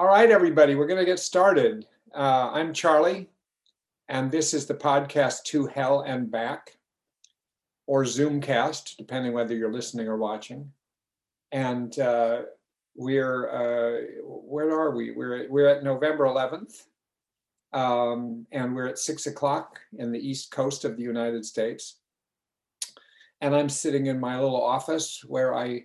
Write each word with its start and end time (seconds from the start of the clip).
All 0.00 0.06
right, 0.06 0.30
everybody, 0.30 0.76
we're 0.76 0.86
going 0.86 0.98
to 0.98 1.04
get 1.04 1.18
started. 1.18 1.86
Uh, 2.14 2.48
I'm 2.54 2.72
Charlie, 2.72 3.28
and 4.08 4.30
this 4.30 4.54
is 4.54 4.64
the 4.64 4.72
podcast 4.72 5.42
To 5.48 5.66
Hell 5.66 6.00
and 6.00 6.30
Back, 6.30 6.78
or 7.86 8.04
Zoomcast, 8.04 8.96
depending 8.96 9.34
whether 9.34 9.54
you're 9.54 9.70
listening 9.70 10.08
or 10.08 10.16
watching. 10.16 10.72
And 11.52 11.98
uh, 11.98 12.44
we're, 12.96 13.50
uh, 13.50 14.22
where 14.24 14.70
are 14.70 14.96
we? 14.96 15.10
We're, 15.10 15.46
we're 15.50 15.68
at 15.68 15.84
November 15.84 16.24
11th, 16.24 16.86
um, 17.74 18.46
and 18.52 18.74
we're 18.74 18.86
at 18.86 18.98
six 18.98 19.26
o'clock 19.26 19.80
in 19.98 20.12
the 20.12 20.18
East 20.18 20.50
Coast 20.50 20.86
of 20.86 20.96
the 20.96 21.02
United 21.02 21.44
States. 21.44 21.96
And 23.42 23.54
I'm 23.54 23.68
sitting 23.68 24.06
in 24.06 24.18
my 24.18 24.40
little 24.40 24.64
office 24.64 25.22
where 25.28 25.54
I 25.54 25.84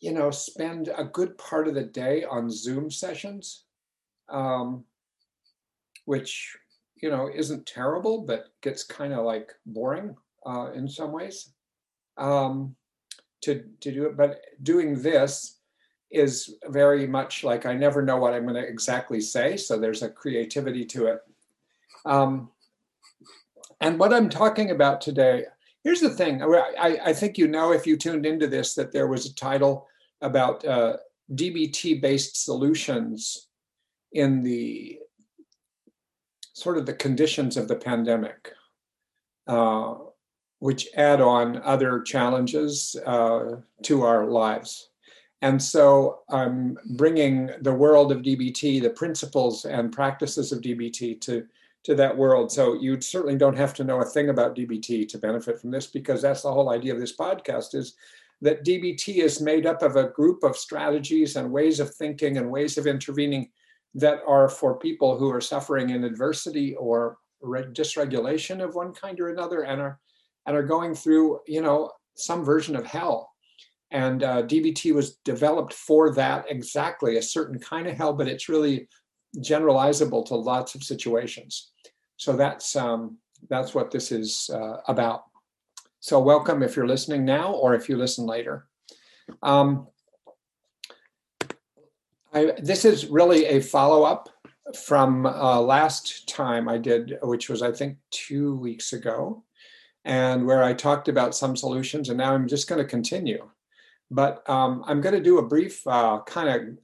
you 0.00 0.12
know, 0.12 0.30
spend 0.30 0.90
a 0.96 1.04
good 1.04 1.36
part 1.38 1.68
of 1.68 1.74
the 1.74 1.84
day 1.84 2.24
on 2.24 2.50
Zoom 2.50 2.90
sessions, 2.90 3.64
um, 4.28 4.84
which, 6.04 6.56
you 7.02 7.10
know, 7.10 7.30
isn't 7.34 7.66
terrible, 7.66 8.22
but 8.22 8.46
gets 8.60 8.84
kind 8.84 9.12
of 9.12 9.24
like 9.24 9.52
boring 9.64 10.16
uh, 10.46 10.70
in 10.72 10.88
some 10.88 11.12
ways 11.12 11.52
um, 12.18 12.74
to, 13.42 13.64
to 13.80 13.92
do 13.92 14.06
it. 14.06 14.16
But 14.16 14.40
doing 14.62 15.00
this 15.00 15.58
is 16.10 16.54
very 16.66 17.06
much 17.06 17.42
like 17.42 17.66
I 17.66 17.74
never 17.74 18.02
know 18.02 18.16
what 18.16 18.34
I'm 18.34 18.44
going 18.44 18.54
to 18.54 18.68
exactly 18.68 19.20
say. 19.20 19.56
So 19.56 19.78
there's 19.78 20.02
a 20.02 20.08
creativity 20.08 20.84
to 20.86 21.06
it. 21.06 21.20
Um, 22.04 22.50
and 23.80 23.98
what 23.98 24.12
I'm 24.12 24.28
talking 24.28 24.70
about 24.70 25.00
today, 25.00 25.44
Here's 25.86 26.00
the 26.00 26.10
thing. 26.10 26.42
I, 26.42 26.98
I, 27.04 27.12
think 27.12 27.38
you 27.38 27.46
know 27.46 27.70
if 27.70 27.86
you 27.86 27.96
tuned 27.96 28.26
into 28.26 28.48
this 28.48 28.74
that 28.74 28.90
there 28.90 29.06
was 29.06 29.24
a 29.24 29.34
title 29.36 29.86
about 30.20 30.64
uh, 30.64 30.96
DBT-based 31.32 32.44
solutions 32.44 33.46
in 34.10 34.42
the 34.42 34.98
sort 36.54 36.76
of 36.76 36.86
the 36.86 36.92
conditions 36.92 37.56
of 37.56 37.68
the 37.68 37.76
pandemic, 37.76 38.52
uh, 39.46 39.94
which 40.58 40.88
add 40.96 41.20
on 41.20 41.62
other 41.62 42.02
challenges 42.02 42.96
uh, 43.06 43.60
to 43.84 44.02
our 44.02 44.26
lives. 44.26 44.88
And 45.40 45.62
so 45.62 46.22
I'm 46.28 46.78
bringing 46.96 47.48
the 47.60 47.74
world 47.74 48.10
of 48.10 48.22
DBT, 48.22 48.82
the 48.82 48.90
principles 48.90 49.64
and 49.66 49.92
practices 49.92 50.50
of 50.50 50.62
DBT 50.62 51.20
to 51.20 51.46
to 51.86 51.94
that 51.94 52.16
world. 52.16 52.50
So 52.50 52.74
you 52.74 53.00
certainly 53.00 53.36
don't 53.36 53.56
have 53.56 53.72
to 53.74 53.84
know 53.84 54.00
a 54.00 54.04
thing 54.04 54.28
about 54.28 54.56
DBT 54.56 55.08
to 55.08 55.18
benefit 55.18 55.60
from 55.60 55.70
this 55.70 55.86
because 55.86 56.20
that's 56.20 56.42
the 56.42 56.52
whole 56.52 56.70
idea 56.70 56.92
of 56.92 56.98
this 56.98 57.16
podcast 57.16 57.76
is 57.76 57.94
that 58.42 58.64
DBT 58.64 59.18
is 59.18 59.40
made 59.40 59.66
up 59.66 59.82
of 59.82 59.94
a 59.94 60.08
group 60.08 60.42
of 60.42 60.56
strategies 60.56 61.36
and 61.36 61.50
ways 61.50 61.78
of 61.78 61.94
thinking 61.94 62.38
and 62.38 62.50
ways 62.50 62.76
of 62.76 62.88
intervening 62.88 63.50
that 63.94 64.18
are 64.26 64.48
for 64.48 64.78
people 64.80 65.16
who 65.16 65.30
are 65.30 65.40
suffering 65.40 65.90
in 65.90 66.02
adversity 66.02 66.74
or 66.74 67.18
dysregulation 67.44 68.62
of 68.62 68.74
one 68.74 68.92
kind 68.92 69.20
or 69.20 69.28
another 69.28 69.62
and 69.62 69.80
are 69.80 70.00
and 70.46 70.56
are 70.56 70.62
going 70.62 70.94
through 70.94 71.38
you 71.46 71.62
know 71.62 71.90
some 72.16 72.44
version 72.44 72.74
of 72.74 72.84
hell 72.84 73.30
and 73.92 74.24
uh, 74.24 74.42
dbt 74.42 74.92
was 74.92 75.16
developed 75.24 75.72
for 75.72 76.12
that 76.12 76.44
exactly 76.48 77.18
a 77.18 77.22
certain 77.22 77.58
kind 77.58 77.86
of 77.86 77.94
hell 77.94 78.12
but 78.12 78.26
it's 78.26 78.48
really 78.48 78.88
generalizable 79.38 80.24
to 80.24 80.34
lots 80.34 80.74
of 80.74 80.82
situations 80.82 81.72
so 82.16 82.36
that's 82.36 82.76
um, 82.76 83.18
that's 83.48 83.74
what 83.74 83.90
this 83.90 84.12
is 84.12 84.50
uh, 84.52 84.78
about. 84.88 85.24
So 86.00 86.20
welcome 86.20 86.62
if 86.62 86.76
you're 86.76 86.86
listening 86.86 87.24
now 87.24 87.52
or 87.52 87.74
if 87.74 87.88
you 87.88 87.96
listen 87.96 88.26
later. 88.26 88.66
Um, 89.42 89.88
I, 92.32 92.52
this 92.58 92.84
is 92.84 93.06
really 93.06 93.46
a 93.46 93.60
follow-up 93.60 94.28
from 94.74 95.26
uh, 95.26 95.60
last 95.60 96.28
time 96.28 96.68
I 96.68 96.78
did, 96.78 97.18
which 97.22 97.48
was 97.48 97.62
I 97.62 97.72
think 97.72 97.98
two 98.10 98.56
weeks 98.56 98.92
ago, 98.92 99.44
and 100.04 100.46
where 100.46 100.62
I 100.62 100.72
talked 100.72 101.08
about 101.08 101.34
some 101.34 101.56
solutions, 101.56 102.08
and 102.08 102.18
now 102.18 102.32
I'm 102.32 102.48
just 102.48 102.68
going 102.68 102.82
to 102.82 102.88
continue. 102.88 103.48
But 104.10 104.48
um, 104.48 104.84
I'm 104.86 105.00
going 105.00 105.14
to 105.14 105.20
do 105.20 105.38
a 105.38 105.46
brief 105.46 105.84
uh, 105.86 106.20
kind 106.26 106.48
of, 106.48 106.78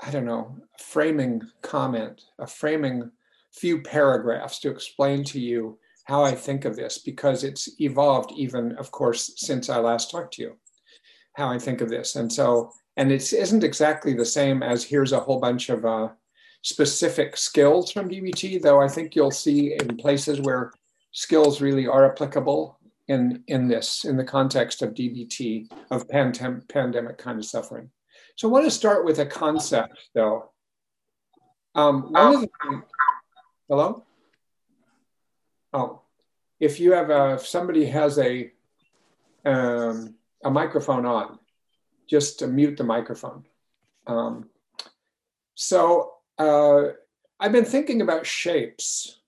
I 0.00 0.10
don't 0.10 0.26
know, 0.26 0.56
framing 0.78 1.42
comment, 1.62 2.22
a 2.38 2.46
framing 2.46 3.10
few 3.52 3.82
paragraphs 3.82 4.58
to 4.60 4.70
explain 4.70 5.24
to 5.24 5.40
you 5.40 5.78
how 6.04 6.24
I 6.24 6.32
think 6.32 6.64
of 6.64 6.76
this 6.76 6.98
because 6.98 7.44
it's 7.44 7.68
evolved 7.80 8.32
even, 8.36 8.72
of 8.76 8.90
course, 8.90 9.32
since 9.36 9.68
I 9.68 9.78
last 9.78 10.10
talked 10.10 10.34
to 10.34 10.42
you, 10.42 10.56
how 11.34 11.48
I 11.48 11.58
think 11.58 11.80
of 11.80 11.88
this. 11.88 12.16
And 12.16 12.32
so, 12.32 12.72
and 12.96 13.12
it 13.12 13.32
isn't 13.32 13.64
exactly 13.64 14.14
the 14.14 14.24
same 14.24 14.62
as 14.62 14.84
here's 14.84 15.12
a 15.12 15.20
whole 15.20 15.38
bunch 15.38 15.68
of 15.68 15.84
uh, 15.84 16.08
specific 16.62 17.36
skills 17.36 17.92
from 17.92 18.08
DBT, 18.08 18.60
though 18.60 18.80
I 18.80 18.88
think 18.88 19.14
you'll 19.14 19.30
see 19.30 19.74
in 19.74 19.96
places 19.96 20.40
where 20.40 20.72
skills 21.12 21.60
really 21.60 21.86
are 21.86 22.10
applicable 22.10 22.78
in, 23.08 23.42
in 23.48 23.68
this, 23.68 24.04
in 24.04 24.16
the 24.16 24.24
context 24.24 24.82
of 24.82 24.94
DBT, 24.94 25.70
of 25.90 26.08
pandem- 26.08 26.68
pandemic 26.68 27.18
kind 27.18 27.38
of 27.38 27.44
suffering. 27.44 27.90
So 28.36 28.48
I 28.48 28.52
want 28.52 28.64
to 28.64 28.70
start 28.70 29.04
with 29.04 29.18
a 29.18 29.26
concept, 29.26 30.08
though. 30.14 30.50
Um, 31.74 32.12
one 32.12 32.34
of 32.34 32.40
the 32.42 32.82
Hello? 33.72 34.04
Oh, 35.72 36.02
if 36.60 36.78
you 36.78 36.92
have 36.92 37.08
a, 37.08 37.36
if 37.36 37.46
somebody 37.46 37.86
has 37.86 38.18
a, 38.18 38.52
um, 39.46 40.14
a 40.44 40.50
microphone 40.50 41.06
on, 41.06 41.38
just 42.06 42.46
mute 42.46 42.76
the 42.76 42.84
microphone. 42.84 43.46
Um, 44.06 44.50
so 45.54 46.16
uh, 46.38 46.88
I've 47.40 47.52
been 47.52 47.64
thinking 47.64 48.02
about 48.02 48.26
shapes 48.26 49.20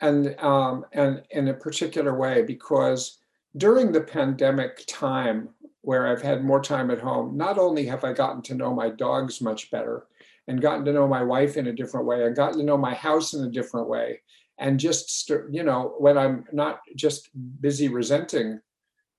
and, 0.00 0.34
um, 0.40 0.86
and 0.94 1.22
in 1.30 1.48
a 1.48 1.52
particular 1.52 2.16
way 2.16 2.40
because 2.40 3.18
during 3.58 3.92
the 3.92 4.00
pandemic 4.00 4.84
time 4.86 5.50
where 5.82 6.06
I've 6.06 6.22
had 6.22 6.42
more 6.42 6.62
time 6.62 6.90
at 6.90 7.00
home, 7.02 7.36
not 7.36 7.58
only 7.58 7.84
have 7.84 8.04
I 8.04 8.14
gotten 8.14 8.40
to 8.44 8.54
know 8.54 8.72
my 8.72 8.88
dogs 8.88 9.42
much 9.42 9.70
better, 9.70 10.06
and 10.48 10.62
gotten 10.62 10.84
to 10.86 10.92
know 10.92 11.06
my 11.06 11.22
wife 11.22 11.56
in 11.56 11.66
a 11.66 11.72
different 11.72 12.06
way 12.06 12.24
and 12.24 12.34
gotten 12.34 12.58
to 12.58 12.64
know 12.64 12.78
my 12.78 12.94
house 12.94 13.34
in 13.34 13.44
a 13.44 13.50
different 13.50 13.88
way. 13.88 14.20
And 14.58 14.80
just 14.80 15.30
you 15.50 15.62
know 15.62 15.94
when 15.98 16.18
i'm 16.18 16.44
not 16.52 16.80
just 16.96 17.30
busy 17.60 17.88
resenting 17.88 18.58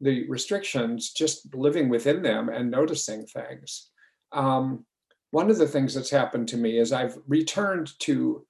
the 0.01 0.28
restrictions 0.28 1.12
just 1.12 1.53
living 1.56 1.88
within 1.88 2.22
them 2.22 2.50
and 2.50 2.69
noticing 2.69 3.25
things. 3.25 3.90
Um, 4.31 4.85
one 5.31 5.50
of 5.50 5.57
the 5.57 5.67
things 5.67 5.94
that's 5.94 6.09
happened 6.09 6.50
to 6.50 6.57
me 6.57 6.78
is 6.78 6.91
i've 6.91 7.17
returned 7.28 7.97
to 8.00 8.46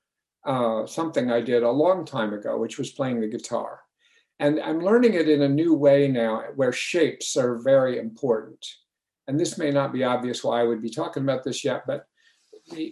uh, 0.48 0.88
something 0.88 1.32
i 1.32 1.42
did 1.42 1.62
a 1.62 1.70
long 1.70 2.06
time 2.06 2.34
ago 2.34 2.58
which 2.58 2.80
was 2.80 2.90
playing 2.90 3.22
the 3.22 3.28
guitar. 3.28 3.82
And 4.40 4.60
i'm 4.60 4.80
learning 4.80 5.14
it 5.14 5.30
in 5.30 5.44
a 5.44 5.50
new 5.50 5.76
way 5.76 6.08
now 6.08 6.42
where 6.56 6.72
shapes 6.72 7.38
are 7.38 7.62
very 7.62 8.00
important. 8.00 8.66
And 9.28 9.40
this 9.40 9.60
may 9.60 9.70
not 9.70 9.94
be 9.94 10.04
obvious 10.04 10.44
why 10.44 10.62
i 10.62 10.64
would 10.64 10.82
be 10.82 10.90
talking 10.90 11.22
about 11.22 11.44
this 11.44 11.64
yet 11.64 11.84
but 11.86 12.06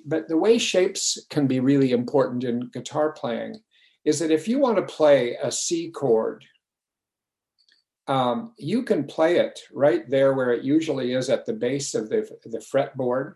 but 0.05 0.27
the 0.27 0.38
way 0.38 0.57
shapes 0.57 1.17
can 1.29 1.47
be 1.47 1.59
really 1.59 1.91
important 1.91 2.43
in 2.43 2.69
guitar 2.73 3.11
playing 3.11 3.57
is 4.05 4.19
that 4.19 4.31
if 4.31 4.47
you 4.47 4.59
want 4.59 4.77
to 4.77 4.83
play 4.83 5.35
a 5.41 5.51
C 5.51 5.89
chord, 5.91 6.45
um, 8.07 8.53
you 8.57 8.83
can 8.83 9.03
play 9.03 9.37
it 9.37 9.59
right 9.73 10.09
there 10.09 10.33
where 10.33 10.51
it 10.51 10.63
usually 10.63 11.13
is 11.13 11.29
at 11.29 11.45
the 11.45 11.53
base 11.53 11.93
of 11.93 12.09
the, 12.09 12.29
the 12.45 12.59
fretboard. 12.59 13.35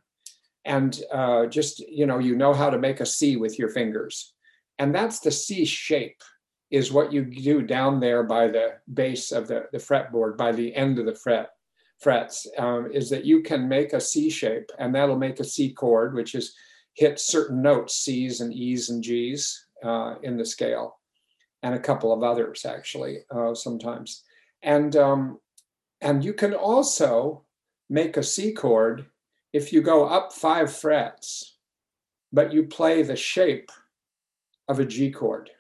And 0.64 0.98
uh, 1.12 1.48
just, 1.48 1.80
you 1.80 2.06
know, 2.06 2.20
you 2.20 2.36
know 2.36 2.54
how 2.54 2.70
to 2.70 2.78
make 2.78 3.02
a 3.02 3.06
C 3.06 3.36
with 3.36 3.60
your 3.60 3.70
fingers. 3.70 4.34
And 4.80 4.96
that's 4.96 5.20
the 5.20 5.32
C 5.32 5.66
shape 5.66 6.22
is 6.70 6.92
what 6.92 7.12
you 7.12 7.26
do 7.26 7.62
down 7.62 8.00
there 8.00 8.24
by 8.24 8.48
the 8.48 8.76
base 8.94 9.32
of 9.32 9.48
the, 9.48 9.66
the 9.74 9.78
fretboard, 9.78 10.38
by 10.38 10.54
the 10.54 10.74
end 10.74 11.00
of 11.00 11.06
the 11.06 11.16
fret 11.16 11.50
frets 12.02 12.48
um, 12.58 12.90
is 12.92 13.10
that 13.12 13.26
you 13.26 13.42
can 13.42 13.70
make 13.70 13.94
a 13.94 14.02
C 14.02 14.30
shape 14.30 14.70
and 14.80 14.94
that'll 14.94 15.18
make 15.18 15.40
a 15.40 15.46
C 15.46 15.72
chord, 15.72 16.16
which 16.16 16.36
is 16.36 16.56
hit 16.96 17.20
certain 17.20 17.62
notes, 17.62 17.98
C's 17.98 18.42
and 18.42 18.52
E's 18.52 18.90
and 18.90 19.04
G's 19.04 19.68
uh, 19.84 20.16
in 20.24 20.36
the 20.36 20.46
scale, 20.46 20.98
and 21.64 21.76
a 21.76 21.80
couple 21.80 22.12
of 22.12 22.24
others 22.24 22.66
actually 22.66 23.20
uh, 23.34 23.54
sometimes. 23.54 24.24
And, 24.64 24.96
um, 24.96 25.40
and 26.02 26.26
you 26.26 26.34
can 26.34 26.54
also 26.54 27.46
make 27.90 28.18
a 28.18 28.24
C 28.24 28.52
chord 28.52 29.06
if 29.54 29.72
you 29.72 29.82
go 29.82 30.06
up 30.06 30.34
five 30.34 30.74
frets, 30.74 31.58
but 32.34 32.52
you 32.52 32.64
play 32.64 33.04
the 33.04 33.16
shape 33.16 33.70
of 34.68 34.80
a 34.80 34.86
G 34.86 35.12
chord. 35.12 35.52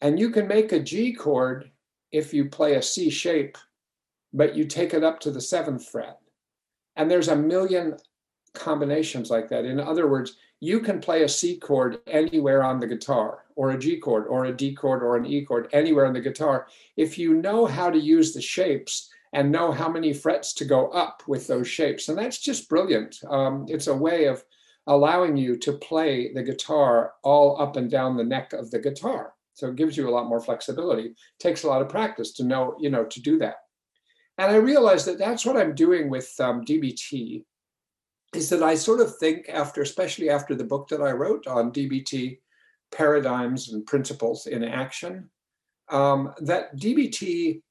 And 0.00 0.18
you 0.18 0.30
can 0.30 0.48
make 0.48 0.72
a 0.72 0.80
G 0.80 1.12
chord 1.12 1.70
if 2.10 2.32
you 2.32 2.48
play 2.48 2.74
a 2.74 2.82
C 2.82 3.10
shape 3.10 3.58
but 4.32 4.54
you 4.54 4.64
take 4.64 4.94
it 4.94 5.04
up 5.04 5.20
to 5.20 5.30
the 5.30 5.40
seventh 5.40 5.88
fret. 5.88 6.18
And 6.96 7.10
there's 7.10 7.28
a 7.28 7.36
million 7.36 7.96
combinations 8.54 9.30
like 9.30 9.48
that. 9.48 9.64
In 9.64 9.80
other 9.80 10.08
words, 10.08 10.36
you 10.60 10.80
can 10.80 11.00
play 11.00 11.22
a 11.22 11.28
C 11.28 11.56
chord 11.56 11.98
anywhere 12.06 12.64
on 12.64 12.80
the 12.80 12.86
guitar, 12.86 13.44
or 13.54 13.70
a 13.70 13.78
G 13.78 13.98
chord, 13.98 14.26
or 14.26 14.46
a 14.46 14.56
D 14.56 14.74
chord, 14.74 15.02
or 15.02 15.16
an 15.16 15.26
E 15.26 15.44
chord, 15.44 15.68
anywhere 15.72 16.06
on 16.06 16.12
the 16.12 16.20
guitar, 16.20 16.66
if 16.96 17.16
you 17.16 17.34
know 17.34 17.66
how 17.66 17.90
to 17.90 17.98
use 17.98 18.34
the 18.34 18.42
shapes 18.42 19.10
and 19.32 19.52
know 19.52 19.70
how 19.70 19.88
many 19.88 20.12
frets 20.12 20.52
to 20.54 20.64
go 20.64 20.88
up 20.88 21.22
with 21.28 21.46
those 21.46 21.68
shapes. 21.68 22.08
And 22.08 22.18
that's 22.18 22.38
just 22.38 22.68
brilliant. 22.68 23.18
Um, 23.28 23.66
it's 23.68 23.86
a 23.86 23.94
way 23.94 24.24
of 24.24 24.42
allowing 24.86 25.36
you 25.36 25.56
to 25.58 25.74
play 25.74 26.32
the 26.32 26.42
guitar 26.42 27.12
all 27.22 27.60
up 27.60 27.76
and 27.76 27.90
down 27.90 28.16
the 28.16 28.24
neck 28.24 28.54
of 28.54 28.70
the 28.70 28.78
guitar. 28.78 29.34
So 29.52 29.68
it 29.68 29.76
gives 29.76 29.96
you 29.96 30.08
a 30.08 30.10
lot 30.10 30.28
more 30.28 30.40
flexibility. 30.40 31.08
It 31.08 31.16
takes 31.38 31.64
a 31.64 31.68
lot 31.68 31.82
of 31.82 31.88
practice 31.88 32.32
to 32.34 32.44
know, 32.44 32.76
you 32.80 32.90
know, 32.90 33.04
to 33.04 33.20
do 33.20 33.38
that. 33.38 33.56
And 34.38 34.52
I 34.52 34.56
realized 34.56 35.06
that 35.06 35.18
that's 35.18 35.44
what 35.44 35.56
I'm 35.56 35.74
doing 35.74 36.08
with 36.08 36.32
um, 36.38 36.64
DBT 36.64 37.44
is 38.34 38.48
that 38.50 38.62
I 38.62 38.74
sort 38.76 39.00
of 39.00 39.16
think 39.16 39.48
after, 39.48 39.82
especially 39.82 40.30
after 40.30 40.54
the 40.54 40.64
book 40.64 40.88
that 40.88 41.02
I 41.02 41.10
wrote 41.10 41.46
on 41.46 41.72
DBT 41.72 42.38
paradigms 42.92 43.72
and 43.72 43.84
principles 43.84 44.46
in 44.46 44.62
action, 44.62 45.28
um, 45.90 46.32
that 46.40 46.76
DBT 46.76 47.62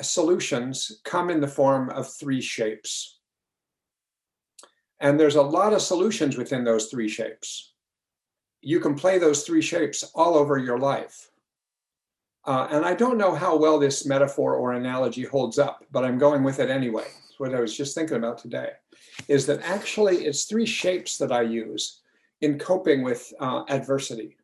solutions 0.00 1.00
come 1.04 1.30
in 1.30 1.40
the 1.40 1.48
form 1.48 1.90
of 1.90 2.12
three 2.12 2.40
shapes. 2.40 3.18
And 4.98 5.18
there's 5.18 5.36
a 5.36 5.42
lot 5.42 5.72
of 5.72 5.82
solutions 5.82 6.36
within 6.36 6.64
those 6.64 6.86
three 6.86 7.08
shapes. 7.08 7.74
You 8.62 8.80
can 8.80 8.94
play 8.94 9.18
those 9.18 9.44
three 9.44 9.62
shapes 9.62 10.02
all 10.14 10.34
over 10.34 10.58
your 10.58 10.78
life. 10.78 11.29
Uh, 12.46 12.68
and 12.70 12.84
I 12.84 12.94
don't 12.94 13.18
know 13.18 13.34
how 13.34 13.56
well 13.56 13.78
this 13.78 14.06
metaphor 14.06 14.54
or 14.54 14.72
analogy 14.72 15.24
holds 15.24 15.58
up, 15.58 15.84
but 15.92 16.04
I'm 16.04 16.18
going 16.18 16.42
with 16.42 16.58
it 16.58 16.70
anyway. 16.70 17.06
It's 17.28 17.38
what 17.38 17.54
I 17.54 17.60
was 17.60 17.76
just 17.76 17.94
thinking 17.94 18.16
about 18.16 18.38
today. 18.38 18.70
Is 19.28 19.46
that 19.46 19.62
actually 19.62 20.24
it's 20.24 20.44
three 20.44 20.66
shapes 20.66 21.18
that 21.18 21.32
I 21.32 21.42
use 21.42 22.00
in 22.40 22.58
coping 22.58 23.02
with 23.02 23.32
uh, 23.40 23.64
adversity. 23.68 24.36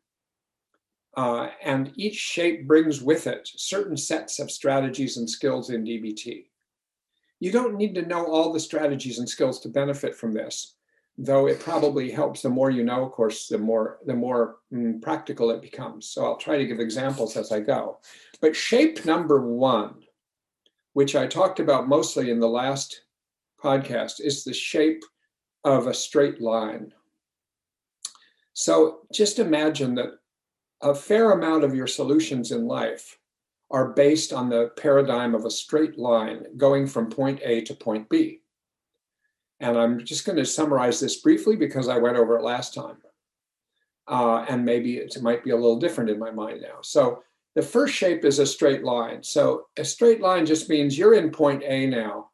Uh, 1.15 1.49
and 1.63 1.91
each 1.95 2.15
shape 2.15 2.67
brings 2.67 3.01
with 3.01 3.25
it 3.25 3.49
certain 3.55 3.97
sets 3.97 4.37
of 4.39 4.51
strategies 4.51 5.17
and 5.17 5.27
skills 5.27 5.71
in 5.71 5.83
DBT. 5.83 6.45
You 7.39 7.51
don't 7.51 7.75
need 7.75 7.95
to 7.95 8.05
know 8.05 8.25
all 8.25 8.53
the 8.53 8.59
strategies 8.59 9.17
and 9.17 9.27
skills 9.27 9.59
to 9.61 9.69
benefit 9.69 10.15
from 10.15 10.31
this, 10.31 10.76
though 11.17 11.47
it 11.47 11.59
probably 11.59 12.11
helps. 12.11 12.41
The 12.41 12.49
more 12.49 12.69
you 12.69 12.83
know, 12.83 13.05
of 13.05 13.11
course, 13.11 13.47
the 13.47 13.57
more 13.57 13.99
the 14.05 14.13
more 14.13 14.57
mm, 14.71 15.01
practical 15.01 15.49
it 15.51 15.61
becomes. 15.61 16.09
So 16.09 16.25
I'll 16.25 16.37
try 16.37 16.57
to 16.57 16.65
give 16.65 16.79
examples 16.79 17.35
as 17.35 17.51
I 17.51 17.59
go. 17.59 17.99
But 18.39 18.55
shape 18.55 19.05
number 19.05 19.41
one, 19.41 19.95
which 20.93 21.15
I 21.15 21.27
talked 21.27 21.59
about 21.59 21.87
mostly 21.87 22.29
in 22.29 22.39
the 22.39 22.49
last 22.49 23.01
podcast, 23.63 24.19
is 24.19 24.43
the 24.43 24.53
shape 24.53 25.03
of 25.63 25.87
a 25.87 25.93
straight 25.93 26.39
line. 26.39 26.93
So 28.53 28.99
just 29.13 29.39
imagine 29.39 29.95
that 29.95 30.19
a 30.81 30.93
fair 30.93 31.31
amount 31.31 31.63
of 31.63 31.75
your 31.75 31.87
solutions 31.87 32.51
in 32.51 32.67
life 32.67 33.17
are 33.69 33.89
based 33.89 34.31
on 34.31 34.49
the 34.49 34.71
paradigm 34.77 35.35
of 35.35 35.45
a 35.45 35.51
straight 35.51 35.97
line 35.97 36.45
going 36.55 36.87
from 36.87 37.09
point 37.09 37.39
A 37.43 37.61
to 37.61 37.73
point 37.73 38.07
B. 38.09 38.41
And 39.59 39.77
I'm 39.77 40.05
just 40.05 40.25
going 40.25 40.37
to 40.37 40.45
summarize 40.45 40.99
this 40.99 41.21
briefly 41.21 41.55
because 41.55 41.87
I 41.87 41.97
went 41.97 42.17
over 42.17 42.37
it 42.37 42.43
last 42.43 42.73
time. 42.73 42.97
Uh, 44.07 44.45
and 44.47 44.63
maybe 44.63 44.97
it 44.97 45.21
might 45.21 45.43
be 45.43 45.49
a 45.49 45.55
little 45.55 45.79
different 45.79 46.09
in 46.09 46.19
my 46.19 46.31
mind 46.31 46.61
now. 46.61 46.77
So 46.81 47.23
the 47.55 47.61
first 47.61 47.93
shape 47.93 48.23
is 48.23 48.39
a 48.39 48.45
straight 48.45 48.83
line. 48.83 49.23
So 49.23 49.67
a 49.77 49.83
straight 49.83 50.21
line 50.21 50.45
just 50.45 50.69
means 50.69 50.97
you're 50.97 51.15
in 51.15 51.31
point 51.31 51.63
A 51.65 51.87
now. 51.87 52.29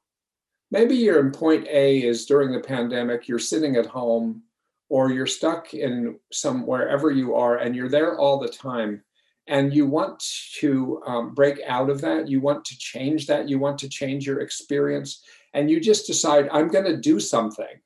Maybe 0.69 0.95
you're 0.95 1.25
in 1.25 1.31
point 1.31 1.67
A 1.67 2.03
is 2.03 2.25
during 2.25 2.51
the 2.51 2.59
pandemic, 2.59 3.27
you're 3.27 3.39
sitting 3.39 3.75
at 3.77 3.85
home 3.85 4.43
or 4.89 5.11
you're 5.11 5.25
stuck 5.25 5.73
in 5.73 6.19
some 6.31 6.67
wherever 6.67 7.09
you 7.09 7.35
are 7.35 7.57
and 7.57 7.75
you're 7.75 7.89
there 7.89 8.19
all 8.19 8.37
the 8.37 8.49
time 8.49 9.03
and 9.47 9.73
you 9.73 9.85
want 9.85 10.23
to 10.59 11.01
um, 11.05 11.33
break 11.33 11.59
out 11.67 11.89
of 11.89 11.99
that 12.01 12.27
you 12.27 12.39
want 12.39 12.63
to 12.65 12.77
change 12.77 13.27
that 13.27 13.49
you 13.49 13.59
want 13.59 13.77
to 13.77 13.89
change 13.89 14.25
your 14.25 14.41
experience 14.41 15.23
and 15.53 15.69
you 15.69 15.79
just 15.79 16.07
decide 16.07 16.50
i'm 16.51 16.67
going 16.67 16.85
to 16.85 16.97
do 16.97 17.19
something 17.19 17.79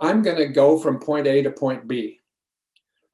i'm 0.00 0.22
going 0.22 0.36
to 0.36 0.48
go 0.48 0.78
from 0.78 0.98
point 0.98 1.26
a 1.26 1.42
to 1.42 1.50
point 1.50 1.86
b 1.86 2.18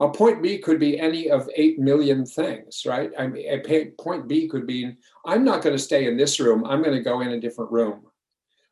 a 0.00 0.08
point 0.08 0.42
b 0.42 0.58
could 0.58 0.78
be 0.78 0.98
any 0.98 1.30
of 1.30 1.48
8 1.54 1.78
million 1.78 2.24
things 2.26 2.84
right 2.86 3.10
i 3.18 3.26
mean 3.26 3.46
a 3.48 3.90
point 3.98 4.28
b 4.28 4.48
could 4.48 4.66
be 4.66 4.94
i'm 5.24 5.44
not 5.44 5.62
going 5.62 5.76
to 5.76 5.82
stay 5.82 6.06
in 6.06 6.16
this 6.16 6.38
room 6.40 6.64
i'm 6.64 6.82
going 6.82 6.96
to 6.96 7.02
go 7.02 7.20
in 7.20 7.28
a 7.32 7.40
different 7.40 7.70
room 7.72 8.02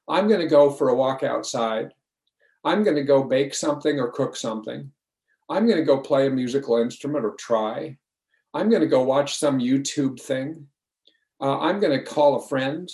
i'm 0.09 0.29
going 0.29 0.41
to 0.41 0.47
go 0.47 0.71
for 0.71 0.89
a 0.91 0.95
walk 0.95 1.23
outside 1.23 1.93
I'm 2.65 2.83
going 2.83 2.97
to 2.97 3.05
go 3.05 3.23
bake 3.23 3.55
something 3.55 4.01
or 4.01 4.11
cook 4.11 4.37
something. 4.37 4.91
I'm 5.51 5.67
going 5.67 5.79
to 5.79 5.85
go 5.85 5.99
play 5.99 6.27
a 6.27 6.31
musical 6.31 6.79
instrument 6.79 7.25
or 7.25 7.35
try. 7.39 7.99
I'm 8.55 8.71
going 8.71 8.81
to 8.81 8.89
go 8.89 9.03
watch 9.03 9.37
some 9.37 9.59
YouTube 9.59 10.19
thing. 10.21 10.67
Uh, 11.41 11.59
I'm 11.59 11.79
going 11.79 11.97
to 11.97 12.05
call 12.05 12.37
a 12.37 12.49
friend. 12.49 12.91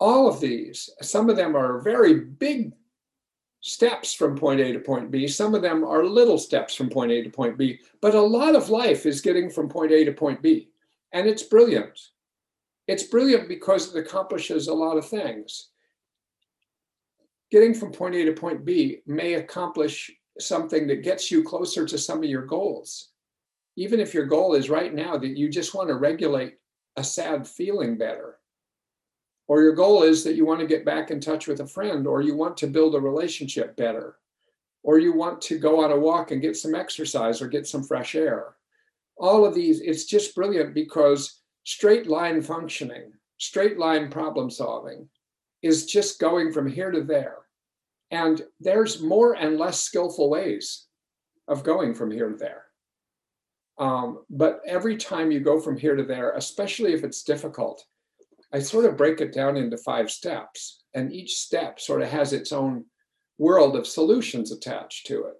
All 0.00 0.28
of 0.28 0.40
these, 0.40 0.90
some 1.02 1.30
of 1.30 1.36
them 1.36 1.56
are 1.56 1.80
very 1.80 2.20
big 2.20 2.72
steps 3.60 4.12
from 4.12 4.36
point 4.36 4.60
A 4.60 4.72
to 4.72 4.80
point 4.80 5.10
B. 5.10 5.26
Some 5.26 5.54
of 5.54 5.62
them 5.62 5.84
are 5.84 6.04
little 6.04 6.38
steps 6.38 6.74
from 6.74 6.90
point 6.90 7.12
A 7.12 7.22
to 7.22 7.30
point 7.30 7.56
B. 7.56 7.80
But 8.02 8.14
a 8.14 8.20
lot 8.20 8.54
of 8.54 8.68
life 8.68 9.06
is 9.06 9.20
getting 9.20 9.48
from 9.48 9.68
point 9.68 9.92
A 9.92 10.04
to 10.04 10.12
point 10.12 10.42
B. 10.42 10.68
And 11.12 11.26
it's 11.26 11.44
brilliant. 11.44 11.98
It's 12.86 13.04
brilliant 13.04 13.48
because 13.48 13.94
it 13.94 13.98
accomplishes 13.98 14.68
a 14.68 14.74
lot 14.74 14.98
of 14.98 15.08
things 15.08 15.70
getting 17.54 17.72
from 17.72 17.92
point 17.92 18.16
A 18.16 18.24
to 18.24 18.32
point 18.32 18.64
B 18.64 18.98
may 19.06 19.34
accomplish 19.34 20.10
something 20.40 20.88
that 20.88 21.04
gets 21.04 21.30
you 21.30 21.44
closer 21.44 21.86
to 21.86 21.96
some 21.96 22.18
of 22.18 22.24
your 22.24 22.44
goals. 22.44 23.10
Even 23.76 24.00
if 24.00 24.12
your 24.12 24.26
goal 24.26 24.54
is 24.54 24.68
right 24.68 24.92
now 24.92 25.16
that 25.16 25.36
you 25.36 25.48
just 25.48 25.72
want 25.72 25.88
to 25.88 25.94
regulate 25.94 26.54
a 26.96 27.04
sad 27.04 27.46
feeling 27.46 27.96
better, 27.96 28.38
or 29.46 29.62
your 29.62 29.74
goal 29.74 30.02
is 30.02 30.24
that 30.24 30.36
you 30.36 30.46
want 30.46 30.60
to 30.60 30.66
get 30.66 30.84
back 30.84 31.10
in 31.10 31.20
touch 31.20 31.46
with 31.46 31.60
a 31.60 31.66
friend, 31.66 32.06
or 32.06 32.22
you 32.22 32.34
want 32.34 32.56
to 32.58 32.66
build 32.66 32.94
a 32.94 33.00
relationship 33.00 33.76
better, 33.76 34.16
or 34.82 34.98
you 34.98 35.12
want 35.12 35.40
to 35.42 35.58
go 35.58 35.82
on 35.82 35.92
a 35.92 35.98
walk 35.98 36.30
and 36.30 36.42
get 36.42 36.56
some 36.56 36.74
exercise 36.74 37.42
or 37.42 37.48
get 37.48 37.66
some 37.66 37.82
fresh 37.82 38.14
air. 38.14 38.56
All 39.16 39.44
of 39.44 39.54
these, 39.54 39.80
it's 39.80 40.04
just 40.04 40.34
brilliant 40.34 40.74
because 40.74 41.42
straight 41.64 42.06
line 42.06 42.42
functioning, 42.42 43.12
straight 43.38 43.78
line 43.78 44.10
problem 44.10 44.50
solving 44.50 45.08
is 45.62 45.86
just 45.86 46.18
going 46.18 46.52
from 46.52 46.66
here 46.66 46.90
to 46.90 47.02
there 47.02 47.44
and 48.14 48.42
there's 48.60 49.02
more 49.02 49.34
and 49.34 49.58
less 49.58 49.82
skillful 49.82 50.30
ways 50.30 50.86
of 51.48 51.64
going 51.64 51.94
from 51.94 52.12
here 52.12 52.30
to 52.30 52.36
there. 52.36 52.64
Um, 53.76 54.20
but 54.30 54.60
every 54.66 54.96
time 54.96 55.32
you 55.32 55.40
go 55.40 55.60
from 55.60 55.76
here 55.76 55.96
to 55.96 56.04
there, 56.04 56.32
especially 56.32 56.92
if 56.92 57.02
it's 57.02 57.24
difficult, 57.24 57.84
I 58.54 58.60
sort 58.60 58.84
of 58.84 58.96
break 58.96 59.20
it 59.20 59.32
down 59.32 59.56
into 59.56 59.76
five 59.76 60.08
steps. 60.12 60.84
And 60.94 61.12
each 61.12 61.38
step 61.38 61.80
sort 61.80 62.02
of 62.02 62.08
has 62.08 62.32
its 62.32 62.52
own 62.52 62.84
world 63.36 63.74
of 63.74 63.84
solutions 63.84 64.52
attached 64.52 65.06
to 65.08 65.24
it. 65.24 65.34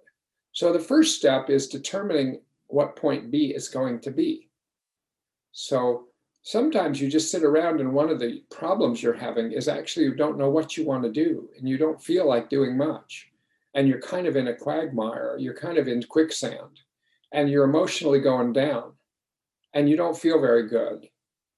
So 0.51 0.73
the 0.73 0.79
first 0.79 1.17
step 1.17 1.49
is 1.49 1.69
determining 1.69 2.41
what 2.67 2.97
point 2.97 3.31
B 3.31 3.53
is 3.55 3.69
going 3.69 4.01
to 4.01 4.11
be. 4.11 4.49
So 5.53 6.07
sometimes 6.43 6.99
you 6.99 7.09
just 7.09 7.31
sit 7.31 7.43
around 7.43 7.79
and 7.79 7.93
one 7.93 8.09
of 8.09 8.19
the 8.19 8.43
problems 8.51 9.01
you're 9.01 9.13
having 9.13 9.53
is 9.53 9.69
actually 9.69 10.05
you 10.05 10.15
don't 10.15 10.37
know 10.37 10.49
what 10.49 10.75
you 10.75 10.85
want 10.85 11.03
to 11.03 11.11
do 11.11 11.49
and 11.57 11.69
you 11.69 11.77
don't 11.77 12.03
feel 12.03 12.27
like 12.27 12.49
doing 12.49 12.75
much 12.77 13.29
and 13.73 13.87
you're 13.87 14.01
kind 14.01 14.27
of 14.27 14.35
in 14.35 14.49
a 14.49 14.55
quagmire 14.55 15.37
you're 15.39 15.55
kind 15.55 15.79
of 15.79 15.87
in 15.87 16.03
quicksand 16.03 16.81
and 17.31 17.49
you're 17.49 17.63
emotionally 17.63 18.19
going 18.19 18.53
down 18.53 18.93
and 19.73 19.89
you 19.89 19.97
don't 19.97 20.17
feel 20.17 20.39
very 20.39 20.69
good 20.69 21.07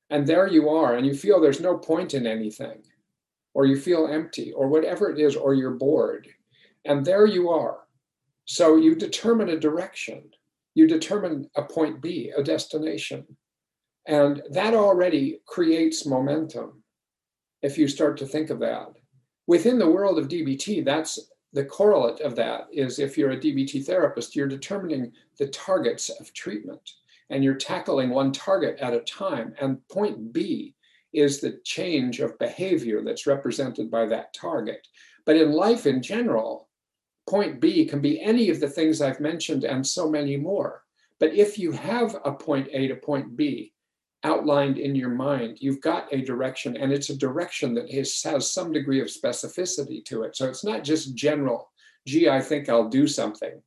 and 0.10 0.26
there 0.26 0.48
you 0.48 0.70
are 0.70 0.96
and 0.96 1.06
you 1.06 1.14
feel 1.14 1.40
there's 1.40 1.60
no 1.60 1.78
point 1.78 2.14
in 2.14 2.26
anything 2.26 2.82
or 3.54 3.66
you 3.66 3.76
feel 3.76 4.08
empty 4.08 4.54
or 4.54 4.68
whatever 4.68 5.10
it 5.10 5.20
is 5.20 5.36
or 5.36 5.54
you're 5.54 5.72
bored. 5.72 6.28
And 6.86 7.04
there 7.04 7.26
you 7.26 7.50
are. 7.50 7.80
So 8.46 8.78
you 8.78 8.96
determine 8.96 9.50
a 9.50 9.60
direction. 9.60 10.30
You 10.76 10.88
determine 10.88 11.50
a 11.56 11.64
point 11.64 12.02
b 12.02 12.32
a 12.36 12.44
destination. 12.44 13.26
And 14.06 14.42
that 14.52 14.74
already 14.74 15.42
creates 15.46 16.06
momentum 16.06 16.84
if 17.62 17.78
you 17.78 17.88
start 17.88 18.16
to 18.18 18.26
think 18.26 18.50
of 18.50 18.60
that. 18.60 18.88
Within 19.48 19.80
the 19.80 19.90
world 19.90 20.20
of 20.20 20.28
DBT, 20.28 20.86
that's 20.86 21.20
the 21.54 21.66
correlate 21.66 22.22
of 22.22 22.36
that 22.36 22.68
is 22.72 23.00
if 23.00 23.18
you're 23.18 23.32
a 23.32 23.40
DBT 23.40 23.86
therapist, 23.86 24.36
you're 24.36 24.48
determining 24.48 25.12
the 25.40 25.48
targets 25.48 26.10
of 26.10 26.34
treatment 26.34 26.92
and 27.30 27.44
you're 27.44 27.56
tackling 27.56 28.10
one 28.10 28.32
target 28.32 28.78
at 28.80 28.94
a 28.94 29.02
time. 29.02 29.54
And 29.60 29.86
point 29.90 30.34
B 30.34 30.76
is 31.14 31.40
the 31.40 31.60
change 31.64 32.20
of 32.20 32.38
behavior 32.40 33.04
that's 33.04 33.28
represented 33.28 33.90
by 33.90 34.06
that 34.08 34.34
target. 34.34 34.86
But 35.26 35.38
in 35.38 35.52
life 35.52 35.86
in 35.86 36.02
general, 36.02 36.70
point 37.30 37.60
B 37.60 37.86
can 37.86 38.02
be 38.02 38.22
any 38.22 38.50
of 38.50 38.60
the 38.60 38.70
things 38.70 39.02
I've 39.02 39.20
mentioned 39.20 39.64
and 39.64 39.86
so 39.86 40.10
many 40.10 40.38
more. 40.38 40.84
But 41.20 41.34
if 41.34 41.58
you 41.58 41.72
have 41.72 42.16
a 42.24 42.32
point 42.32 42.70
A 42.72 42.88
to 42.88 42.96
point 42.96 43.36
B, 43.36 43.74
outlined 44.24 44.78
in 44.78 44.96
your 44.96 45.10
mind. 45.10 45.58
You've 45.62 45.82
got 45.82 46.12
a 46.12 46.22
direction, 46.22 46.76
and 46.78 46.92
it's 46.92 47.10
a 47.10 47.18
direction 47.18 47.74
that 47.76 47.90
has, 47.92 48.22
has 48.24 48.52
some 48.52 48.72
degree 48.72 49.02
of 49.02 49.08
specificity 49.08 50.04
to 50.06 50.24
it. 50.24 50.36
So 50.36 50.48
it's 50.48 50.64
not 50.64 50.84
just 50.84 51.16
general, 51.16 51.72
gee, 52.06 52.30
I 52.30 52.42
think 52.42 52.68
I'll 52.68 52.90
do 52.90 53.08
something. 53.08 53.62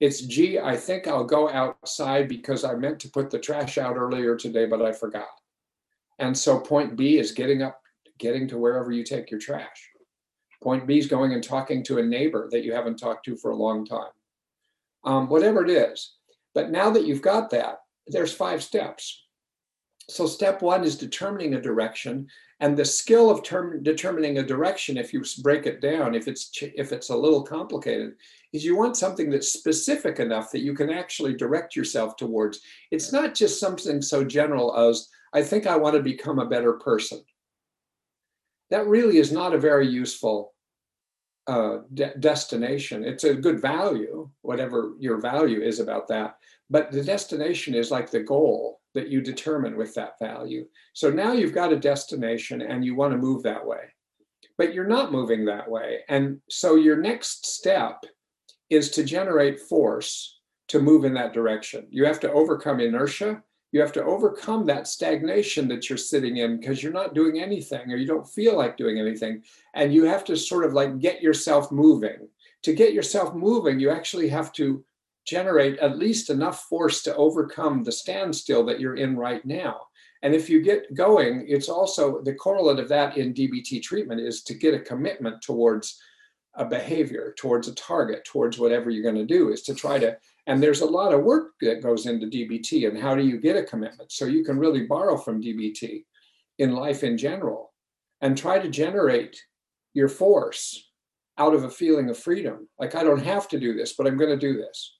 It's, 0.00 0.20
gee, 0.20 0.58
I 0.60 0.76
think 0.76 1.08
I'll 1.08 1.24
go 1.24 1.50
outside 1.50 2.28
because 2.28 2.64
I 2.64 2.74
meant 2.74 3.00
to 3.00 3.10
put 3.10 3.30
the 3.30 3.38
trash 3.38 3.78
out 3.78 3.96
earlier 3.96 4.36
today, 4.36 4.66
but 4.66 4.80
I 4.80 4.92
forgot. 4.92 5.28
And 6.18 6.36
so 6.36 6.60
point 6.60 6.96
B 6.96 7.18
is 7.18 7.32
getting 7.32 7.62
up, 7.62 7.80
getting 8.18 8.46
to 8.48 8.58
wherever 8.58 8.92
you 8.92 9.04
take 9.04 9.30
your 9.30 9.40
trash. 9.40 9.90
Point 10.62 10.86
B 10.86 10.98
is 10.98 11.06
going 11.06 11.32
and 11.32 11.42
talking 11.42 11.82
to 11.84 11.98
a 11.98 12.02
neighbor 12.02 12.48
that 12.50 12.64
you 12.64 12.72
haven't 12.72 12.98
talked 12.98 13.24
to 13.26 13.36
for 13.36 13.50
a 13.50 13.56
long 13.56 13.84
time. 13.84 14.10
Um, 15.04 15.28
whatever 15.28 15.64
it 15.64 15.70
is. 15.70 16.14
But 16.54 16.70
now 16.70 16.90
that 16.90 17.06
you've 17.06 17.22
got 17.22 17.50
that, 17.50 17.80
there's 18.08 18.32
five 18.32 18.62
steps. 18.62 19.24
So 20.10 20.26
step 20.26 20.62
one 20.62 20.84
is 20.84 20.96
determining 20.96 21.54
a 21.54 21.60
direction, 21.60 22.28
and 22.60 22.76
the 22.76 22.84
skill 22.84 23.30
of 23.30 23.44
term, 23.44 23.82
determining 23.82 24.38
a 24.38 24.42
direction, 24.42 24.96
if 24.96 25.12
you 25.12 25.22
break 25.42 25.66
it 25.66 25.80
down, 25.80 26.14
if 26.14 26.26
it's 26.26 26.50
if 26.60 26.92
it's 26.92 27.10
a 27.10 27.16
little 27.16 27.42
complicated, 27.42 28.14
is 28.52 28.64
you 28.64 28.76
want 28.76 28.96
something 28.96 29.30
that's 29.30 29.52
specific 29.52 30.18
enough 30.18 30.50
that 30.50 30.62
you 30.62 30.74
can 30.74 30.90
actually 30.90 31.34
direct 31.34 31.76
yourself 31.76 32.16
towards. 32.16 32.60
It's 32.90 33.12
not 33.12 33.34
just 33.34 33.60
something 33.60 34.02
so 34.02 34.24
general 34.24 34.76
as 34.76 35.08
I 35.32 35.42
think 35.42 35.66
I 35.66 35.76
want 35.76 35.94
to 35.96 36.02
become 36.02 36.40
a 36.40 36.48
better 36.48 36.74
person. 36.74 37.22
That 38.70 38.86
really 38.86 39.18
is 39.18 39.30
not 39.30 39.54
a 39.54 39.58
very 39.58 39.86
useful 39.86 40.54
uh, 41.46 41.78
de- 41.94 42.14
destination. 42.18 43.04
It's 43.04 43.24
a 43.24 43.34
good 43.34 43.60
value, 43.60 44.28
whatever 44.42 44.94
your 44.98 45.20
value 45.20 45.62
is 45.62 45.80
about 45.80 46.08
that. 46.08 46.38
But 46.68 46.90
the 46.90 47.02
destination 47.04 47.74
is 47.74 47.90
like 47.90 48.10
the 48.10 48.20
goal 48.20 48.80
that 48.94 49.08
you 49.08 49.20
determine 49.20 49.76
with 49.76 49.94
that 49.94 50.18
value. 50.18 50.66
So 50.92 51.10
now 51.10 51.32
you've 51.32 51.54
got 51.54 51.72
a 51.72 51.78
destination 51.78 52.62
and 52.62 52.84
you 52.84 52.94
want 52.94 53.12
to 53.12 53.18
move 53.18 53.42
that 53.42 53.64
way, 53.64 53.80
but 54.56 54.74
you're 54.74 54.86
not 54.86 55.12
moving 55.12 55.44
that 55.44 55.70
way. 55.70 56.00
And 56.08 56.40
so 56.48 56.74
your 56.76 56.96
next 56.96 57.46
step 57.46 58.04
is 58.70 58.90
to 58.90 59.04
generate 59.04 59.60
force 59.60 60.38
to 60.68 60.80
move 60.80 61.04
in 61.04 61.14
that 61.14 61.32
direction. 61.32 61.86
You 61.90 62.04
have 62.04 62.20
to 62.20 62.32
overcome 62.32 62.80
inertia. 62.80 63.42
You 63.72 63.80
have 63.80 63.92
to 63.92 64.04
overcome 64.04 64.64
that 64.66 64.86
stagnation 64.86 65.68
that 65.68 65.88
you're 65.88 65.98
sitting 65.98 66.38
in 66.38 66.58
because 66.58 66.82
you're 66.82 66.92
not 66.92 67.14
doing 67.14 67.38
anything 67.38 67.92
or 67.92 67.96
you 67.96 68.06
don't 68.06 68.28
feel 68.28 68.56
like 68.56 68.76
doing 68.76 68.98
anything. 68.98 69.42
And 69.74 69.92
you 69.92 70.04
have 70.04 70.24
to 70.24 70.36
sort 70.36 70.64
of 70.64 70.72
like 70.72 70.98
get 70.98 71.22
yourself 71.22 71.70
moving. 71.70 72.28
To 72.62 72.74
get 72.74 72.92
yourself 72.92 73.34
moving, 73.34 73.78
you 73.78 73.90
actually 73.90 74.28
have 74.30 74.52
to 74.54 74.84
generate 75.28 75.78
at 75.78 75.98
least 75.98 76.30
enough 76.30 76.62
force 76.64 77.02
to 77.02 77.14
overcome 77.16 77.84
the 77.84 77.92
standstill 77.92 78.64
that 78.64 78.80
you're 78.80 78.96
in 78.96 79.16
right 79.16 79.44
now. 79.44 79.82
And 80.22 80.34
if 80.34 80.48
you 80.48 80.62
get 80.62 80.94
going, 80.94 81.44
it's 81.46 81.68
also 81.68 82.22
the 82.22 82.34
correlate 82.34 82.78
of 82.78 82.88
that 82.88 83.16
in 83.16 83.34
DBT 83.34 83.82
treatment 83.82 84.20
is 84.20 84.42
to 84.44 84.54
get 84.54 84.74
a 84.74 84.80
commitment 84.80 85.42
towards 85.42 86.00
a 86.54 86.64
behavior, 86.64 87.34
towards 87.38 87.68
a 87.68 87.74
target, 87.74 88.24
towards 88.24 88.58
whatever 88.58 88.90
you're 88.90 89.02
going 89.02 89.14
to 89.14 89.36
do, 89.36 89.50
is 89.50 89.62
to 89.62 89.74
try 89.74 89.98
to. 89.98 90.16
And 90.46 90.60
there's 90.60 90.80
a 90.80 90.86
lot 90.86 91.14
of 91.14 91.22
work 91.22 91.52
that 91.60 91.82
goes 91.82 92.06
into 92.06 92.26
DBT 92.26 92.88
and 92.88 92.98
how 92.98 93.14
do 93.14 93.22
you 93.22 93.38
get 93.38 93.56
a 93.56 93.62
commitment? 93.62 94.10
So 94.10 94.24
you 94.24 94.44
can 94.44 94.58
really 94.58 94.86
borrow 94.86 95.16
from 95.16 95.42
DBT 95.42 96.04
in 96.58 96.72
life 96.72 97.04
in 97.04 97.16
general 97.16 97.72
and 98.20 98.36
try 98.36 98.58
to 98.58 98.68
generate 98.68 99.40
your 99.94 100.08
force 100.08 100.90
out 101.38 101.54
of 101.54 101.62
a 101.62 101.70
feeling 101.70 102.10
of 102.10 102.18
freedom. 102.18 102.68
Like, 102.80 102.96
I 102.96 103.04
don't 103.04 103.22
have 103.22 103.46
to 103.48 103.60
do 103.60 103.74
this, 103.74 103.92
but 103.92 104.06
I'm 104.06 104.16
going 104.16 104.30
to 104.30 104.36
do 104.36 104.56
this. 104.56 104.97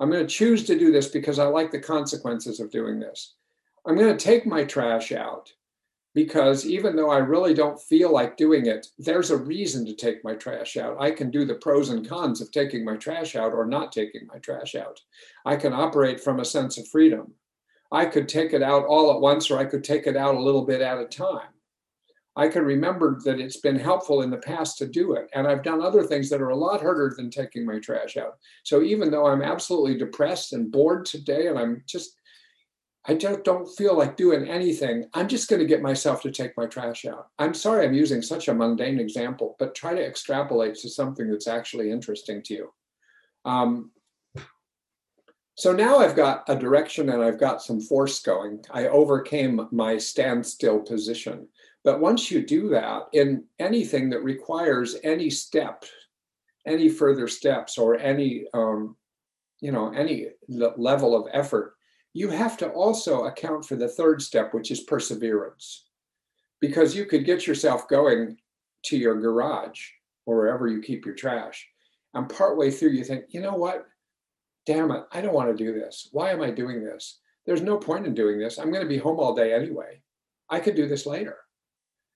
I'm 0.00 0.10
going 0.10 0.26
to 0.26 0.34
choose 0.34 0.64
to 0.64 0.78
do 0.78 0.90
this 0.90 1.08
because 1.08 1.38
I 1.38 1.44
like 1.44 1.70
the 1.70 1.78
consequences 1.78 2.58
of 2.58 2.70
doing 2.70 2.98
this. 2.98 3.34
I'm 3.86 3.96
going 3.96 4.16
to 4.16 4.24
take 4.24 4.46
my 4.46 4.64
trash 4.64 5.12
out 5.12 5.52
because 6.14 6.66
even 6.66 6.96
though 6.96 7.10
I 7.10 7.18
really 7.18 7.54
don't 7.54 7.80
feel 7.80 8.12
like 8.12 8.38
doing 8.38 8.66
it, 8.66 8.86
there's 8.98 9.30
a 9.30 9.36
reason 9.36 9.84
to 9.86 9.94
take 9.94 10.24
my 10.24 10.34
trash 10.34 10.76
out. 10.76 10.96
I 10.98 11.10
can 11.10 11.30
do 11.30 11.44
the 11.44 11.54
pros 11.54 11.90
and 11.90 12.08
cons 12.08 12.40
of 12.40 12.50
taking 12.50 12.84
my 12.84 12.96
trash 12.96 13.36
out 13.36 13.52
or 13.52 13.66
not 13.66 13.92
taking 13.92 14.26
my 14.26 14.38
trash 14.38 14.74
out. 14.74 14.98
I 15.44 15.56
can 15.56 15.72
operate 15.72 16.20
from 16.20 16.40
a 16.40 16.44
sense 16.44 16.78
of 16.78 16.88
freedom. 16.88 17.34
I 17.92 18.06
could 18.06 18.28
take 18.28 18.52
it 18.52 18.62
out 18.62 18.86
all 18.86 19.12
at 19.12 19.20
once 19.20 19.50
or 19.50 19.58
I 19.58 19.66
could 19.66 19.84
take 19.84 20.06
it 20.06 20.16
out 20.16 20.34
a 20.34 20.42
little 20.42 20.64
bit 20.64 20.80
at 20.80 20.98
a 20.98 21.06
time. 21.06 21.50
I 22.40 22.48
can 22.48 22.64
remember 22.64 23.20
that 23.26 23.38
it's 23.38 23.58
been 23.58 23.78
helpful 23.78 24.22
in 24.22 24.30
the 24.30 24.38
past 24.38 24.78
to 24.78 24.86
do 24.86 25.12
it. 25.12 25.28
And 25.34 25.46
I've 25.46 25.62
done 25.62 25.82
other 25.82 26.02
things 26.02 26.30
that 26.30 26.40
are 26.40 26.48
a 26.48 26.56
lot 26.56 26.80
harder 26.80 27.12
than 27.14 27.28
taking 27.28 27.66
my 27.66 27.78
trash 27.80 28.16
out. 28.16 28.38
So 28.62 28.80
even 28.80 29.10
though 29.10 29.26
I'm 29.26 29.42
absolutely 29.42 29.98
depressed 29.98 30.54
and 30.54 30.72
bored 30.72 31.04
today, 31.04 31.48
and 31.48 31.58
I'm 31.58 31.82
just, 31.86 32.18
I 33.06 33.12
just 33.12 33.44
don't 33.44 33.66
feel 33.76 33.94
like 33.94 34.16
doing 34.16 34.48
anything, 34.48 35.04
I'm 35.12 35.28
just 35.28 35.50
going 35.50 35.60
to 35.60 35.66
get 35.66 35.82
myself 35.82 36.22
to 36.22 36.30
take 36.30 36.56
my 36.56 36.64
trash 36.64 37.04
out. 37.04 37.26
I'm 37.38 37.52
sorry 37.52 37.84
I'm 37.84 37.92
using 37.92 38.22
such 38.22 38.48
a 38.48 38.54
mundane 38.54 39.00
example, 39.00 39.54
but 39.58 39.74
try 39.74 39.94
to 39.94 40.02
extrapolate 40.02 40.76
to 40.76 40.88
something 40.88 41.30
that's 41.30 41.46
actually 41.46 41.90
interesting 41.90 42.42
to 42.44 42.54
you. 42.54 42.72
Um, 43.44 43.90
so 45.56 45.74
now 45.74 45.98
I've 45.98 46.16
got 46.16 46.48
a 46.48 46.56
direction 46.56 47.10
and 47.10 47.22
I've 47.22 47.38
got 47.38 47.60
some 47.60 47.82
force 47.82 48.22
going. 48.22 48.64
I 48.70 48.86
overcame 48.86 49.68
my 49.70 49.98
standstill 49.98 50.78
position. 50.80 51.48
But 51.82 52.00
once 52.00 52.30
you 52.30 52.44
do 52.44 52.68
that 52.70 53.08
in 53.12 53.44
anything 53.58 54.10
that 54.10 54.22
requires 54.22 54.96
any 55.02 55.30
step, 55.30 55.84
any 56.66 56.88
further 56.88 57.26
steps, 57.26 57.78
or 57.78 57.96
any 57.96 58.44
um, 58.52 58.96
you 59.60 59.72
know 59.72 59.92
any 59.92 60.28
level 60.48 61.16
of 61.16 61.28
effort, 61.32 61.74
you 62.12 62.28
have 62.28 62.56
to 62.58 62.68
also 62.70 63.24
account 63.24 63.64
for 63.64 63.76
the 63.76 63.88
third 63.88 64.20
step, 64.20 64.52
which 64.52 64.70
is 64.70 64.80
perseverance, 64.80 65.86
because 66.60 66.94
you 66.94 67.06
could 67.06 67.24
get 67.24 67.46
yourself 67.46 67.88
going 67.88 68.36
to 68.84 68.98
your 68.98 69.18
garage 69.20 69.80
or 70.26 70.36
wherever 70.36 70.68
you 70.68 70.82
keep 70.82 71.06
your 71.06 71.14
trash, 71.14 71.66
and 72.12 72.28
partway 72.28 72.70
through 72.70 72.90
you 72.90 73.04
think, 73.04 73.24
you 73.30 73.40
know 73.40 73.54
what? 73.54 73.86
Damn 74.66 74.90
it, 74.90 75.04
I 75.12 75.22
don't 75.22 75.34
want 75.34 75.56
to 75.56 75.64
do 75.64 75.72
this. 75.72 76.10
Why 76.12 76.30
am 76.30 76.42
I 76.42 76.50
doing 76.50 76.84
this? 76.84 77.20
There's 77.46 77.62
no 77.62 77.78
point 77.78 78.06
in 78.06 78.12
doing 78.12 78.38
this. 78.38 78.58
I'm 78.58 78.70
going 78.70 78.82
to 78.82 78.88
be 78.88 78.98
home 78.98 79.18
all 79.18 79.34
day 79.34 79.54
anyway. 79.54 80.02
I 80.50 80.60
could 80.60 80.76
do 80.76 80.86
this 80.86 81.06
later 81.06 81.38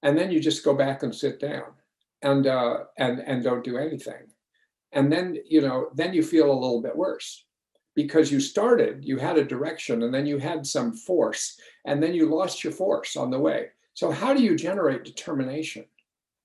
and 0.05 0.17
then 0.17 0.31
you 0.31 0.39
just 0.39 0.65
go 0.65 0.75
back 0.75 1.03
and 1.03 1.13
sit 1.13 1.41
down 1.41 1.65
and 2.23 2.47
uh, 2.47 2.85
and 2.97 3.19
and 3.21 3.43
don't 3.43 3.65
do 3.65 3.77
anything. 3.77 4.29
And 4.93 5.11
then 5.11 5.39
you 5.49 5.63
know 5.63 5.89
then 5.95 6.15
you 6.15 6.23
feel 6.23 6.53
a 6.53 6.63
little 6.63 6.81
bit 6.81 6.97
worse 6.97 7.45
because 7.97 8.31
you 8.31 8.39
started 8.39 9.05
you 9.05 9.17
had 9.17 9.39
a 9.39 9.45
direction 9.45 10.05
and 10.05 10.15
then 10.15 10.27
you 10.27 10.39
had 10.39 10.67
some 10.67 10.93
force 10.93 11.59
and 11.87 12.03
then 12.03 12.15
you 12.15 12.27
lost 12.27 12.63
your 12.63 12.73
force 12.73 13.17
on 13.17 13.31
the 13.31 13.39
way. 13.41 13.69
So 13.95 14.11
how 14.11 14.35
do 14.35 14.43
you 14.43 14.57
generate 14.57 15.05
determination? 15.05 15.87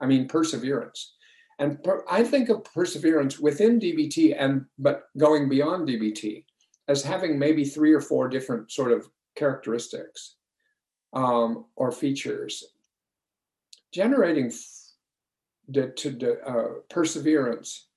I 0.01 0.07
mean 0.07 0.27
perseverance. 0.27 1.15
And 1.59 1.83
per, 1.83 2.05
i 2.09 2.23
think 2.23 2.47
of 2.47 2.63
perseverance 2.63 3.37
within 3.37 3.81
dbt 3.81 4.33
and 4.39 4.65
but 4.77 5.09
going 5.17 5.49
beyond 5.49 5.89
dbt 5.89 6.45
as 6.87 7.03
having 7.03 7.37
maybe 7.37 7.65
three 7.65 7.91
or 7.91 7.99
four 7.99 8.29
different 8.29 8.71
sort 8.71 8.93
of 8.93 9.09
characteristics 9.35 10.35
um, 11.11 11.65
or 11.75 11.91
features 11.91 12.63
generating 13.93 14.51
to 15.73 16.37
uh, 16.45 16.67
perseverance 16.89 17.87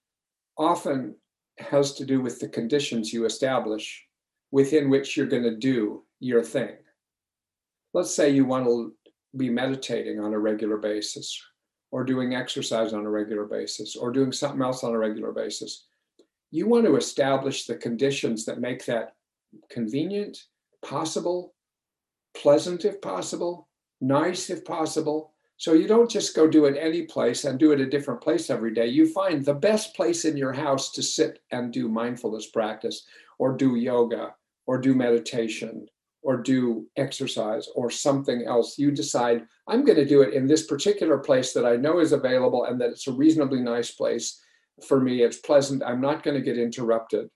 often 0.59 1.17
has 1.59 1.95
to 1.95 2.05
do 2.05 2.21
with 2.21 2.39
the 2.41 2.49
conditions 2.49 3.13
you 3.13 3.25
establish 3.25 4.05
within 4.51 4.91
which 4.91 5.17
you're 5.17 5.27
going 5.27 5.43
to 5.43 5.57
do 5.57 6.05
your 6.21 6.43
thing. 6.43 6.77
Let's 7.95 8.15
say 8.15 8.31
you 8.31 8.45
want 8.45 8.67
to 8.67 8.95
be 9.37 9.49
meditating 9.49 10.21
on 10.21 10.35
a 10.35 10.39
regular 10.39 10.77
basis, 10.77 11.41
or 11.91 12.05
doing 12.05 12.35
exercise 12.35 12.93
on 12.93 13.05
a 13.05 13.11
regular 13.11 13.45
basis, 13.45 13.97
or 13.97 14.13
doing 14.13 14.33
something 14.33 14.63
else 14.63 14.85
on 14.85 14.93
a 14.93 14.99
regular 14.99 15.33
basis. 15.33 15.87
You 16.51 16.67
want 16.67 16.85
to 16.85 16.97
establish 16.97 17.65
the 17.65 17.77
conditions 17.77 18.45
that 18.45 18.61
make 18.61 18.85
that 18.87 19.15
convenient, 19.71 20.39
possible, 20.85 21.55
pleasant 22.35 22.85
if 22.85 23.01
possible, 23.01 23.69
nice 24.01 24.51
if 24.51 24.65
possible, 24.65 25.32
so 25.63 25.75
you 25.75 25.87
don't 25.87 26.11
just 26.11 26.35
go 26.35 26.49
do 26.49 26.65
it 26.65 26.77
any 26.77 27.03
place 27.03 27.45
and 27.45 27.57
do 27.57 27.71
it 27.71 27.81
a 27.81 27.89
different 27.89 28.21
place 28.21 28.51
every 28.51 28.75
day. 28.75 28.89
You 28.89 29.07
find 29.07 29.45
the 29.45 29.55
best 29.55 29.95
place 29.95 30.25
in 30.25 30.37
your 30.37 30.53
house 30.53 30.91
to 30.91 31.05
sit 31.05 31.39
and 31.53 31.73
do 31.73 31.89
mindfulness 31.89 32.51
practice 32.51 33.07
or 33.39 33.57
do 33.57 33.77
yoga 33.77 34.35
or 34.67 34.79
do 34.79 34.93
meditation 34.93 35.87
or 36.21 36.39
do 36.39 36.89
exercise 36.97 37.69
or 37.77 37.91
something 37.91 38.43
else. 38.45 38.77
You 38.77 38.91
decide, 38.91 39.47
I'm 39.69 39.85
going 39.85 39.99
to 39.99 40.05
do 40.05 40.23
it 40.23 40.35
in 40.35 40.49
this 40.49 40.67
particular 40.67 41.19
place 41.19 41.53
that 41.53 41.65
I 41.65 41.77
know 41.77 42.01
is 42.01 42.11
available 42.11 42.65
and 42.65 42.81
that 42.81 42.91
it's 42.91 43.07
a 43.07 43.13
reasonably 43.13 43.61
nice 43.61 43.93
place 43.93 44.41
for 44.89 45.01
me. 45.01 45.23
It's 45.23 45.39
pleasant. 45.39 45.85
I'm 45.85 46.01
not 46.01 46.25
going 46.25 46.37
to 46.37 46.43
get 46.43 46.59
interrupted. 46.59 47.29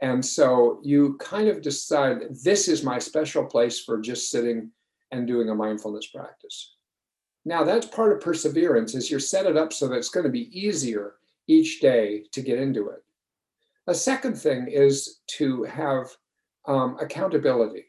And 0.00 0.24
so 0.24 0.78
you 0.84 1.16
kind 1.18 1.48
of 1.48 1.60
decide, 1.60 2.18
this 2.44 2.68
is 2.68 2.84
my 2.84 3.00
special 3.00 3.44
place 3.44 3.80
for 3.80 4.00
just 4.00 4.30
sitting 4.30 4.70
and 5.10 5.26
doing 5.26 5.48
a 5.48 5.56
mindfulness 5.56 6.06
practice. 6.06 6.70
Now 7.44 7.64
that's 7.64 7.86
part 7.86 8.12
of 8.12 8.20
perseverance 8.20 8.94
is 8.94 9.10
you're 9.10 9.20
set 9.20 9.46
it 9.46 9.56
up 9.56 9.72
so 9.72 9.88
that 9.88 9.96
it's 9.96 10.08
going 10.08 10.24
to 10.24 10.32
be 10.32 10.58
easier 10.58 11.14
each 11.46 11.80
day 11.80 12.24
to 12.32 12.40
get 12.40 12.58
into 12.58 12.88
it. 12.88 13.04
A 13.86 13.94
second 13.94 14.38
thing 14.38 14.68
is 14.68 15.20
to 15.36 15.62
have 15.64 16.06
um, 16.66 16.96
accountability. 17.00 17.84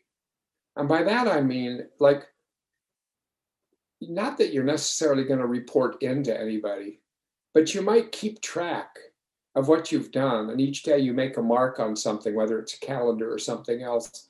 And 0.76 0.90
by 0.90 1.04
that 1.04 1.28
I 1.28 1.42
mean 1.42 1.88
like 2.00 2.26
not 4.02 4.38
that 4.38 4.54
you're 4.54 4.64
necessarily 4.64 5.24
going 5.24 5.40
to 5.40 5.48
report 5.48 6.02
into 6.04 6.38
anybody, 6.38 7.00
but 7.54 7.74
you 7.74 7.82
might 7.82 8.12
keep 8.12 8.42
track 8.42 8.98
of 9.56 9.70
what 9.70 9.92
you've 9.92 10.12
done. 10.12 10.50
And 10.50 10.60
each 10.60 10.84
day 10.84 11.00
you 11.00 11.14
make 11.14 11.38
a 11.38 11.42
mark 11.42 11.80
on 11.80 11.96
something, 11.96 12.36
whether 12.36 12.60
it's 12.60 12.76
a 12.76 12.80
calendar 12.80 13.34
or 13.34 13.40
something 13.40 13.82
else. 13.82 14.28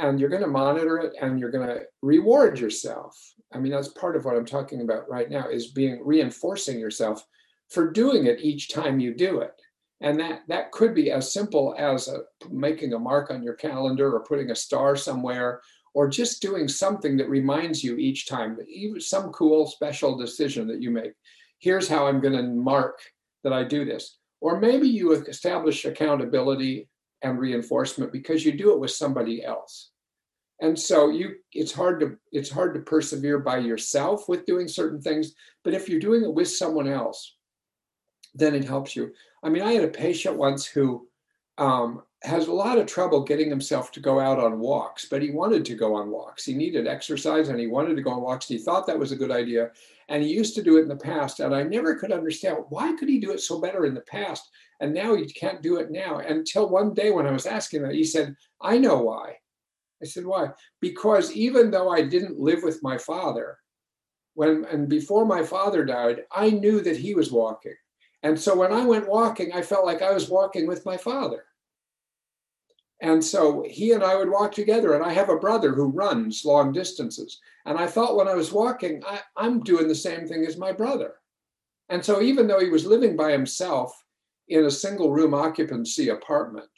And 0.00 0.18
you're 0.18 0.28
going 0.28 0.42
to 0.42 0.48
monitor 0.48 0.98
it 0.98 1.14
and 1.20 1.38
you're 1.38 1.50
going 1.50 1.68
to 1.68 1.82
reward 2.02 2.58
yourself. 2.58 3.16
I 3.52 3.58
mean, 3.58 3.72
that's 3.72 3.88
part 3.88 4.16
of 4.16 4.24
what 4.24 4.36
I'm 4.36 4.46
talking 4.46 4.80
about 4.80 5.08
right 5.08 5.30
now 5.30 5.48
is 5.48 5.68
being 5.68 6.00
reinforcing 6.04 6.78
yourself 6.78 7.24
for 7.70 7.90
doing 7.90 8.26
it 8.26 8.40
each 8.40 8.70
time 8.70 9.00
you 9.00 9.14
do 9.14 9.40
it. 9.40 9.52
And 10.00 10.18
that, 10.20 10.42
that 10.48 10.72
could 10.72 10.94
be 10.94 11.10
as 11.10 11.32
simple 11.32 11.74
as 11.78 12.08
a, 12.08 12.20
making 12.50 12.92
a 12.92 12.98
mark 12.98 13.30
on 13.30 13.42
your 13.42 13.54
calendar 13.54 14.14
or 14.14 14.24
putting 14.24 14.50
a 14.50 14.56
star 14.56 14.96
somewhere 14.96 15.60
or 15.94 16.08
just 16.08 16.42
doing 16.42 16.66
something 16.66 17.16
that 17.16 17.30
reminds 17.30 17.82
you 17.82 17.96
each 17.96 18.26
time, 18.26 18.58
even 18.68 19.00
some 19.00 19.30
cool 19.30 19.66
special 19.66 20.16
decision 20.16 20.66
that 20.66 20.82
you 20.82 20.90
make. 20.90 21.12
Here's 21.60 21.88
how 21.88 22.06
I'm 22.06 22.20
going 22.20 22.34
to 22.34 22.42
mark 22.42 23.00
that 23.44 23.52
I 23.52 23.62
do 23.64 23.84
this. 23.84 24.18
Or 24.40 24.60
maybe 24.60 24.88
you 24.88 25.12
establish 25.12 25.84
accountability 25.84 26.88
and 27.24 27.38
reinforcement 27.38 28.12
because 28.12 28.44
you 28.44 28.52
do 28.52 28.72
it 28.72 28.78
with 28.78 28.92
somebody 28.92 29.44
else. 29.44 29.90
And 30.60 30.78
so 30.78 31.08
you 31.10 31.36
it's 31.52 31.72
hard 31.72 31.98
to 32.00 32.16
it's 32.30 32.50
hard 32.50 32.74
to 32.74 32.80
persevere 32.80 33.40
by 33.40 33.58
yourself 33.58 34.28
with 34.28 34.46
doing 34.46 34.68
certain 34.68 35.00
things 35.00 35.34
but 35.64 35.74
if 35.74 35.88
you're 35.88 35.98
doing 35.98 36.22
it 36.22 36.32
with 36.32 36.48
someone 36.48 36.86
else 36.86 37.36
then 38.36 38.54
it 38.54 38.64
helps 38.64 38.94
you. 38.94 39.12
I 39.42 39.48
mean 39.48 39.62
i 39.62 39.72
had 39.72 39.84
a 39.84 39.88
patient 39.88 40.36
once 40.36 40.64
who 40.64 41.08
um, 41.58 42.02
has 42.24 42.46
a 42.46 42.52
lot 42.52 42.78
of 42.78 42.86
trouble 42.86 43.22
getting 43.22 43.48
himself 43.48 43.92
to 43.92 44.00
go 44.00 44.18
out 44.18 44.38
on 44.38 44.58
walks 44.58 45.04
but 45.04 45.22
he 45.22 45.30
wanted 45.30 45.64
to 45.64 45.74
go 45.74 45.94
on 45.94 46.10
walks 46.10 46.44
he 46.44 46.54
needed 46.54 46.86
exercise 46.86 47.48
and 47.48 47.60
he 47.60 47.66
wanted 47.66 47.96
to 47.96 48.02
go 48.02 48.10
on 48.10 48.22
walks 48.22 48.48
he 48.48 48.58
thought 48.58 48.86
that 48.86 48.98
was 48.98 49.12
a 49.12 49.16
good 49.16 49.30
idea 49.30 49.70
and 50.08 50.22
he 50.22 50.28
used 50.32 50.54
to 50.54 50.62
do 50.62 50.78
it 50.78 50.82
in 50.82 50.88
the 50.88 50.96
past 50.96 51.40
and 51.40 51.54
i 51.54 51.62
never 51.62 51.94
could 51.96 52.12
understand 52.12 52.58
why 52.70 52.94
could 52.96 53.08
he 53.08 53.18
do 53.18 53.30
it 53.30 53.40
so 53.40 53.60
better 53.60 53.84
in 53.84 53.94
the 53.94 54.00
past 54.02 54.50
and 54.80 54.92
now 54.92 55.14
he 55.14 55.26
can't 55.26 55.62
do 55.62 55.76
it 55.76 55.90
now. 55.90 56.18
Until 56.18 56.68
one 56.68 56.94
day 56.94 57.10
when 57.10 57.26
I 57.26 57.30
was 57.30 57.46
asking 57.46 57.82
that, 57.82 57.94
he 57.94 58.04
said, 58.04 58.36
I 58.60 58.78
know 58.78 58.98
why. 58.98 59.36
I 60.02 60.06
said, 60.06 60.26
why? 60.26 60.48
Because 60.80 61.32
even 61.32 61.70
though 61.70 61.88
I 61.88 62.02
didn't 62.02 62.38
live 62.38 62.62
with 62.62 62.82
my 62.82 62.98
father, 62.98 63.58
when 64.34 64.64
and 64.64 64.88
before 64.88 65.24
my 65.24 65.42
father 65.42 65.84
died, 65.84 66.24
I 66.32 66.50
knew 66.50 66.80
that 66.82 66.96
he 66.96 67.14
was 67.14 67.30
walking. 67.30 67.76
And 68.24 68.38
so 68.38 68.56
when 68.56 68.72
I 68.72 68.84
went 68.84 69.08
walking, 69.08 69.52
I 69.52 69.62
felt 69.62 69.86
like 69.86 70.02
I 70.02 70.12
was 70.12 70.28
walking 70.28 70.66
with 70.66 70.84
my 70.84 70.96
father. 70.96 71.44
And 73.04 73.22
so 73.22 73.62
he 73.68 73.92
and 73.92 74.02
I 74.02 74.16
would 74.16 74.30
walk 74.30 74.52
together. 74.52 74.94
And 74.94 75.04
I 75.04 75.12
have 75.12 75.28
a 75.28 75.36
brother 75.36 75.74
who 75.74 75.88
runs 75.88 76.44
long 76.44 76.72
distances. 76.72 77.38
And 77.66 77.78
I 77.78 77.86
thought 77.86 78.16
when 78.16 78.28
I 78.28 78.34
was 78.34 78.50
walking, 78.50 79.02
I, 79.06 79.20
I'm 79.36 79.60
doing 79.60 79.88
the 79.88 79.94
same 79.94 80.26
thing 80.26 80.46
as 80.46 80.56
my 80.56 80.72
brother. 80.72 81.16
And 81.90 82.02
so 82.02 82.22
even 82.22 82.46
though 82.46 82.60
he 82.60 82.70
was 82.70 82.86
living 82.86 83.14
by 83.14 83.30
himself, 83.30 83.94
in 84.48 84.64
a 84.64 84.70
single 84.70 85.10
room 85.10 85.34
occupancy 85.34 86.10
apartment 86.10 86.68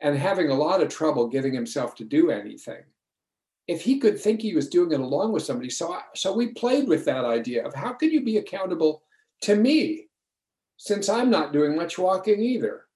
and 0.00 0.16
having 0.16 0.50
a 0.50 0.54
lot 0.54 0.82
of 0.82 0.88
trouble 0.88 1.28
getting 1.28 1.52
himself 1.52 1.94
to 1.94 2.04
do 2.04 2.30
anything 2.30 2.82
if 3.66 3.82
he 3.82 3.98
could 3.98 4.18
think 4.18 4.40
he 4.40 4.54
was 4.54 4.68
doing 4.68 4.92
it 4.92 5.00
along 5.00 5.32
with 5.32 5.44
somebody 5.44 5.70
so 5.70 5.92
I, 5.92 6.02
so 6.14 6.32
we 6.32 6.48
played 6.48 6.88
with 6.88 7.04
that 7.04 7.24
idea 7.24 7.64
of 7.64 7.74
how 7.74 7.92
can 7.92 8.10
you 8.10 8.22
be 8.22 8.38
accountable 8.38 9.02
to 9.42 9.54
me 9.54 10.06
since 10.76 11.08
i'm 11.08 11.30
not 11.30 11.52
doing 11.52 11.76
much 11.76 11.98
walking 11.98 12.42
either 12.42 12.87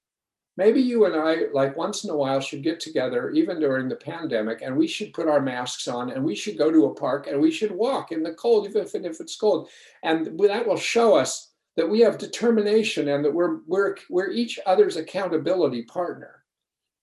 maybe 0.56 0.80
you 0.80 1.06
and 1.06 1.16
i 1.16 1.47
like 1.52 1.76
once 1.76 2.04
in 2.04 2.11
a 2.11 2.16
while 2.16 2.40
should 2.40 2.62
get 2.62 2.80
together 2.80 3.30
even 3.30 3.59
during 3.59 3.88
the 3.88 3.97
pandemic 3.97 4.62
and 4.62 4.76
we 4.76 4.87
should 4.87 5.12
put 5.12 5.28
our 5.28 5.40
masks 5.40 5.88
on 5.88 6.11
and 6.11 6.23
we 6.23 6.35
should 6.35 6.59
go 6.59 6.71
to 6.71 6.87
a 6.87 6.94
park 6.94 7.26
and 7.26 7.40
we 7.40 7.50
should 7.50 7.73
walk 7.73 8.12
in 8.12 8.23
the 8.23 8.35
cold 8.35 8.66
even 8.66 9.04
if, 9.04 9.21
it's 9.21 9.37
cold. 9.37 9.68
And 10.02 10.38
that 10.40 10.66
will 10.66 10.76
show 10.76 11.14
us 11.14 11.50
that 11.76 11.88
we 11.88 12.00
have 12.00 12.18
determination 12.18 13.09
and 13.09 13.25
that 13.25 13.32
we're 13.32 13.61
we're 13.66 13.97
we're 14.11 14.30
each 14.30 14.59
other's 14.66 14.97
accountability 14.97 15.82
partner. 15.85 16.44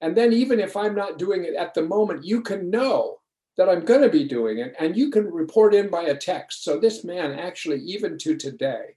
And 0.02 0.16
then 0.16 0.32
even 0.32 0.60
if 0.60 0.78
i'm 0.78 0.96
not 0.96 1.18
doing 1.18 1.44
it 1.44 1.56
at 1.56 1.74
the 1.74 1.82
moment 1.82 2.24
you 2.24 2.42
can 2.42 2.70
know 2.70 3.20
that 3.58 3.68
i'm 3.68 3.84
going 3.84 4.02
to 4.02 4.10
be 4.10 4.28
doing 4.28 4.60
it 4.60 4.74
and 4.80 4.96
you 4.96 5.10
can 5.10 5.26
report 5.26 5.74
in 5.74 5.90
by 5.90 6.04
a 6.04 6.16
text. 6.16 6.64
So 6.64 6.80
this 6.80 7.04
man 7.04 7.38
actually 7.38 7.80
even 7.82 8.18
to 8.20 8.38
today 8.38 8.96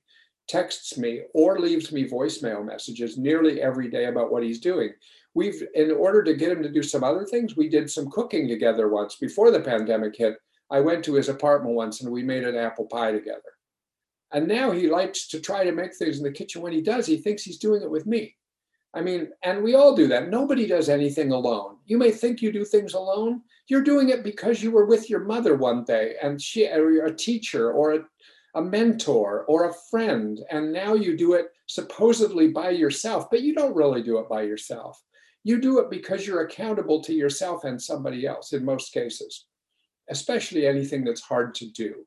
texts 0.52 0.99
me 0.99 1.23
or 1.35 1.59
leaves 1.59 1.92
me 1.92 2.09
voicemail 2.09 2.64
messages 2.64 3.16
nearly 3.16 3.62
every 3.62 3.88
day 3.88 4.04
about 4.06 4.30
what 4.30 4.42
he's 4.42 4.61
doing 4.61 4.90
we've 5.35 5.62
in 5.75 5.91
order 5.91 6.23
to 6.23 6.34
get 6.34 6.52
him 6.52 6.62
to 6.62 6.71
do 6.71 6.82
some 6.82 7.02
other 7.02 7.25
things 7.25 7.56
we 7.56 7.69
did 7.69 7.91
some 7.91 8.10
cooking 8.10 8.47
together 8.47 8.88
once 8.88 9.17
before 9.17 9.50
the 9.50 9.60
pandemic 9.60 10.15
hit 10.17 10.36
i 10.71 10.78
went 10.78 11.02
to 11.04 11.15
his 11.15 11.28
apartment 11.28 11.75
once 11.75 12.02
and 12.02 12.12
we 12.12 12.23
made 12.23 12.45
an 12.45 12.56
apple 12.56 12.86
pie 12.86 13.12
together 13.12 13.52
and 14.32 14.49
now 14.49 14.71
he 14.71 14.88
likes 14.88 15.28
to 15.28 15.41
try 15.41 15.62
to 15.65 15.73
make 15.73 15.95
things 15.95 16.19
in 16.19 16.25
the 16.25 16.32
kitchen. 16.32 16.62
When 16.62 16.73
he 16.73 16.80
does, 16.80 17.06
he 17.06 17.19
thinks 17.19 17.43
he's 17.43 17.58
doing 17.58 17.82
it 17.82 17.91
with 17.91 18.06
me. 18.06 18.34
I 18.95 19.00
mean, 19.00 19.28
and 19.43 19.62
we 19.62 19.75
all 19.75 19.95
do 19.95 20.06
that. 20.08 20.28
Nobody 20.28 20.67
does 20.67 20.88
anything 20.88 21.32
alone. 21.32 21.76
You 21.86 21.97
may 21.97 22.10
think 22.10 22.43
you 22.43 22.52
do 22.52 22.65
things 22.65 22.95
alone. 22.95 23.43
You're 23.69 23.82
doing 23.82 24.10
it 24.10 24.23
because 24.23 24.62
you 24.62 24.71
were 24.71 24.86
with 24.86 25.08
your 25.08 25.21
mother 25.21 25.54
one 25.54 25.84
day 25.84 26.15
and 26.23 26.41
she, 26.41 26.67
or 26.67 27.04
a 27.06 27.15
teacher 27.15 27.73
or 27.73 27.95
a, 27.95 27.99
a 28.54 28.62
mentor 28.62 29.45
or 29.49 29.69
a 29.69 29.75
friend. 29.91 30.41
And 30.50 30.73
now 30.73 30.95
you 30.95 31.17
do 31.17 31.34
it 31.34 31.47
supposedly 31.67 32.49
by 32.49 32.71
yourself, 32.71 33.30
but 33.30 33.43
you 33.43 33.54
don't 33.54 33.76
really 33.76 34.02
do 34.02 34.19
it 34.19 34.28
by 34.28 34.43
yourself. 34.43 35.02
You 35.45 35.60
do 35.60 35.80
it 35.80 35.91
because 35.91 36.26
you're 36.26 36.45
accountable 36.45 37.02
to 37.02 37.12
yourself 37.12 37.65
and 37.65 37.80
somebody 37.80 38.26
else 38.26 38.52
in 38.52 38.65
most 38.65 38.93
cases, 38.93 39.47
especially 40.10 40.67
anything 40.67 41.04
that's 41.04 41.23
hard 41.23 41.54
to 41.56 41.71
do. 41.71 42.06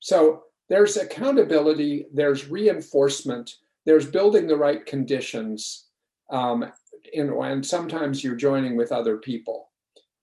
So 0.00 0.44
there's 0.68 0.96
accountability, 0.96 2.06
there's 2.12 2.48
reinforcement, 2.48 3.50
there's 3.84 4.06
building 4.06 4.46
the 4.46 4.56
right 4.56 4.84
conditions, 4.86 5.88
um, 6.30 6.64
in, 7.12 7.30
and 7.30 7.64
sometimes 7.64 8.24
you're 8.24 8.34
joining 8.34 8.76
with 8.76 8.92
other 8.92 9.18
people 9.18 9.70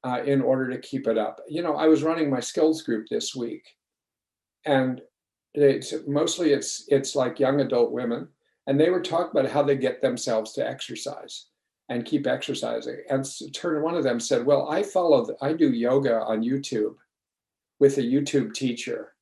uh, 0.03 0.21
in 0.25 0.41
order 0.41 0.69
to 0.69 0.79
keep 0.79 1.07
it 1.07 1.17
up. 1.17 1.39
You 1.47 1.61
know, 1.61 1.75
I 1.75 1.87
was 1.87 2.03
running 2.03 2.29
my 2.29 2.39
skills 2.39 2.81
group 2.81 3.07
this 3.09 3.35
week, 3.35 3.63
and 4.65 5.01
it's 5.53 5.93
mostly 6.07 6.53
it's 6.53 6.85
it's 6.87 7.15
like 7.15 7.39
young 7.39 7.61
adult 7.61 7.91
women, 7.91 8.27
and 8.67 8.79
they 8.79 8.89
were 8.89 9.01
talking 9.01 9.37
about 9.37 9.51
how 9.51 9.63
they 9.63 9.75
get 9.75 10.01
themselves 10.01 10.53
to 10.53 10.67
exercise 10.67 11.47
and 11.89 12.05
keep 12.05 12.25
exercising. 12.25 12.97
And 13.09 13.25
turn 13.53 13.81
one 13.81 13.95
of 13.95 14.03
them 14.03 14.19
said, 14.19 14.45
"Well, 14.45 14.69
I 14.69 14.83
follow, 14.83 15.25
the, 15.25 15.37
I 15.41 15.53
do 15.53 15.71
yoga 15.71 16.21
on 16.21 16.43
YouTube 16.43 16.95
with 17.79 17.97
a 17.97 18.01
YouTube 18.01 18.53
teacher." 18.53 19.13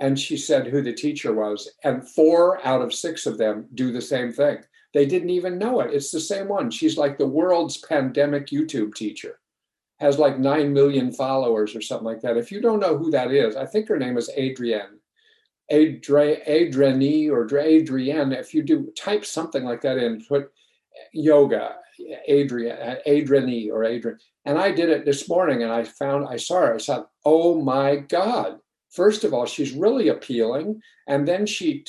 and 0.00 0.18
she 0.18 0.36
said 0.36 0.66
who 0.66 0.82
the 0.82 0.92
teacher 0.92 1.32
was 1.32 1.70
and 1.84 2.08
four 2.08 2.64
out 2.66 2.80
of 2.80 2.94
six 2.94 3.26
of 3.26 3.38
them 3.38 3.66
do 3.74 3.92
the 3.92 4.00
same 4.00 4.32
thing. 4.32 4.58
They 4.94 5.06
didn't 5.06 5.30
even 5.30 5.58
know 5.58 5.80
it. 5.80 5.92
It's 5.92 6.10
the 6.10 6.20
same 6.20 6.48
one. 6.48 6.70
She's 6.70 6.96
like 6.96 7.18
the 7.18 7.26
world's 7.26 7.78
pandemic 7.78 8.46
youtube 8.46 8.94
teacher. 8.94 9.40
Has 9.98 10.18
like 10.18 10.38
9 10.38 10.72
million 10.72 11.10
followers 11.12 11.74
or 11.74 11.80
something 11.80 12.06
like 12.06 12.20
that. 12.20 12.36
If 12.36 12.52
you 12.52 12.60
don't 12.60 12.78
know 12.80 12.96
who 12.96 13.10
that 13.10 13.32
is 13.32 13.56
i 13.56 13.66
think 13.66 13.88
her 13.88 13.98
name 13.98 14.16
is 14.16 14.30
adrienne 14.38 14.97
Adri- 15.70 16.46
Adrienne 16.48 17.30
or 17.30 17.44
Adrienne, 17.44 18.32
if 18.32 18.54
you 18.54 18.62
do 18.62 18.90
type 18.96 19.24
something 19.24 19.64
like 19.64 19.82
that 19.82 19.98
in, 19.98 20.24
put 20.24 20.50
yoga, 21.12 21.76
Adrienne, 22.28 22.98
Adrienne 23.06 23.70
or 23.70 23.84
Adrienne. 23.84 24.18
And 24.44 24.58
I 24.58 24.72
did 24.72 24.88
it 24.88 25.04
this 25.04 25.28
morning 25.28 25.62
and 25.62 25.72
I 25.72 25.84
found, 25.84 26.26
I 26.28 26.36
saw 26.36 26.60
her, 26.60 26.74
I 26.74 26.78
thought, 26.78 27.10
oh 27.24 27.60
my 27.60 27.96
God, 27.96 28.60
first 28.90 29.24
of 29.24 29.34
all, 29.34 29.44
she's 29.44 29.72
really 29.72 30.08
appealing. 30.08 30.80
And 31.06 31.28
then 31.28 31.44
she, 31.44 31.84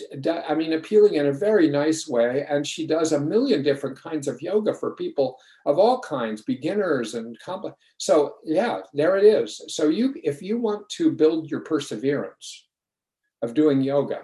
I 0.48 0.54
mean, 0.56 0.74
appealing 0.74 1.16
in 1.16 1.28
a 1.28 1.32
very 1.32 1.70
nice 1.70 2.08
way. 2.08 2.46
And 2.50 2.68
she 2.68 2.86
does 2.86 3.14
a 3.14 3.20
million 3.20 3.64
different 3.64 3.98
kinds 3.98 4.28
of 4.28 4.42
yoga 4.42 4.74
for 4.74 4.96
people 4.96 5.38
of 5.66 5.80
all 5.80 6.02
kinds, 6.02 6.42
beginners 6.42 7.16
and 7.16 7.40
complex. 7.40 7.78
So 7.98 8.36
yeah, 8.44 8.82
there 8.94 9.16
it 9.18 9.24
is. 9.24 9.62
So 9.68 9.88
you, 9.88 10.16
if 10.24 10.42
you 10.42 10.60
want 10.60 10.90
to 10.90 11.12
build 11.12 11.50
your 11.50 11.62
perseverance 11.62 12.66
of 13.42 13.54
doing 13.54 13.82
yoga 13.82 14.22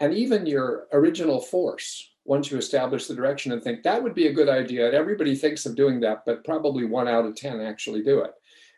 and 0.00 0.14
even 0.14 0.46
your 0.46 0.86
original 0.92 1.40
force, 1.40 2.14
once 2.24 2.50
you 2.50 2.58
establish 2.58 3.06
the 3.06 3.14
direction 3.14 3.52
and 3.52 3.62
think 3.62 3.82
that 3.82 4.02
would 4.02 4.14
be 4.14 4.26
a 4.26 4.32
good 4.32 4.48
idea. 4.48 4.86
And 4.86 4.94
everybody 4.94 5.34
thinks 5.34 5.64
of 5.64 5.74
doing 5.74 5.98
that, 6.00 6.24
but 6.26 6.44
probably 6.44 6.84
one 6.84 7.08
out 7.08 7.24
of 7.24 7.34
10 7.34 7.60
actually 7.60 8.02
do 8.02 8.20
it. 8.20 8.32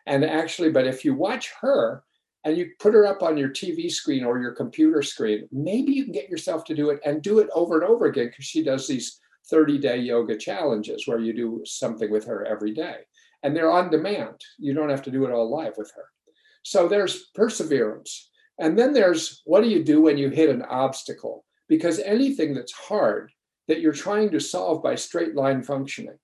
And 0.06 0.24
actually, 0.24 0.70
but 0.70 0.86
if 0.86 1.04
you 1.04 1.14
watch 1.14 1.52
her, 1.60 2.04
and 2.44 2.56
you 2.56 2.70
put 2.78 2.94
her 2.94 3.06
up 3.06 3.22
on 3.22 3.36
your 3.36 3.50
TV 3.50 3.90
screen 3.90 4.24
or 4.24 4.40
your 4.40 4.52
computer 4.52 5.02
screen, 5.02 5.48
maybe 5.52 5.92
you 5.92 6.04
can 6.04 6.12
get 6.12 6.30
yourself 6.30 6.64
to 6.64 6.74
do 6.74 6.90
it 6.90 7.00
and 7.04 7.22
do 7.22 7.38
it 7.38 7.48
over 7.54 7.74
and 7.74 7.84
over 7.84 8.06
again 8.06 8.26
because 8.26 8.46
she 8.46 8.62
does 8.62 8.86
these 8.86 9.20
30 9.50 9.78
day 9.78 9.98
yoga 9.98 10.36
challenges 10.36 11.06
where 11.06 11.18
you 11.18 11.34
do 11.34 11.60
something 11.64 12.10
with 12.10 12.24
her 12.26 12.44
every 12.46 12.72
day. 12.72 12.96
And 13.42 13.54
they're 13.54 13.70
on 13.70 13.90
demand. 13.90 14.40
You 14.58 14.74
don't 14.74 14.90
have 14.90 15.02
to 15.02 15.10
do 15.10 15.24
it 15.24 15.32
all 15.32 15.50
live 15.50 15.74
with 15.76 15.92
her. 15.96 16.04
So 16.62 16.88
there's 16.88 17.26
perseverance. 17.34 18.29
And 18.60 18.78
then 18.78 18.92
there's 18.92 19.42
what 19.44 19.62
do 19.62 19.68
you 19.68 19.82
do 19.82 20.02
when 20.02 20.18
you 20.18 20.28
hit 20.28 20.50
an 20.50 20.62
obstacle? 20.62 21.44
Because 21.68 21.98
anything 22.00 22.54
that's 22.54 22.72
hard 22.72 23.32
that 23.68 23.80
you're 23.80 23.92
trying 23.92 24.30
to 24.30 24.40
solve 24.40 24.82
by 24.82 24.94
straight 24.94 25.34
line 25.34 25.62
functioning, 25.62 26.18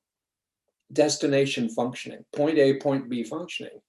destination 0.93 1.69
functioning, 1.71 2.25
point 2.35 2.59
A, 2.59 2.79
point 2.79 3.09
B 3.09 3.25
functioning, 3.25 3.81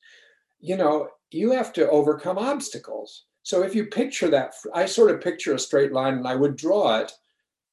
you 0.60 0.78
know, 0.78 1.10
you 1.30 1.52
have 1.52 1.74
to 1.74 1.90
overcome 1.90 2.38
obstacles. 2.38 3.26
So 3.44 3.64
if 3.64 3.76
you 3.76 3.86
picture 3.86 4.30
that, 4.30 4.54
I 4.74 4.86
sort 4.86 5.12
of 5.12 5.22
picture 5.22 5.54
a 5.54 5.60
straight 5.60 5.92
line 5.92 6.16
and 6.16 6.28
I 6.28 6.36
would 6.36 6.56
draw 6.56 7.00
it 7.00 7.12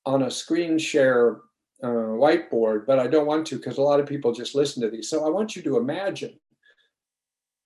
on 0.05 0.23
a 0.23 0.31
screen 0.31 0.79
share 0.79 1.41
uh, 1.83 2.17
whiteboard, 2.17 2.87
but 2.87 2.99
I 2.99 3.07
don't 3.07 3.27
want 3.27 3.47
to 3.49 3.57
because 3.57 3.79
a 3.79 3.83
lot 3.83 4.01
of 4.01 4.07
people 4.07 4.33
just 4.33 4.55
listen 4.55 4.83
to 4.83 4.91
these. 4.91 5.09
So 5.09 5.25
I 5.25 5.31
want 5.31 5.55
you 5.55 5.63
to 5.63 5.77
imagine 5.77 6.39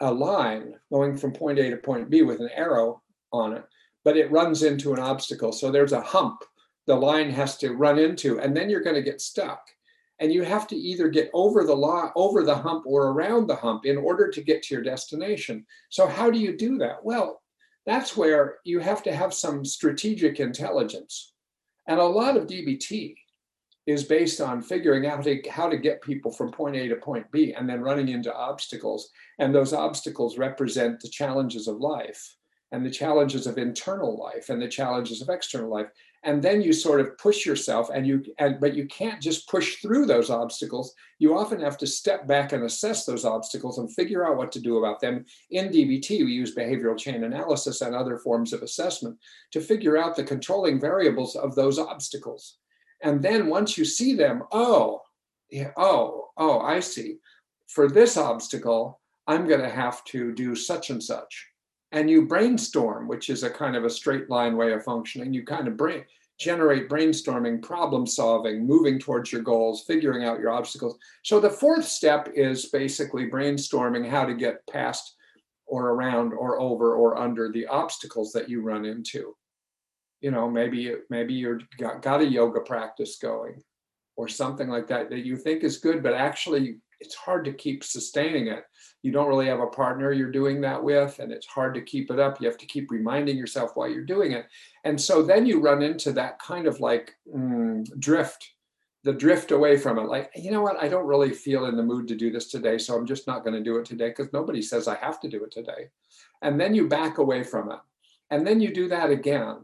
a 0.00 0.12
line 0.12 0.74
going 0.92 1.16
from 1.16 1.32
point 1.32 1.58
A 1.58 1.70
to 1.70 1.76
point 1.76 2.10
B 2.10 2.22
with 2.22 2.40
an 2.40 2.50
arrow 2.54 3.02
on 3.32 3.54
it, 3.54 3.64
but 4.04 4.16
it 4.16 4.30
runs 4.30 4.62
into 4.62 4.92
an 4.92 5.00
obstacle. 5.00 5.52
So 5.52 5.70
there's 5.70 5.92
a 5.92 6.00
hump 6.00 6.42
the 6.88 6.96
line 6.96 7.30
has 7.30 7.58
to 7.58 7.74
run 7.74 7.98
into, 7.98 8.40
and 8.40 8.56
then 8.56 8.70
you're 8.70 8.80
going 8.80 8.96
to 8.96 9.02
get 9.02 9.20
stuck. 9.20 9.60
And 10.20 10.32
you 10.32 10.42
have 10.42 10.66
to 10.68 10.76
either 10.76 11.08
get 11.08 11.30
over 11.34 11.62
the 11.62 11.76
law, 11.76 12.10
over 12.16 12.42
the 12.42 12.56
hump 12.56 12.84
or 12.86 13.08
around 13.08 13.46
the 13.46 13.54
hump 13.54 13.84
in 13.84 13.98
order 13.98 14.30
to 14.30 14.42
get 14.42 14.62
to 14.64 14.74
your 14.74 14.82
destination. 14.82 15.66
So 15.90 16.08
how 16.08 16.30
do 16.30 16.38
you 16.38 16.56
do 16.56 16.78
that? 16.78 17.04
Well, 17.04 17.42
that's 17.84 18.16
where 18.16 18.56
you 18.64 18.80
have 18.80 19.02
to 19.02 19.14
have 19.14 19.34
some 19.34 19.66
strategic 19.66 20.40
intelligence. 20.40 21.34
And 21.86 22.00
a 22.00 22.04
lot 22.04 22.38
of 22.38 22.46
DBT 22.46 23.14
is 23.88 24.04
based 24.04 24.38
on 24.38 24.60
figuring 24.60 25.06
out 25.06 25.26
how 25.50 25.66
to 25.66 25.78
get 25.78 26.02
people 26.02 26.30
from 26.30 26.52
point 26.52 26.76
A 26.76 26.88
to 26.88 26.96
point 26.96 27.24
B 27.32 27.54
and 27.54 27.66
then 27.66 27.80
running 27.80 28.10
into 28.10 28.34
obstacles. 28.34 29.08
And 29.38 29.54
those 29.54 29.72
obstacles 29.72 30.36
represent 30.36 31.00
the 31.00 31.08
challenges 31.08 31.68
of 31.68 31.78
life 31.78 32.36
and 32.70 32.84
the 32.84 32.90
challenges 32.90 33.46
of 33.46 33.56
internal 33.56 34.18
life 34.18 34.50
and 34.50 34.60
the 34.60 34.68
challenges 34.68 35.22
of 35.22 35.30
external 35.30 35.70
life. 35.70 35.86
And 36.22 36.42
then 36.42 36.60
you 36.60 36.74
sort 36.74 37.00
of 37.00 37.16
push 37.16 37.46
yourself 37.46 37.88
and 37.88 38.06
you 38.06 38.22
and 38.38 38.60
but 38.60 38.74
you 38.74 38.86
can't 38.88 39.22
just 39.22 39.48
push 39.48 39.76
through 39.76 40.04
those 40.04 40.28
obstacles. 40.28 40.92
You 41.18 41.38
often 41.38 41.58
have 41.62 41.78
to 41.78 41.86
step 41.86 42.26
back 42.26 42.52
and 42.52 42.64
assess 42.64 43.06
those 43.06 43.24
obstacles 43.24 43.78
and 43.78 43.90
figure 43.94 44.26
out 44.26 44.36
what 44.36 44.52
to 44.52 44.60
do 44.60 44.76
about 44.76 45.00
them. 45.00 45.24
In 45.50 45.68
dbt 45.68 46.10
we 46.10 46.32
use 46.32 46.54
behavioral 46.54 46.98
chain 46.98 47.24
analysis 47.24 47.80
and 47.80 47.94
other 47.94 48.18
forms 48.18 48.52
of 48.52 48.62
assessment 48.62 49.16
to 49.52 49.62
figure 49.62 49.96
out 49.96 50.14
the 50.14 50.24
controlling 50.24 50.78
variables 50.78 51.36
of 51.36 51.54
those 51.54 51.78
obstacles 51.78 52.58
and 53.02 53.22
then 53.22 53.48
once 53.48 53.78
you 53.78 53.84
see 53.84 54.14
them 54.14 54.42
oh 54.52 55.00
yeah, 55.50 55.70
oh 55.76 56.28
oh 56.36 56.60
i 56.60 56.80
see 56.80 57.16
for 57.68 57.88
this 57.88 58.16
obstacle 58.16 59.00
i'm 59.26 59.46
going 59.46 59.60
to 59.60 59.68
have 59.68 60.02
to 60.04 60.32
do 60.32 60.54
such 60.54 60.90
and 60.90 61.02
such 61.02 61.48
and 61.92 62.10
you 62.10 62.26
brainstorm, 62.26 63.08
which 63.08 63.30
is 63.30 63.42
a 63.42 63.50
kind 63.50 63.76
of 63.76 63.84
a 63.84 63.90
straight 63.90 64.28
line 64.28 64.56
way 64.56 64.72
of 64.72 64.84
functioning. 64.84 65.32
You 65.32 65.44
kind 65.44 65.68
of 65.68 65.76
brain 65.76 66.04
generate 66.38 66.88
brainstorming, 66.88 67.60
problem 67.60 68.06
solving, 68.06 68.64
moving 68.64 68.96
towards 68.96 69.32
your 69.32 69.42
goals, 69.42 69.82
figuring 69.82 70.24
out 70.24 70.38
your 70.38 70.50
obstacles. 70.50 70.96
So 71.24 71.40
the 71.40 71.50
fourth 71.50 71.84
step 71.84 72.28
is 72.32 72.66
basically 72.66 73.28
brainstorming 73.28 74.08
how 74.08 74.24
to 74.24 74.34
get 74.34 74.64
past 74.68 75.16
or 75.66 75.90
around 75.90 76.32
or 76.32 76.60
over 76.60 76.94
or 76.94 77.18
under 77.18 77.50
the 77.50 77.66
obstacles 77.66 78.30
that 78.32 78.48
you 78.48 78.62
run 78.62 78.84
into. 78.84 79.34
You 80.20 80.30
know, 80.30 80.50
maybe 80.50 80.94
maybe 81.10 81.34
you've 81.34 81.62
got, 81.78 82.02
got 82.02 82.20
a 82.20 82.26
yoga 82.26 82.60
practice 82.60 83.18
going 83.18 83.62
or 84.16 84.28
something 84.28 84.68
like 84.68 84.88
that 84.88 85.10
that 85.10 85.24
you 85.24 85.36
think 85.36 85.62
is 85.62 85.78
good, 85.78 86.02
but 86.02 86.14
actually 86.14 86.78
it's 87.00 87.14
hard 87.14 87.44
to 87.44 87.52
keep 87.52 87.84
sustaining 87.84 88.48
it. 88.48 88.64
You 89.02 89.12
don't 89.12 89.28
really 89.28 89.46
have 89.46 89.60
a 89.60 89.68
partner 89.68 90.12
you're 90.12 90.32
doing 90.32 90.60
that 90.62 90.82
with, 90.82 91.20
and 91.20 91.30
it's 91.30 91.46
hard 91.46 91.74
to 91.74 91.82
keep 91.82 92.10
it 92.10 92.18
up. 92.18 92.40
You 92.40 92.48
have 92.48 92.58
to 92.58 92.66
keep 92.66 92.90
reminding 92.90 93.36
yourself 93.36 93.72
why 93.74 93.88
you're 93.88 94.04
doing 94.04 94.32
it. 94.32 94.46
And 94.84 95.00
so 95.00 95.22
then 95.22 95.46
you 95.46 95.60
run 95.60 95.82
into 95.82 96.12
that 96.12 96.40
kind 96.40 96.66
of 96.66 96.80
like 96.80 97.14
mm, 97.32 97.86
drift, 98.00 98.44
the 99.04 99.12
drift 99.12 99.52
away 99.52 99.76
from 99.76 99.98
it. 99.98 100.08
Like, 100.08 100.30
you 100.34 100.50
know 100.50 100.62
what? 100.62 100.82
I 100.82 100.88
don't 100.88 101.06
really 101.06 101.30
feel 101.30 101.66
in 101.66 101.76
the 101.76 101.82
mood 101.84 102.08
to 102.08 102.16
do 102.16 102.32
this 102.32 102.50
today. 102.50 102.78
So 102.78 102.96
I'm 102.96 103.06
just 103.06 103.28
not 103.28 103.44
going 103.44 103.54
to 103.54 103.62
do 103.62 103.76
it 103.76 103.84
today 103.84 104.08
because 104.08 104.32
nobody 104.32 104.60
says 104.60 104.88
I 104.88 104.96
have 104.96 105.20
to 105.20 105.28
do 105.28 105.44
it 105.44 105.52
today. 105.52 105.90
And 106.42 106.60
then 106.60 106.74
you 106.74 106.88
back 106.88 107.18
away 107.18 107.44
from 107.44 107.70
it. 107.70 107.78
And 108.30 108.44
then 108.44 108.60
you 108.60 108.74
do 108.74 108.88
that 108.88 109.10
again. 109.10 109.58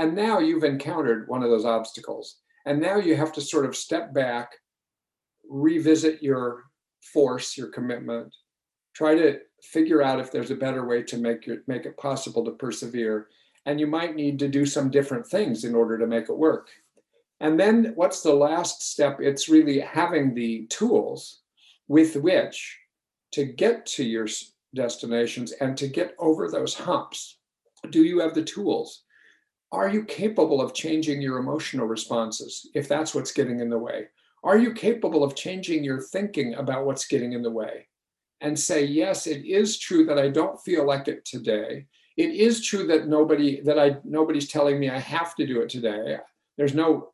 And 0.00 0.14
now 0.14 0.38
you've 0.38 0.64
encountered 0.64 1.28
one 1.28 1.42
of 1.42 1.50
those 1.50 1.66
obstacles. 1.66 2.38
And 2.64 2.80
now 2.80 2.96
you 2.96 3.16
have 3.16 3.34
to 3.34 3.40
sort 3.42 3.66
of 3.66 3.76
step 3.76 4.14
back, 4.14 4.52
revisit 5.46 6.22
your 6.22 6.62
force, 7.12 7.58
your 7.58 7.68
commitment. 7.68 8.34
Try 8.94 9.14
to 9.14 9.40
figure 9.62 10.02
out 10.02 10.18
if 10.18 10.32
there's 10.32 10.50
a 10.50 10.54
better 10.54 10.86
way 10.86 11.02
to 11.02 11.18
make 11.18 11.46
your, 11.46 11.58
make 11.66 11.84
it 11.84 11.98
possible 11.98 12.42
to 12.46 12.52
persevere. 12.52 13.28
And 13.66 13.78
you 13.78 13.86
might 13.86 14.16
need 14.16 14.38
to 14.38 14.48
do 14.48 14.64
some 14.64 14.90
different 14.90 15.26
things 15.26 15.64
in 15.64 15.74
order 15.74 15.98
to 15.98 16.06
make 16.06 16.30
it 16.30 16.38
work. 16.38 16.70
And 17.40 17.60
then 17.60 17.92
what's 17.94 18.22
the 18.22 18.32
last 18.32 18.90
step? 18.90 19.18
It's 19.20 19.50
really 19.50 19.80
having 19.80 20.32
the 20.32 20.66
tools 20.68 21.40
with 21.88 22.16
which 22.16 22.78
to 23.32 23.44
get 23.44 23.84
to 23.84 24.04
your 24.04 24.28
destinations 24.74 25.52
and 25.52 25.76
to 25.76 25.88
get 25.88 26.14
over 26.18 26.48
those 26.48 26.72
humps. 26.72 27.36
Do 27.90 28.02
you 28.02 28.20
have 28.20 28.32
the 28.32 28.44
tools? 28.44 29.02
Are 29.72 29.88
you 29.88 30.04
capable 30.04 30.60
of 30.60 30.74
changing 30.74 31.22
your 31.22 31.38
emotional 31.38 31.86
responses 31.86 32.68
if 32.74 32.88
that's 32.88 33.14
what's 33.14 33.32
getting 33.32 33.60
in 33.60 33.70
the 33.70 33.78
way? 33.78 34.08
Are 34.42 34.58
you 34.58 34.72
capable 34.72 35.22
of 35.22 35.36
changing 35.36 35.84
your 35.84 36.00
thinking 36.00 36.54
about 36.54 36.86
what's 36.86 37.06
getting 37.06 37.34
in 37.34 37.42
the 37.42 37.50
way? 37.50 37.86
And 38.40 38.58
say, 38.58 38.84
yes, 38.84 39.26
it 39.26 39.44
is 39.44 39.78
true 39.78 40.06
that 40.06 40.18
I 40.18 40.28
don't 40.28 40.60
feel 40.62 40.86
like 40.86 41.08
it 41.08 41.24
today. 41.24 41.86
It 42.16 42.30
is 42.30 42.64
true 42.64 42.86
that 42.88 43.06
nobody 43.06 43.60
that 43.62 43.78
I 43.78 43.98
nobody's 44.02 44.48
telling 44.48 44.80
me 44.80 44.90
I 44.90 44.98
have 44.98 45.34
to 45.36 45.46
do 45.46 45.60
it 45.60 45.68
today. 45.68 46.18
There's 46.56 46.74
no 46.74 47.12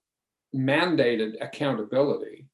mandated 0.54 1.34
accountability. 1.40 2.46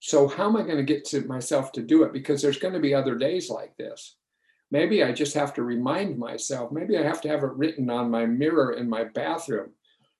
So 0.00 0.28
how 0.28 0.48
am 0.48 0.56
I 0.56 0.62
going 0.62 0.76
to 0.76 0.82
get 0.82 1.04
to 1.06 1.22
myself 1.22 1.72
to 1.72 1.82
do 1.82 2.02
it? 2.02 2.12
Because 2.12 2.42
there's 2.42 2.58
going 2.58 2.74
to 2.74 2.80
be 2.80 2.94
other 2.94 3.16
days 3.16 3.48
like 3.48 3.76
this. 3.76 4.16
Maybe 4.74 5.04
I 5.04 5.12
just 5.12 5.34
have 5.34 5.54
to 5.54 5.62
remind 5.62 6.18
myself. 6.18 6.72
Maybe 6.72 6.98
I 6.98 7.02
have 7.04 7.20
to 7.20 7.28
have 7.28 7.44
it 7.44 7.52
written 7.52 7.88
on 7.90 8.10
my 8.10 8.26
mirror 8.26 8.72
in 8.72 8.90
my 8.90 9.04
bathroom 9.04 9.70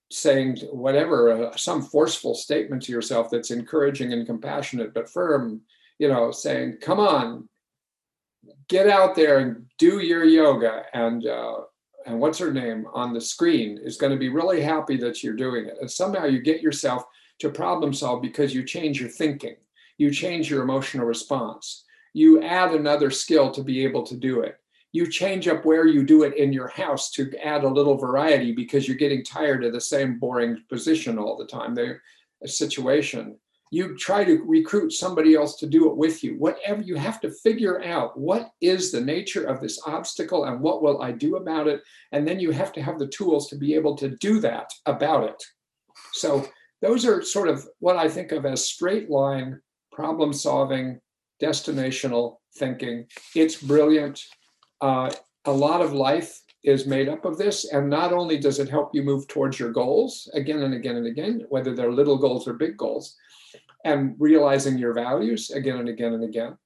saying 0.09 0.59
whatever, 0.71 1.49
uh, 1.49 1.57
some 1.57 1.81
forceful 1.81 2.33
statement 2.33 2.81
to 2.83 2.93
yourself 2.93 3.29
that's 3.29 3.51
encouraging 3.51 4.13
and 4.13 4.25
compassionate 4.25 4.93
but 4.93 5.09
firm, 5.09 5.59
you 5.99 6.07
know, 6.07 6.31
saying, 6.31 6.77
come 6.81 7.01
on, 7.01 7.49
get 8.69 8.87
out 8.87 9.13
there 9.13 9.39
and 9.39 9.65
do 9.77 9.99
your 9.99 10.23
yoga. 10.23 10.83
And, 10.93 11.27
uh, 11.27 11.57
and 12.05 12.17
what's 12.17 12.39
her 12.39 12.53
name 12.53 12.87
on 12.93 13.13
the 13.13 13.19
screen 13.19 13.77
is 13.83 13.97
going 13.97 14.13
to 14.13 14.17
be 14.17 14.29
really 14.29 14.61
happy 14.61 14.95
that 14.95 15.21
you're 15.21 15.33
doing 15.33 15.65
it. 15.65 15.75
And 15.81 15.91
somehow 15.91 16.27
you 16.27 16.41
get 16.41 16.61
yourself 16.61 17.03
to 17.39 17.49
problem 17.49 17.93
solve 17.93 18.21
because 18.21 18.55
you 18.55 18.63
change 18.63 19.01
your 19.01 19.09
thinking, 19.09 19.57
you 19.97 20.11
change 20.11 20.49
your 20.49 20.63
emotional 20.63 21.05
response, 21.05 21.84
you 22.15 22.41
add 22.41 22.71
another 22.71 23.11
skill 23.11 23.51
to 23.51 23.63
be 23.63 23.83
able 23.83 24.03
to 24.03 24.15
do 24.15 24.41
it 24.41 24.59
you 24.95 25.11
change 25.11 25.49
up 25.49 25.65
where 25.65 25.85
you 25.85 26.05
do 26.05 26.23
it 26.23 26.37
in 26.37 26.53
your 26.53 26.69
house 26.69 27.11
to 27.11 27.29
add 27.43 27.65
a 27.65 27.69
little 27.69 27.97
variety 27.97 28.53
because 28.53 28.87
you're 28.87 28.95
getting 28.95 29.25
tired 29.25 29.65
of 29.65 29.73
the 29.73 29.81
same 29.81 30.17
boring 30.17 30.63
position 30.69 31.19
all 31.19 31.35
the 31.35 31.45
time. 31.45 31.75
The 31.75 31.97
uh, 32.43 32.47
situation. 32.47 33.37
You 33.71 33.97
try 33.97 34.23
to 34.23 34.41
recruit 34.45 34.93
somebody 34.93 35.35
else 35.35 35.57
to 35.57 35.67
do 35.67 35.89
it 35.89 35.97
with 35.97 36.23
you. 36.23 36.35
Whatever 36.37 36.81
you 36.81 36.95
have 36.95 37.19
to 37.21 37.31
figure 37.43 37.83
out 37.83 38.17
what 38.17 38.51
is 38.61 38.89
the 38.89 39.01
nature 39.01 39.43
of 39.43 39.59
this 39.59 39.81
obstacle 39.85 40.45
and 40.45 40.61
what 40.61 40.81
will 40.81 41.01
I 41.01 41.11
do 41.11 41.35
about 41.35 41.67
it? 41.67 41.81
And 42.13 42.25
then 42.25 42.39
you 42.39 42.51
have 42.51 42.71
to 42.73 42.81
have 42.81 42.97
the 42.97 43.07
tools 43.07 43.49
to 43.49 43.57
be 43.57 43.73
able 43.75 43.97
to 43.97 44.15
do 44.15 44.39
that 44.39 44.69
about 44.85 45.25
it. 45.25 45.43
So 46.13 46.47
those 46.81 47.05
are 47.05 47.21
sort 47.21 47.49
of 47.49 47.67
what 47.79 47.97
I 47.97 48.07
think 48.07 48.31
of 48.31 48.45
as 48.45 48.63
straight 48.63 49.09
line 49.09 49.59
problem 49.91 50.31
solving, 50.31 51.01
destinational 51.41 52.37
thinking. 52.57 53.07
It's 53.35 53.61
brilliant 53.61 54.25
uh, 54.81 55.11
a 55.45 55.51
lot 55.51 55.81
of 55.81 55.93
life 55.93 56.41
is 56.63 56.87
made 56.87 57.07
up 57.07 57.25
of 57.25 57.37
this. 57.37 57.71
And 57.71 57.89
not 57.89 58.11
only 58.11 58.37
does 58.37 58.59
it 58.59 58.69
help 58.69 58.93
you 58.93 59.03
move 59.03 59.27
towards 59.27 59.59
your 59.59 59.71
goals 59.71 60.29
again 60.33 60.63
and 60.63 60.73
again 60.73 60.95
and 60.95 61.07
again, 61.07 61.45
whether 61.49 61.73
they're 61.75 61.91
little 61.91 62.17
goals 62.17 62.47
or 62.47 62.53
big 62.53 62.77
goals, 62.77 63.15
and 63.83 64.15
realizing 64.17 64.77
your 64.77 64.93
values 64.93 65.51
again 65.51 65.77
and 65.77 65.89
again 65.89 66.13
and 66.13 66.23
again, 66.23 66.57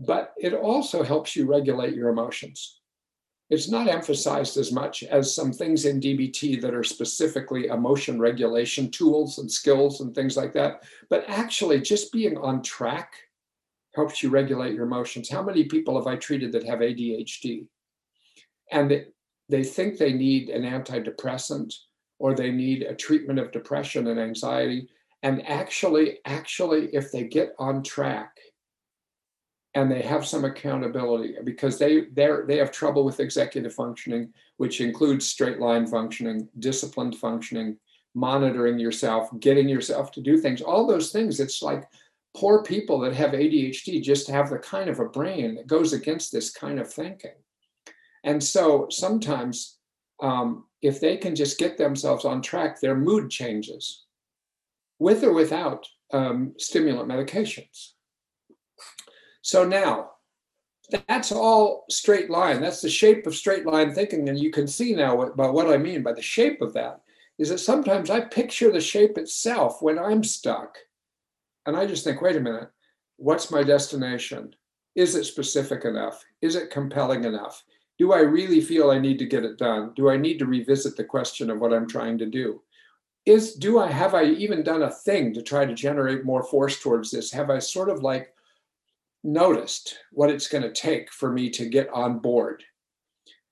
but 0.00 0.32
it 0.36 0.52
also 0.52 1.02
helps 1.04 1.36
you 1.36 1.46
regulate 1.46 1.94
your 1.94 2.08
emotions. 2.08 2.80
It's 3.48 3.70
not 3.70 3.86
emphasized 3.86 4.56
as 4.56 4.72
much 4.72 5.04
as 5.04 5.32
some 5.32 5.52
things 5.52 5.84
in 5.84 6.00
DBT 6.00 6.60
that 6.60 6.74
are 6.74 6.82
specifically 6.82 7.66
emotion 7.66 8.18
regulation 8.18 8.90
tools 8.90 9.38
and 9.38 9.50
skills 9.50 10.00
and 10.00 10.12
things 10.12 10.36
like 10.36 10.52
that. 10.54 10.82
But 11.08 11.24
actually, 11.28 11.80
just 11.80 12.12
being 12.12 12.36
on 12.36 12.62
track 12.62 13.12
helps 13.96 14.22
you 14.22 14.28
regulate 14.28 14.74
your 14.74 14.84
emotions. 14.84 15.28
How 15.28 15.42
many 15.42 15.64
people 15.64 15.96
have 15.96 16.06
I 16.06 16.16
treated 16.16 16.52
that 16.52 16.64
have 16.64 16.80
ADHD? 16.80 17.66
And 18.70 18.90
they, 18.90 19.06
they 19.48 19.64
think 19.64 19.96
they 19.96 20.12
need 20.12 20.50
an 20.50 20.62
antidepressant 20.62 21.72
or 22.18 22.34
they 22.34 22.50
need 22.50 22.82
a 22.82 22.94
treatment 22.94 23.38
of 23.38 23.52
depression 23.52 24.08
and 24.08 24.20
anxiety. 24.20 24.88
And 25.22 25.46
actually, 25.48 26.18
actually, 26.26 26.88
if 26.92 27.10
they 27.10 27.24
get 27.24 27.54
on 27.58 27.82
track 27.82 28.36
and 29.74 29.90
they 29.90 30.02
have 30.02 30.26
some 30.26 30.44
accountability 30.44 31.36
because 31.44 31.78
they 31.78 32.06
they 32.12 32.28
they 32.46 32.56
have 32.58 32.72
trouble 32.72 33.04
with 33.04 33.20
executive 33.20 33.74
functioning, 33.74 34.32
which 34.56 34.80
includes 34.80 35.26
straight 35.26 35.58
line 35.58 35.86
functioning, 35.86 36.48
disciplined 36.58 37.16
functioning, 37.16 37.76
monitoring 38.14 38.78
yourself, 38.78 39.28
getting 39.40 39.68
yourself 39.68 40.10
to 40.12 40.20
do 40.20 40.38
things, 40.38 40.62
all 40.62 40.86
those 40.86 41.12
things. 41.12 41.40
It's 41.40 41.62
like 41.62 41.84
poor 42.36 42.62
people 42.62 43.00
that 43.00 43.14
have 43.14 43.30
ADHD 43.30 44.02
just 44.02 44.28
have 44.28 44.50
the 44.50 44.58
kind 44.58 44.90
of 44.90 45.00
a 45.00 45.08
brain 45.08 45.54
that 45.54 45.66
goes 45.66 45.92
against 45.92 46.30
this 46.30 46.50
kind 46.50 46.78
of 46.78 46.92
thinking. 46.92 47.34
And 48.24 48.42
so 48.42 48.88
sometimes, 48.90 49.78
um, 50.20 50.64
if 50.82 51.00
they 51.00 51.16
can 51.16 51.34
just 51.34 51.58
get 51.58 51.78
themselves 51.78 52.24
on 52.24 52.42
track, 52.42 52.80
their 52.80 52.96
mood 52.96 53.30
changes 53.30 54.04
with 54.98 55.24
or 55.24 55.32
without 55.32 55.86
um, 56.12 56.52
stimulant 56.58 57.08
medications. 57.08 57.92
So 59.42 59.66
now, 59.66 60.10
that's 61.08 61.32
all 61.32 61.84
straight 61.90 62.30
line. 62.30 62.60
That's 62.60 62.80
the 62.80 62.88
shape 62.90 63.26
of 63.26 63.34
straight 63.34 63.66
line 63.66 63.92
thinking. 63.94 64.28
And 64.28 64.38
you 64.38 64.50
can 64.50 64.66
see 64.66 64.94
now 64.94 65.16
what, 65.16 65.32
about 65.32 65.54
what 65.54 65.70
I 65.70 65.76
mean 65.76 66.02
by 66.02 66.12
the 66.12 66.22
shape 66.22 66.60
of 66.60 66.72
that 66.74 67.00
is 67.38 67.48
that 67.48 67.58
sometimes 67.58 68.10
I 68.10 68.20
picture 68.20 68.70
the 68.70 68.80
shape 68.80 69.18
itself 69.18 69.82
when 69.82 69.98
I'm 69.98 70.22
stuck. 70.22 70.78
And 71.66 71.76
I 71.76 71.86
just 71.86 72.04
think, 72.04 72.22
wait 72.22 72.36
a 72.36 72.40
minute, 72.40 72.70
what's 73.16 73.50
my 73.50 73.62
destination? 73.62 74.54
Is 74.94 75.14
it 75.14 75.24
specific 75.24 75.84
enough? 75.84 76.24
Is 76.40 76.54
it 76.54 76.70
compelling 76.70 77.24
enough? 77.24 77.62
Do 77.98 78.12
I 78.12 78.20
really 78.20 78.60
feel 78.60 78.90
I 78.90 78.98
need 78.98 79.18
to 79.18 79.26
get 79.26 79.44
it 79.44 79.58
done? 79.58 79.92
Do 79.96 80.08
I 80.08 80.16
need 80.16 80.38
to 80.38 80.46
revisit 80.46 80.96
the 80.96 81.04
question 81.04 81.50
of 81.50 81.60
what 81.60 81.72
I'm 81.72 81.88
trying 81.88 82.18
to 82.18 82.26
do? 82.26 82.62
Is 83.24 83.54
do 83.54 83.80
I 83.80 83.90
have 83.90 84.14
I 84.14 84.24
even 84.24 84.62
done 84.62 84.82
a 84.82 84.90
thing 84.90 85.34
to 85.34 85.42
try 85.42 85.64
to 85.64 85.74
generate 85.74 86.24
more 86.24 86.44
force 86.44 86.80
towards 86.80 87.10
this? 87.10 87.32
Have 87.32 87.50
I 87.50 87.58
sort 87.58 87.88
of 87.88 88.02
like 88.02 88.32
noticed 89.24 89.98
what 90.12 90.30
it's 90.30 90.46
going 90.46 90.62
to 90.62 90.72
take 90.72 91.10
for 91.10 91.32
me 91.32 91.50
to 91.50 91.68
get 91.68 91.88
on 91.90 92.20
board? 92.20 92.62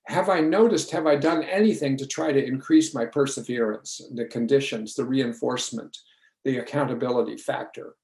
Have 0.07 0.29
I 0.29 0.39
noticed, 0.39 0.91
have 0.91 1.07
I 1.07 1.15
done 1.15 1.43
anything 1.43 1.97
to 1.97 2.05
try 2.05 2.31
to 2.31 2.45
increase 2.45 2.93
my 2.93 3.05
perseverance, 3.05 4.01
the 4.13 4.25
conditions, 4.25 4.93
the 4.93 5.03
reinforcement, 5.03 5.97
the 6.45 6.59
accountability 6.59 7.37
factor? 7.37 7.95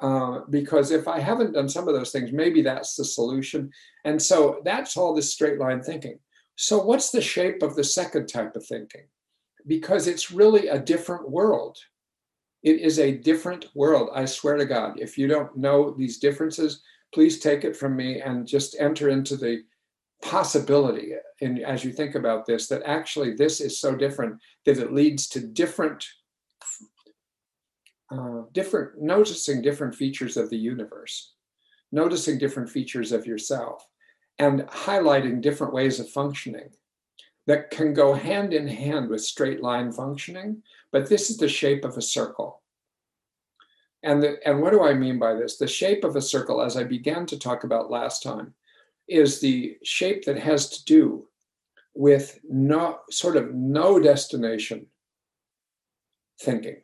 Uh, 0.00 0.40
because 0.50 0.90
if 0.90 1.06
I 1.06 1.20
haven't 1.20 1.52
done 1.52 1.68
some 1.68 1.88
of 1.88 1.94
those 1.94 2.10
things, 2.10 2.32
maybe 2.32 2.62
that's 2.62 2.96
the 2.96 3.04
solution. 3.04 3.70
And 4.04 4.20
so 4.20 4.60
that's 4.64 4.96
all 4.96 5.14
this 5.14 5.32
straight 5.32 5.58
line 5.58 5.82
thinking. 5.82 6.18
So, 6.56 6.78
what's 6.78 7.10
the 7.10 7.22
shape 7.22 7.62
of 7.62 7.74
the 7.74 7.84
second 7.84 8.26
type 8.26 8.54
of 8.54 8.66
thinking? 8.66 9.06
Because 9.66 10.06
it's 10.06 10.30
really 10.30 10.68
a 10.68 10.78
different 10.78 11.30
world. 11.30 11.78
It 12.62 12.80
is 12.80 12.98
a 12.98 13.12
different 13.12 13.66
world. 13.74 14.10
I 14.14 14.24
swear 14.24 14.56
to 14.56 14.64
God, 14.64 14.98
if 14.98 15.16
you 15.18 15.26
don't 15.26 15.56
know 15.56 15.90
these 15.90 16.18
differences, 16.18 16.82
please 17.12 17.38
take 17.38 17.64
it 17.64 17.76
from 17.76 17.96
me 17.96 18.20
and 18.20 18.46
just 18.46 18.76
enter 18.78 19.08
into 19.08 19.36
the 19.36 19.62
possibility 20.22 21.12
and 21.42 21.60
as 21.60 21.84
you 21.84 21.92
think 21.92 22.14
about 22.14 22.46
this 22.46 22.66
that 22.66 22.82
actually 22.86 23.34
this 23.34 23.60
is 23.60 23.78
so 23.78 23.94
different 23.94 24.40
that 24.64 24.78
it 24.78 24.92
leads 24.92 25.28
to 25.28 25.40
different 25.40 26.04
uh, 28.18 28.42
different 28.52 29.00
noticing 29.00 29.62
different 29.62 29.94
features 29.94 30.36
of 30.36 30.50
the 30.50 30.56
universe 30.56 31.32
noticing 31.92 32.38
different 32.38 32.68
features 32.68 33.12
of 33.12 33.26
yourself 33.26 33.86
and 34.38 34.62
highlighting 34.62 35.40
different 35.40 35.72
ways 35.72 36.00
of 36.00 36.08
functioning 36.10 36.70
that 37.46 37.70
can 37.70 37.94
go 37.94 38.14
hand 38.14 38.52
in 38.52 38.66
hand 38.66 39.08
with 39.08 39.22
straight 39.22 39.62
line 39.62 39.92
functioning 39.92 40.62
but 40.92 41.08
this 41.08 41.30
is 41.30 41.36
the 41.36 41.48
shape 41.48 41.84
of 41.84 41.96
a 41.96 42.02
circle 42.02 42.62
and, 44.04 44.22
the, 44.22 44.36
and 44.46 44.60
what 44.60 44.72
do 44.72 44.82
I 44.82 44.92
mean 44.92 45.18
by 45.18 45.32
this? 45.32 45.56
The 45.56 45.66
shape 45.66 46.04
of 46.04 46.14
a 46.14 46.20
circle, 46.20 46.60
as 46.60 46.76
I 46.76 46.84
began 46.84 47.24
to 47.24 47.38
talk 47.38 47.64
about 47.64 47.90
last 47.90 48.22
time, 48.22 48.52
is 49.08 49.40
the 49.40 49.78
shape 49.82 50.26
that 50.26 50.38
has 50.38 50.68
to 50.70 50.84
do 50.84 51.26
with 51.94 52.38
no 52.48 52.98
sort 53.10 53.36
of 53.36 53.54
no 53.54 53.98
destination 53.98 54.86
thinking, 56.40 56.82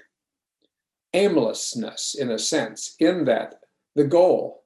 aimlessness 1.13 2.15
in 2.15 2.31
a 2.31 2.39
sense, 2.39 2.95
in 2.99 3.25
that 3.25 3.61
the 3.95 4.05
goal 4.05 4.65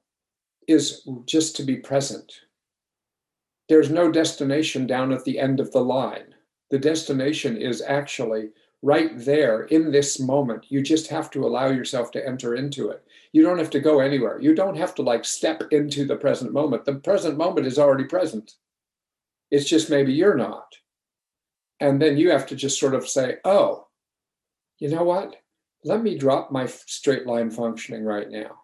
is 0.67 1.07
just 1.25 1.55
to 1.55 1.63
be 1.63 1.77
present. 1.77 2.31
There's 3.69 3.89
no 3.89 4.11
destination 4.11 4.85
down 4.85 5.11
at 5.11 5.23
the 5.23 5.39
end 5.39 5.59
of 5.59 5.71
the 5.71 5.81
line. 5.81 6.35
The 6.69 6.79
destination 6.79 7.57
is 7.57 7.81
actually 7.81 8.49
right 8.81 9.11
there 9.15 9.63
in 9.63 9.91
this 9.91 10.19
moment. 10.19 10.65
You 10.69 10.83
just 10.83 11.07
have 11.07 11.31
to 11.31 11.45
allow 11.45 11.67
yourself 11.67 12.11
to 12.11 12.27
enter 12.27 12.55
into 12.55 12.89
it. 12.89 13.03
You 13.31 13.41
don't 13.41 13.57
have 13.57 13.71
to 13.71 13.79
go 13.79 13.99
anywhere. 13.99 14.39
You 14.39 14.53
don't 14.53 14.77
have 14.77 14.93
to 14.95 15.01
like 15.01 15.25
step 15.25 15.63
into 15.71 16.05
the 16.05 16.15
present 16.15 16.53
moment. 16.53 16.85
The 16.85 16.95
present 16.95 17.37
moment 17.37 17.65
is 17.65 17.79
already 17.79 18.03
present. 18.03 18.53
It's 19.49 19.67
just 19.67 19.89
maybe 19.89 20.13
you're 20.13 20.35
not. 20.37 20.75
And 21.79 22.01
then 22.01 22.17
you 22.17 22.29
have 22.31 22.45
to 22.47 22.55
just 22.55 22.79
sort 22.79 22.93
of 22.93 23.07
say, 23.07 23.37
oh, 23.43 23.87
you 24.79 24.89
know 24.89 25.03
what? 25.03 25.35
Let 25.85 26.01
me 26.01 26.17
drop 26.17 26.51
my 26.51 26.65
straight 26.65 27.27
line 27.27 27.51
functioning 27.51 28.03
right 28.03 28.27
now. 28.27 28.61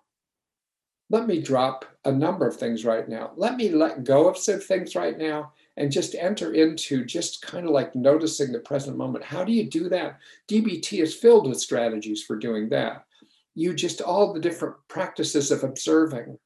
Let 1.11 1.27
me 1.27 1.39
drop 1.39 1.85
a 2.03 2.11
number 2.11 2.47
of 2.47 2.55
things 2.55 2.83
right 2.83 3.07
now. 3.07 3.33
Let 3.35 3.57
me 3.57 3.69
let 3.69 4.03
go 4.03 4.27
of 4.27 4.37
some 4.37 4.59
things 4.59 4.95
right 4.95 5.15
now 5.15 5.53
and 5.77 5.91
just 5.91 6.15
enter 6.15 6.53
into 6.53 7.05
just 7.05 7.43
kind 7.43 7.67
of 7.67 7.73
like 7.73 7.93
noticing 7.95 8.51
the 8.51 8.59
present 8.59 8.97
moment. 8.97 9.23
How 9.23 9.43
do 9.43 9.51
you 9.51 9.69
do 9.69 9.87
that? 9.89 10.17
DBT 10.49 11.03
is 11.03 11.13
filled 11.13 11.47
with 11.47 11.61
strategies 11.61 12.23
for 12.23 12.37
doing 12.37 12.69
that. 12.69 13.05
You 13.53 13.75
just 13.75 14.01
all 14.01 14.33
the 14.33 14.39
different 14.39 14.77
practices 14.87 15.51
of 15.51 15.63
observing, 15.63 16.39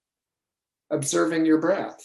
observing 0.91 1.45
your 1.45 1.59
breath. 1.59 2.01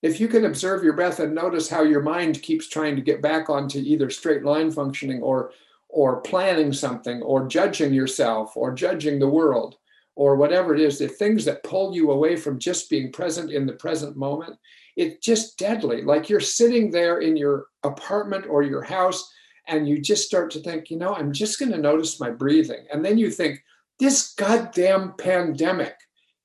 If 0.00 0.18
you 0.18 0.28
can 0.28 0.46
observe 0.46 0.82
your 0.82 0.94
breath 0.94 1.20
and 1.20 1.34
notice 1.34 1.68
how 1.68 1.82
your 1.82 2.02
mind 2.02 2.40
keeps 2.40 2.68
trying 2.68 2.96
to 2.96 3.02
get 3.02 3.20
back 3.20 3.50
onto 3.50 3.80
either 3.80 4.08
straight 4.08 4.44
line 4.44 4.70
functioning 4.70 5.20
or 5.20 5.52
or 5.96 6.20
planning 6.20 6.74
something 6.74 7.22
or 7.22 7.48
judging 7.48 7.94
yourself 7.94 8.54
or 8.54 8.70
judging 8.70 9.18
the 9.18 9.26
world 9.26 9.76
or 10.14 10.36
whatever 10.36 10.74
it 10.74 10.80
is, 10.82 10.98
the 10.98 11.08
things 11.08 11.42
that 11.42 11.62
pull 11.62 11.94
you 11.94 12.10
away 12.10 12.36
from 12.36 12.58
just 12.58 12.90
being 12.90 13.10
present 13.10 13.50
in 13.50 13.64
the 13.64 13.72
present 13.72 14.14
moment, 14.14 14.58
it's 14.98 15.24
just 15.24 15.58
deadly. 15.58 16.02
Like 16.02 16.28
you're 16.28 16.38
sitting 16.38 16.90
there 16.90 17.20
in 17.20 17.34
your 17.34 17.68
apartment 17.82 18.44
or 18.46 18.62
your 18.62 18.82
house 18.82 19.32
and 19.68 19.88
you 19.88 19.98
just 19.98 20.26
start 20.26 20.50
to 20.50 20.60
think, 20.60 20.90
you 20.90 20.98
know, 20.98 21.14
I'm 21.14 21.32
just 21.32 21.58
going 21.58 21.72
to 21.72 21.78
notice 21.78 22.20
my 22.20 22.28
breathing. 22.28 22.84
And 22.92 23.02
then 23.02 23.16
you 23.16 23.30
think, 23.30 23.64
this 23.98 24.34
goddamn 24.34 25.14
pandemic 25.16 25.94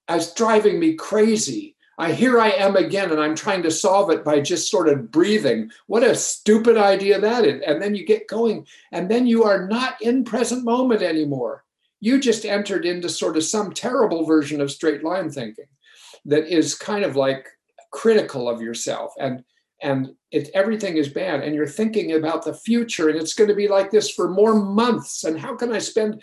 is 0.09 0.33
driving 0.33 0.79
me 0.79 0.93
crazy. 0.93 1.75
I 2.01 2.13
here 2.13 2.39
I 2.39 2.49
am 2.49 2.75
again, 2.75 3.11
and 3.11 3.21
I'm 3.21 3.35
trying 3.35 3.61
to 3.61 3.69
solve 3.69 4.09
it 4.09 4.25
by 4.25 4.39
just 4.41 4.71
sort 4.71 4.89
of 4.89 5.11
breathing. 5.11 5.69
What 5.85 6.03
a 6.03 6.15
stupid 6.15 6.75
idea 6.75 7.21
that 7.21 7.45
is. 7.45 7.61
And 7.61 7.79
then 7.79 7.93
you 7.93 8.03
get 8.07 8.27
going, 8.27 8.65
and 8.91 9.07
then 9.07 9.27
you 9.27 9.43
are 9.43 9.67
not 9.67 10.01
in 10.01 10.23
present 10.23 10.65
moment 10.65 11.03
anymore. 11.03 11.63
You 11.99 12.19
just 12.19 12.43
entered 12.43 12.87
into 12.87 13.07
sort 13.07 13.37
of 13.37 13.43
some 13.43 13.71
terrible 13.71 14.25
version 14.25 14.61
of 14.61 14.71
straight 14.71 15.03
line 15.03 15.29
thinking 15.29 15.67
that 16.25 16.51
is 16.51 16.73
kind 16.73 17.05
of 17.05 17.15
like 17.15 17.47
critical 17.91 18.49
of 18.49 18.61
yourself 18.61 19.13
and 19.19 19.43
and 19.83 20.09
it, 20.31 20.49
everything 20.53 20.97
is 20.97 21.09
bad 21.09 21.43
and 21.43 21.55
you're 21.55 21.67
thinking 21.67 22.13
about 22.13 22.45
the 22.45 22.53
future 22.53 23.09
and 23.09 23.19
it's 23.19 23.33
going 23.33 23.49
to 23.49 23.55
be 23.55 23.67
like 23.67 23.91
this 23.91 24.09
for 24.09 24.29
more 24.29 24.55
months 24.55 25.25
and 25.25 25.37
how 25.37 25.55
can 25.55 25.73
i 25.73 25.79
spend 25.79 26.21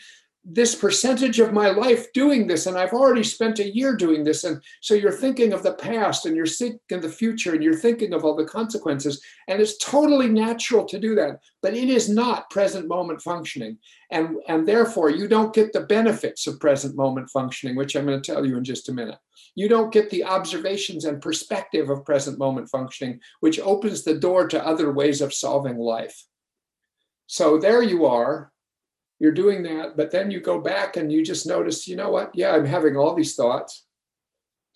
this 0.51 0.75
percentage 0.75 1.41
of 1.41 1.53
my 1.53 1.69
life 1.69 2.11
doing 2.15 2.47
this 2.47 2.67
and 2.67 2.79
i've 2.79 2.95
already 2.95 3.23
spent 3.23 3.59
a 3.59 3.75
year 3.75 3.95
doing 3.95 4.25
this 4.25 4.45
and 4.45 4.63
so 4.81 4.95
you're 4.95 5.13
thinking 5.13 5.53
of 5.53 5.63
the 5.63 5.75
past 5.75 6.25
and 6.25 6.35
you're 6.35 6.47
thinking 6.47 7.01
the 7.01 7.09
future 7.09 7.55
and 7.55 7.63
you're 7.63 7.75
thinking 7.75 8.15
of 8.15 8.25
all 8.25 8.35
the 8.35 8.45
consequences 8.45 9.23
and 9.49 9.61
it's 9.61 9.77
totally 9.77 10.29
natural 10.29 10.87
to 10.87 10.99
do 10.99 11.15
that 11.15 11.39
but 11.61 11.75
it 11.75 11.89
is 11.91 12.09
not 12.09 12.49
present 12.49 12.89
moment 12.89 13.21
functioning 13.21 13.77
and 14.11 14.37
and 14.49 14.67
therefore 14.67 15.11
you 15.11 15.29
don't 15.29 15.55
get 15.55 15.73
the 15.73 15.81
benefits 15.83 16.47
of 16.47 16.59
present 16.61 16.97
moment 16.97 17.29
functioning 17.29 17.77
which 17.77 17.95
i'm 17.95 18.07
going 18.07 18.21
to 18.21 18.33
tell 18.33 18.47
you 18.47 18.57
in 18.57 18.65
just 18.65 18.89
a 18.89 18.93
minute. 18.93 19.19
You 19.55 19.69
don't 19.69 19.93
get 19.93 20.11
the 20.11 20.25
observations 20.25 21.05
and 21.05 21.21
perspective 21.21 21.91
of 21.91 22.05
present 22.05 22.39
moment 22.39 22.69
functioning 22.71 23.21
which 23.41 23.59
opens 23.59 24.05
the 24.05 24.19
door 24.19 24.47
to 24.49 24.65
other 24.65 24.93
ways 24.93 25.21
of 25.21 25.35
solving 25.35 25.79
life. 25.79 26.25
So 27.27 27.59
there 27.59 27.83
you 27.83 28.07
are 28.07 28.53
you're 29.19 29.33
doing 29.33 29.63
that 29.63 29.97
but 29.97 30.11
then 30.11 30.31
you 30.31 30.41
go 30.41 30.61
back 30.61 30.97
and 30.97 31.13
you 31.13 31.25
just 31.25 31.47
notice 31.47 31.89
you 31.89 31.97
know 31.97 32.11
what? 32.11 32.31
Yeah 32.35 32.53
i'm 32.55 32.65
having 32.65 32.97
all 32.97 33.15
these 33.15 33.35
thoughts. 33.35 33.85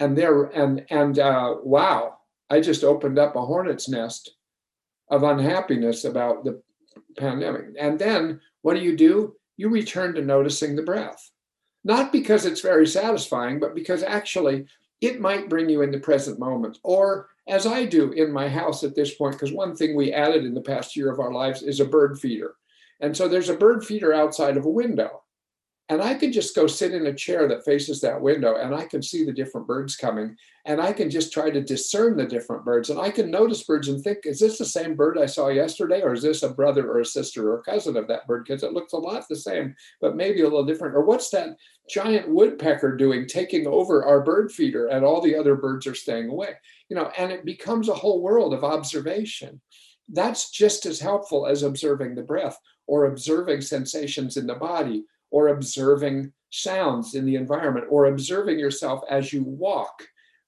And 0.00 0.18
there 0.18 0.44
and 0.44 0.84
and 0.90 1.18
uh, 1.18 1.56
wow 1.62 2.18
i 2.50 2.60
just 2.60 2.84
opened 2.84 3.18
up 3.18 3.36
a 3.36 3.46
hornet's 3.46 3.88
nest 3.88 4.34
of 5.10 5.22
unhappiness 5.22 6.04
about 6.04 6.44
the 6.44 6.62
pandemic. 7.18 7.66
And 7.78 7.98
then 7.98 8.40
what 8.62 8.74
do 8.74 8.80
you 8.80 8.96
do? 8.96 9.34
You 9.56 9.68
return 9.68 10.14
to 10.14 10.22
noticing 10.22 10.74
the 10.74 10.82
breath. 10.82 11.30
Not 11.84 12.12
because 12.12 12.46
it's 12.46 12.60
very 12.60 12.86
satisfying 12.86 13.60
but 13.60 13.74
because 13.74 14.02
actually 14.02 14.66
it 15.00 15.20
might 15.20 15.48
bring 15.48 15.68
you 15.68 15.82
in 15.82 15.90
the 15.90 15.98
present 15.98 16.38
moment. 16.38 16.78
Or 16.82 17.28
as 17.48 17.66
i 17.66 17.84
do 17.84 18.12
in 18.12 18.30
my 18.30 18.48
house 18.48 18.84
at 18.84 18.94
this 18.94 19.14
point 19.14 19.34
because 19.34 19.52
one 19.52 19.74
thing 19.74 19.96
we 19.96 20.12
added 20.12 20.44
in 20.44 20.54
the 20.54 20.60
past 20.60 20.96
year 20.96 21.10
of 21.10 21.18
our 21.18 21.32
lives 21.32 21.62
is 21.62 21.80
a 21.80 21.84
bird 21.84 22.18
feeder 22.18 22.54
and 23.02 23.16
so 23.16 23.28
there's 23.28 23.48
a 23.48 23.56
bird 23.56 23.84
feeder 23.84 24.14
outside 24.14 24.56
of 24.56 24.64
a 24.64 24.70
window. 24.70 25.22
And 25.88 26.00
I 26.00 26.14
can 26.14 26.32
just 26.32 26.56
go 26.56 26.66
sit 26.66 26.94
in 26.94 27.06
a 27.06 27.14
chair 27.14 27.46
that 27.48 27.66
faces 27.66 28.00
that 28.00 28.22
window 28.22 28.56
and 28.56 28.74
I 28.74 28.86
can 28.86 29.02
see 29.02 29.26
the 29.26 29.32
different 29.32 29.66
birds 29.66 29.94
coming. 29.94 30.36
And 30.64 30.80
I 30.80 30.92
can 30.92 31.10
just 31.10 31.32
try 31.32 31.50
to 31.50 31.60
discern 31.60 32.16
the 32.16 32.24
different 32.24 32.64
birds. 32.64 32.88
And 32.88 32.98
I 32.98 33.10
can 33.10 33.30
notice 33.30 33.64
birds 33.64 33.88
and 33.88 34.02
think, 34.02 34.20
is 34.24 34.38
this 34.38 34.56
the 34.56 34.64
same 34.64 34.94
bird 34.94 35.18
I 35.18 35.26
saw 35.26 35.48
yesterday? 35.48 36.00
Or 36.00 36.14
is 36.14 36.22
this 36.22 36.44
a 36.44 36.48
brother 36.48 36.90
or 36.90 37.00
a 37.00 37.04
sister 37.04 37.50
or 37.50 37.58
a 37.58 37.62
cousin 37.62 37.96
of 37.96 38.06
that 38.08 38.26
bird? 38.26 38.44
Because 38.46 38.62
it 38.62 38.72
looks 38.72 38.94
a 38.94 38.96
lot 38.96 39.28
the 39.28 39.36
same, 39.36 39.74
but 40.00 40.16
maybe 40.16 40.40
a 40.40 40.44
little 40.44 40.64
different. 40.64 40.94
Or 40.94 41.04
what's 41.04 41.28
that 41.30 41.56
giant 41.90 42.28
woodpecker 42.28 42.96
doing, 42.96 43.26
taking 43.26 43.66
over 43.66 44.06
our 44.06 44.22
bird 44.22 44.50
feeder 44.52 44.86
and 44.86 45.04
all 45.04 45.20
the 45.20 45.36
other 45.36 45.56
birds 45.56 45.86
are 45.86 45.94
staying 45.94 46.30
away? 46.30 46.54
You 46.88 46.96
know, 46.96 47.10
and 47.18 47.32
it 47.32 47.44
becomes 47.44 47.90
a 47.90 47.94
whole 47.94 48.22
world 48.22 48.54
of 48.54 48.64
observation. 48.64 49.60
That's 50.08 50.50
just 50.50 50.86
as 50.86 51.00
helpful 51.00 51.46
as 51.46 51.62
observing 51.62 52.14
the 52.14 52.22
breath 52.22 52.58
or 52.86 53.06
observing 53.06 53.60
sensations 53.60 54.36
in 54.36 54.46
the 54.46 54.54
body, 54.54 55.04
or 55.30 55.48
observing 55.48 56.32
sounds 56.50 57.14
in 57.14 57.24
the 57.24 57.36
environment, 57.36 57.86
or 57.88 58.06
observing 58.06 58.58
yourself 58.58 59.02
as 59.08 59.32
you 59.32 59.42
walk. 59.44 60.02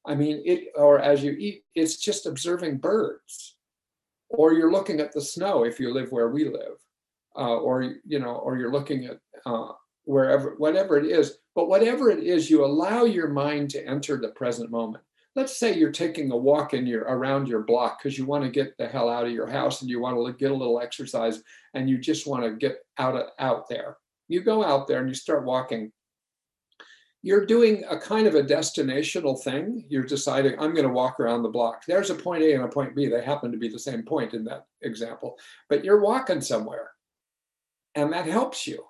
I 0.04 0.14
mean, 0.14 0.42
it, 0.44 0.68
or 0.76 0.98
as 0.98 1.22
you 1.22 1.32
eat, 1.32 1.64
it's 1.74 1.96
just 1.96 2.26
observing 2.26 2.78
birds. 2.78 3.56
Or 4.28 4.52
you're 4.52 4.72
looking 4.72 5.00
at 5.00 5.12
the 5.12 5.20
snow 5.20 5.64
if 5.64 5.80
you 5.80 5.94
live 5.94 6.12
where 6.12 6.28
we 6.28 6.44
live. 6.44 6.76
Uh, 7.36 7.56
or, 7.56 7.94
you 8.04 8.18
know, 8.18 8.36
or 8.36 8.58
you're 8.58 8.72
looking 8.72 9.06
at 9.06 9.18
uh, 9.46 9.72
wherever, 10.04 10.54
whatever 10.58 10.98
it 10.98 11.06
is. 11.06 11.38
But 11.54 11.68
whatever 11.68 12.10
it 12.10 12.22
is, 12.22 12.50
you 12.50 12.64
allow 12.64 13.04
your 13.04 13.28
mind 13.28 13.70
to 13.70 13.86
enter 13.86 14.18
the 14.18 14.28
present 14.28 14.70
moment. 14.70 15.02
Let's 15.36 15.58
say 15.58 15.76
you're 15.76 15.90
taking 15.90 16.30
a 16.30 16.36
walk 16.36 16.74
in 16.74 16.86
your 16.86 17.02
around 17.02 17.48
your 17.48 17.62
block 17.62 17.98
because 17.98 18.16
you 18.16 18.24
want 18.24 18.44
to 18.44 18.50
get 18.50 18.76
the 18.78 18.86
hell 18.86 19.08
out 19.08 19.26
of 19.26 19.32
your 19.32 19.48
house 19.48 19.80
and 19.80 19.90
you 19.90 20.00
want 20.00 20.16
to 20.16 20.32
get 20.32 20.52
a 20.52 20.54
little 20.54 20.80
exercise 20.80 21.42
and 21.74 21.90
you 21.90 21.98
just 21.98 22.26
want 22.26 22.44
to 22.44 22.52
get 22.52 22.78
out 22.98 23.16
of, 23.16 23.26
out 23.38 23.68
there. 23.68 23.96
You 24.28 24.42
go 24.42 24.64
out 24.64 24.86
there 24.86 25.00
and 25.00 25.08
you 25.08 25.14
start 25.14 25.44
walking 25.44 25.92
you're 27.24 27.46
doing 27.46 27.82
a 27.88 27.98
kind 27.98 28.26
of 28.26 28.34
a 28.34 28.42
destinational 28.42 29.42
thing. 29.42 29.86
You're 29.88 30.04
deciding, 30.04 30.60
I'm 30.60 30.74
going 30.74 30.86
to 30.86 30.92
walk 30.92 31.18
around 31.18 31.42
the 31.42 31.48
block. 31.48 31.82
There's 31.88 32.10
a 32.10 32.14
point 32.14 32.42
A 32.42 32.52
and 32.52 32.64
a 32.64 32.68
point 32.68 32.94
B. 32.94 33.06
They 33.06 33.24
happen 33.24 33.50
to 33.50 33.56
be 33.56 33.70
the 33.70 33.78
same 33.78 34.02
point 34.02 34.34
in 34.34 34.44
that 34.44 34.66
example, 34.82 35.38
but 35.70 35.82
you're 35.82 36.02
walking 36.02 36.42
somewhere 36.42 36.90
and 37.94 38.12
that 38.12 38.26
helps 38.26 38.66
you. 38.66 38.84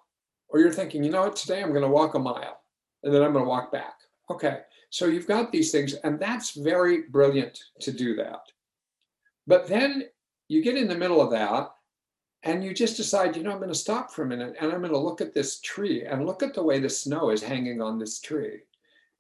Or 0.49 0.59
you're 0.59 0.73
thinking, 0.73 1.05
you 1.05 1.13
know 1.13 1.23
what, 1.23 1.37
today 1.37 1.63
I'm 1.63 1.71
going 1.71 1.83
to 1.83 1.89
walk 1.89 2.17
a 2.17 2.19
mile 2.19 2.61
and 3.05 3.15
then 3.15 3.23
I'm 3.23 3.33
going 3.33 3.45
to 3.45 3.49
walk 3.49 3.71
back. 3.71 3.95
Okay. 4.29 4.59
So 4.91 5.07
you've 5.07 5.27
got 5.27 5.51
these 5.51 5.71
things, 5.73 5.95
and 5.95 6.19
that's 6.21 6.53
very 6.53 7.03
brilliant 7.03 7.59
to 7.81 7.93
do 7.93 8.15
that. 8.17 8.41
But 9.47 9.67
then 9.69 10.05
you 10.49 10.63
get 10.63 10.77
in 10.77 10.89
the 10.89 10.97
middle 10.97 11.21
of 11.21 11.31
that 11.31 11.71
and 12.43 12.63
you 12.63 12.75
just 12.75 12.97
decide, 12.97 13.37
you 13.37 13.43
know, 13.43 13.51
I'm 13.51 13.59
going 13.59 13.69
to 13.69 13.75
stop 13.75 14.13
for 14.13 14.23
a 14.23 14.27
minute 14.27 14.57
and 14.61 14.71
I'm 14.71 14.81
going 14.81 14.93
to 14.93 14.99
look 14.99 15.21
at 15.21 15.35
this 15.35 15.61
tree 15.61 16.05
and 16.05 16.27
look 16.27 16.43
at 16.43 16.55
the 16.55 16.63
way 16.63 16.79
the 16.79 16.91
snow 16.91 17.31
is 17.31 17.43
hanging 17.43 17.81
on 17.81 17.99
this 17.99 18.21
tree. 18.21 18.61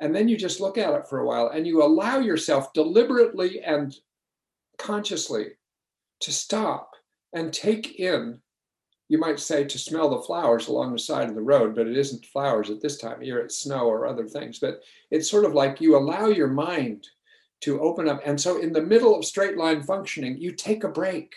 And 0.00 0.14
then 0.14 0.28
you 0.28 0.36
just 0.36 0.60
look 0.60 0.76
at 0.76 0.92
it 0.92 1.06
for 1.08 1.20
a 1.20 1.26
while 1.26 1.48
and 1.48 1.66
you 1.66 1.82
allow 1.82 2.18
yourself 2.18 2.72
deliberately 2.72 3.62
and 3.62 3.94
consciously 4.78 5.52
to 6.20 6.32
stop 6.32 6.90
and 7.32 7.52
take 7.52 7.98
in, 7.98 8.40
you 9.08 9.18
might 9.18 9.38
say, 9.38 9.64
to 9.64 9.78
smell 9.78 10.08
the 10.08 10.22
flowers 10.22 10.68
along 10.68 10.92
the 10.92 10.98
side 10.98 11.28
of 11.28 11.34
the 11.34 11.42
road, 11.42 11.74
but 11.74 11.86
it 11.86 11.96
isn't 11.96 12.26
flowers 12.26 12.70
at 12.70 12.80
this 12.80 12.98
time 12.98 13.16
of 13.16 13.22
year, 13.22 13.38
it's 13.38 13.58
snow 13.58 13.86
or 13.86 14.06
other 14.06 14.26
things. 14.26 14.58
But 14.58 14.82
it's 15.10 15.30
sort 15.30 15.44
of 15.44 15.54
like 15.54 15.80
you 15.80 15.96
allow 15.96 16.26
your 16.26 16.48
mind 16.48 17.06
to 17.62 17.80
open 17.80 18.08
up. 18.08 18.20
And 18.24 18.40
so 18.40 18.58
in 18.58 18.72
the 18.72 18.82
middle 18.82 19.16
of 19.16 19.24
straight 19.24 19.56
line 19.56 19.82
functioning, 19.82 20.38
you 20.38 20.52
take 20.52 20.84
a 20.84 20.88
break 20.88 21.34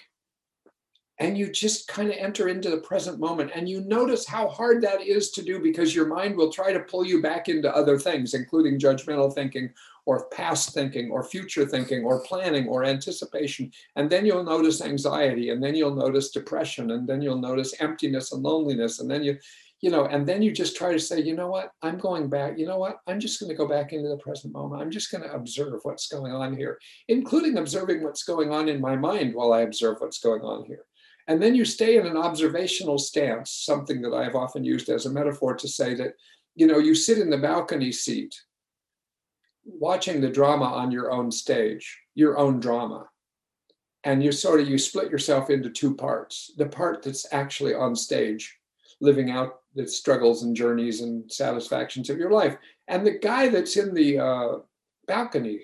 and 1.20 1.38
you 1.38 1.52
just 1.52 1.88
kind 1.88 2.10
of 2.10 2.16
enter 2.18 2.48
into 2.48 2.70
the 2.70 2.78
present 2.78 3.20
moment 3.20 3.52
and 3.56 3.68
you 3.68 3.82
notice 3.82 4.28
how 4.28 4.48
hard 4.48 4.82
that 4.82 5.02
is 5.02 5.32
to 5.32 5.42
do 5.42 5.60
because 5.60 5.96
your 5.96 6.06
mind 6.06 6.36
will 6.36 6.52
try 6.52 6.72
to 6.72 6.82
pull 6.82 7.06
you 7.06 7.22
back 7.22 7.50
into 7.50 7.76
other 7.76 7.98
things 7.98 8.34
including 8.34 8.80
judgmental 8.80 9.34
thinking 9.34 9.70
or 10.08 10.30
past 10.30 10.74
thinking 10.74 11.12
or 11.12 11.22
future 11.22 11.66
thinking 11.66 12.06
or 12.06 12.24
planning 12.24 12.66
or 12.70 12.86
anticipation. 12.86 13.70
And 13.98 14.10
then 14.10 14.26
you'll 14.26 14.46
notice 14.46 14.82
anxiety 14.82 15.50
and 15.50 15.62
then 15.62 15.76
you'll 15.76 15.94
notice 15.94 16.32
depression 16.32 16.92
and 16.92 17.06
then 17.06 17.22
you'll 17.22 17.42
notice 17.42 17.76
emptiness 17.82 18.32
and 18.32 18.42
loneliness 18.42 19.02
and 19.02 19.12
then 19.12 19.22
you 19.22 19.38
you 19.82 19.92
know 19.92 20.06
and 20.06 20.26
then 20.26 20.42
you 20.42 20.52
just 20.52 20.78
try 20.78 20.94
to 20.94 21.00
say 21.00 21.22
you 21.22 21.36
know 21.36 21.50
what? 21.50 21.72
I'm 21.82 21.98
going 21.98 22.30
back. 22.30 22.58
You 22.58 22.68
know 22.68 22.78
what? 22.78 23.00
I'm 23.06 23.20
just 23.20 23.38
going 23.38 23.50
to 23.50 23.56
go 23.56 23.68
back 23.68 23.92
into 23.92 24.08
the 24.08 24.18
present 24.18 24.54
moment. 24.54 24.82
I'm 24.82 24.92
just 24.92 25.12
going 25.12 25.24
to 25.24 25.34
observe 25.34 25.82
what's 25.84 26.08
going 26.08 26.32
on 26.32 26.56
here 26.56 26.80
including 27.10 27.58
observing 27.58 28.02
what's 28.02 28.24
going 28.24 28.52
on 28.54 28.70
in 28.70 28.80
my 28.80 28.96
mind 28.96 29.36
while 29.36 29.52
i 29.52 29.62
observe 29.62 29.98
what's 30.00 30.20
going 30.20 30.42
on 30.42 30.64
here. 30.64 30.86
And 31.28 31.44
then 31.44 31.54
you 31.54 31.66
stay 31.66 31.98
in 31.98 32.06
an 32.06 32.16
observational 32.16 32.98
stance, 32.98 33.52
something 33.52 34.02
that 34.04 34.14
I've 34.14 34.36
often 34.36 34.64
used 34.64 34.88
as 34.88 35.06
a 35.06 35.12
metaphor 35.12 35.54
to 35.56 35.68
say 35.68 35.94
that, 35.96 36.14
you 36.56 36.66
know, 36.66 36.78
you 36.78 36.96
sit 36.96 37.18
in 37.18 37.30
the 37.30 37.38
balcony 37.38 37.92
seat 37.92 38.34
watching 39.68 40.22
the 40.22 40.30
drama 40.30 40.66
on 40.66 40.92
your 40.92 41.12
own 41.12 41.32
stage, 41.32 42.00
your 42.16 42.38
own 42.38 42.60
drama. 42.60 43.08
And 44.04 44.24
you 44.24 44.32
sort 44.32 44.62
of 44.62 44.68
you 44.68 44.78
split 44.78 45.12
yourself 45.12 45.50
into 45.50 45.70
two 45.70 45.96
parts. 45.96 46.52
The 46.58 46.68
part 46.68 47.04
that's 47.04 47.32
actually 47.34 47.74
on 47.74 47.96
stage, 47.96 48.58
living 49.02 49.30
out 49.30 49.60
the 49.76 49.88
struggles 49.88 50.44
and 50.44 50.56
journeys 50.56 51.02
and 51.02 51.30
satisfactions 51.32 52.10
of 52.10 52.18
your 52.18 52.32
life. 52.32 52.58
And 52.88 53.06
the 53.06 53.20
guy 53.20 53.50
that's 53.50 53.76
in 53.76 53.94
the 53.94 54.20
uh, 54.20 54.48
balcony 55.08 55.60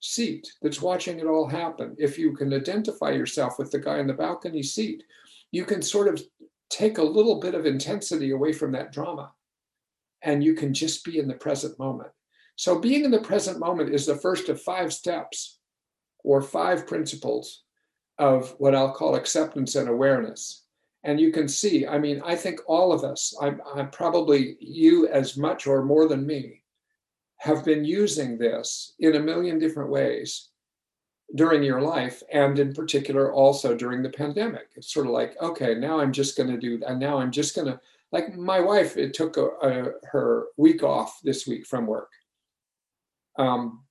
seat 0.00 0.50
that's 0.62 0.80
watching 0.80 1.20
it 1.20 1.26
all 1.26 1.46
happen, 1.46 1.94
if 1.98 2.18
you 2.18 2.34
can 2.34 2.52
identify 2.54 3.10
yourself 3.10 3.58
with 3.58 3.70
the 3.70 3.78
guy 3.78 3.98
in 3.98 4.06
the 4.06 4.14
balcony 4.14 4.62
seat, 4.62 5.04
you 5.50 5.64
can 5.64 5.82
sort 5.82 6.08
of 6.08 6.22
take 6.70 6.98
a 6.98 7.02
little 7.02 7.38
bit 7.38 7.54
of 7.54 7.66
intensity 7.66 8.30
away 8.30 8.52
from 8.52 8.72
that 8.72 8.92
drama 8.92 9.30
and 10.22 10.42
you 10.42 10.54
can 10.54 10.72
just 10.72 11.04
be 11.04 11.18
in 11.18 11.28
the 11.28 11.34
present 11.34 11.78
moment. 11.78 12.10
So, 12.56 12.78
being 12.78 13.04
in 13.04 13.10
the 13.10 13.20
present 13.20 13.58
moment 13.58 13.94
is 13.94 14.06
the 14.06 14.16
first 14.16 14.48
of 14.48 14.60
five 14.60 14.92
steps 14.92 15.58
or 16.24 16.42
five 16.42 16.86
principles 16.86 17.62
of 18.18 18.54
what 18.58 18.74
I'll 18.74 18.92
call 18.92 19.16
acceptance 19.16 19.74
and 19.74 19.88
awareness. 19.88 20.64
And 21.04 21.20
you 21.20 21.32
can 21.32 21.48
see, 21.48 21.86
I 21.86 21.98
mean, 21.98 22.22
I 22.24 22.36
think 22.36 22.60
all 22.66 22.92
of 22.92 23.02
us, 23.02 23.34
I'm, 23.40 23.60
I'm 23.74 23.90
probably 23.90 24.56
you 24.60 25.08
as 25.08 25.36
much 25.36 25.66
or 25.66 25.82
more 25.82 26.06
than 26.06 26.24
me, 26.24 26.62
have 27.38 27.64
been 27.64 27.84
using 27.84 28.38
this 28.38 28.94
in 29.00 29.16
a 29.16 29.20
million 29.20 29.58
different 29.58 29.90
ways 29.90 30.50
during 31.34 31.62
your 31.62 31.80
life 31.80 32.22
and 32.32 32.58
in 32.58 32.72
particular 32.72 33.32
also 33.32 33.74
during 33.74 34.02
the 34.02 34.10
pandemic 34.10 34.68
it's 34.76 34.92
sort 34.92 35.06
of 35.06 35.12
like 35.12 35.34
okay 35.40 35.74
now 35.74 35.98
i'm 35.98 36.12
just 36.12 36.36
going 36.36 36.48
to 36.48 36.58
do 36.58 36.80
and 36.86 37.00
now 37.00 37.18
i'm 37.18 37.30
just 37.30 37.56
going 37.56 37.66
to 37.66 37.80
like 38.12 38.36
my 38.36 38.60
wife 38.60 38.96
it 38.96 39.14
took 39.14 39.36
a, 39.38 39.46
a, 39.62 39.92
her 40.04 40.46
week 40.56 40.82
off 40.82 41.20
this 41.24 41.46
week 41.46 41.66
from 41.66 41.86
work 41.86 42.10
um, 43.38 43.82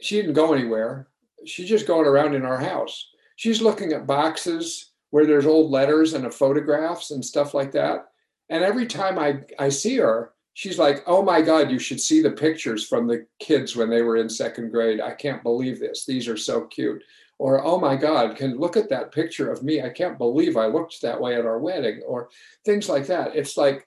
she 0.00 0.16
didn't 0.16 0.34
go 0.34 0.52
anywhere 0.52 1.08
she's 1.46 1.68
just 1.68 1.86
going 1.86 2.06
around 2.06 2.34
in 2.34 2.44
our 2.44 2.58
house 2.58 3.10
she's 3.36 3.62
looking 3.62 3.92
at 3.92 4.06
boxes 4.06 4.92
where 5.10 5.26
there's 5.26 5.46
old 5.46 5.70
letters 5.70 6.14
and 6.14 6.32
photographs 6.32 7.10
and 7.10 7.24
stuff 7.24 7.54
like 7.54 7.72
that 7.72 8.06
and 8.48 8.62
every 8.62 8.86
time 8.86 9.18
i 9.18 9.40
i 9.58 9.68
see 9.68 9.96
her 9.96 10.32
she's 10.54 10.78
like, 10.78 11.02
"Oh 11.06 11.22
my 11.22 11.40
God, 11.40 11.70
you 11.70 11.78
should 11.78 12.00
see 12.00 12.20
the 12.20 12.32
pictures 12.32 12.86
from 12.86 13.06
the 13.06 13.26
kids 13.38 13.76
when 13.76 13.88
they 13.88 14.02
were 14.02 14.16
in 14.16 14.28
second 14.28 14.70
grade. 14.70 15.00
I 15.00 15.12
can't 15.14 15.42
believe 15.42 15.80
this. 15.80 16.04
These 16.04 16.28
are 16.28 16.36
so 16.36 16.66
cute." 16.66 17.02
Or, 17.38 17.64
"Oh 17.64 17.78
my 17.80 17.96
God, 17.96 18.36
can 18.36 18.58
look 18.58 18.76
at 18.76 18.90
that 18.90 19.12
picture 19.12 19.50
of 19.50 19.62
me. 19.62 19.82
I 19.82 19.88
can't 19.88 20.18
believe 20.18 20.56
I 20.56 20.66
looked 20.66 21.00
that 21.00 21.20
way 21.20 21.36
at 21.36 21.46
our 21.46 21.58
wedding." 21.58 22.02
Or 22.06 22.28
things 22.64 22.88
like 22.88 23.06
that. 23.06 23.34
It's 23.34 23.56
like, 23.56 23.86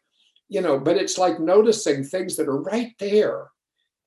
you 0.49 0.62
know, 0.62 0.79
but 0.79 0.97
it's 0.97 1.17
like 1.17 1.39
noticing 1.39 2.03
things 2.03 2.36
that 2.38 2.47
are 2.47 2.62
right 2.62 2.93
there. 2.99 3.51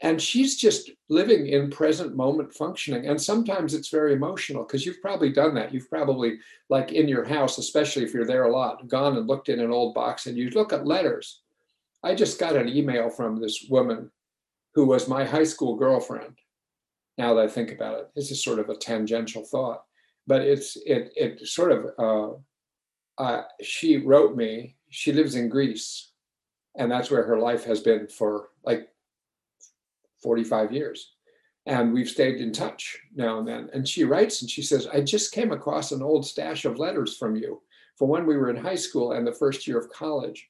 And 0.02 0.20
she's 0.20 0.56
just 0.56 0.90
living 1.08 1.46
in 1.46 1.70
present 1.70 2.14
moment 2.14 2.52
functioning. 2.52 3.06
And 3.06 3.20
sometimes 3.20 3.72
it's 3.72 3.88
very 3.88 4.12
emotional 4.12 4.64
because 4.64 4.84
you've 4.84 5.00
probably 5.00 5.32
done 5.32 5.54
that. 5.54 5.72
You've 5.72 5.88
probably, 5.88 6.38
like 6.68 6.92
in 6.92 7.08
your 7.08 7.24
house, 7.24 7.56
especially 7.56 8.04
if 8.04 8.12
you're 8.12 8.26
there 8.26 8.44
a 8.44 8.52
lot, 8.52 8.86
gone 8.88 9.16
and 9.16 9.26
looked 9.26 9.48
in 9.48 9.58
an 9.58 9.70
old 9.70 9.94
box 9.94 10.26
and 10.26 10.36
you 10.36 10.50
look 10.50 10.72
at 10.74 10.86
letters 10.86 11.40
I 12.06 12.14
just 12.14 12.38
got 12.38 12.54
an 12.54 12.68
email 12.68 13.10
from 13.10 13.40
this 13.40 13.66
woman 13.68 14.12
who 14.74 14.86
was 14.86 15.08
my 15.08 15.24
high 15.24 15.44
school 15.44 15.74
girlfriend. 15.74 16.38
Now 17.18 17.34
that 17.34 17.44
I 17.44 17.48
think 17.48 17.72
about 17.72 17.98
it, 17.98 18.10
this 18.14 18.30
is 18.30 18.44
sort 18.44 18.60
of 18.60 18.68
a 18.68 18.76
tangential 18.76 19.42
thought, 19.42 19.82
but 20.24 20.42
it's 20.42 20.76
it 20.86 21.12
it 21.16 21.40
sort 21.48 21.72
of 21.72 21.86
uh, 21.98 23.22
uh, 23.22 23.42
she 23.60 23.96
wrote 23.96 24.36
me. 24.36 24.76
She 24.90 25.12
lives 25.12 25.34
in 25.34 25.48
Greece, 25.48 26.12
and 26.76 26.92
that's 26.92 27.10
where 27.10 27.24
her 27.24 27.40
life 27.40 27.64
has 27.64 27.80
been 27.80 28.06
for 28.06 28.50
like 28.64 28.88
45 30.26 30.72
years. 30.72 31.12
And 31.66 31.92
we've 31.92 32.08
stayed 32.08 32.40
in 32.40 32.52
touch 32.52 32.98
now 33.14 33.38
and 33.38 33.46
then. 33.46 33.70
And 33.72 33.86
she 33.86 34.02
writes 34.02 34.42
and 34.42 34.50
she 34.50 34.60
says, 34.60 34.88
I 34.88 35.02
just 35.02 35.30
came 35.30 35.52
across 35.52 35.92
an 35.92 36.02
old 36.02 36.26
stash 36.26 36.64
of 36.64 36.80
letters 36.80 37.16
from 37.16 37.36
you 37.36 37.62
for 37.96 38.08
when 38.08 38.26
we 38.26 38.36
were 38.36 38.50
in 38.50 38.56
high 38.56 38.74
school 38.74 39.12
and 39.12 39.24
the 39.24 39.32
first 39.32 39.68
year 39.68 39.78
of 39.78 39.92
college. 39.92 40.48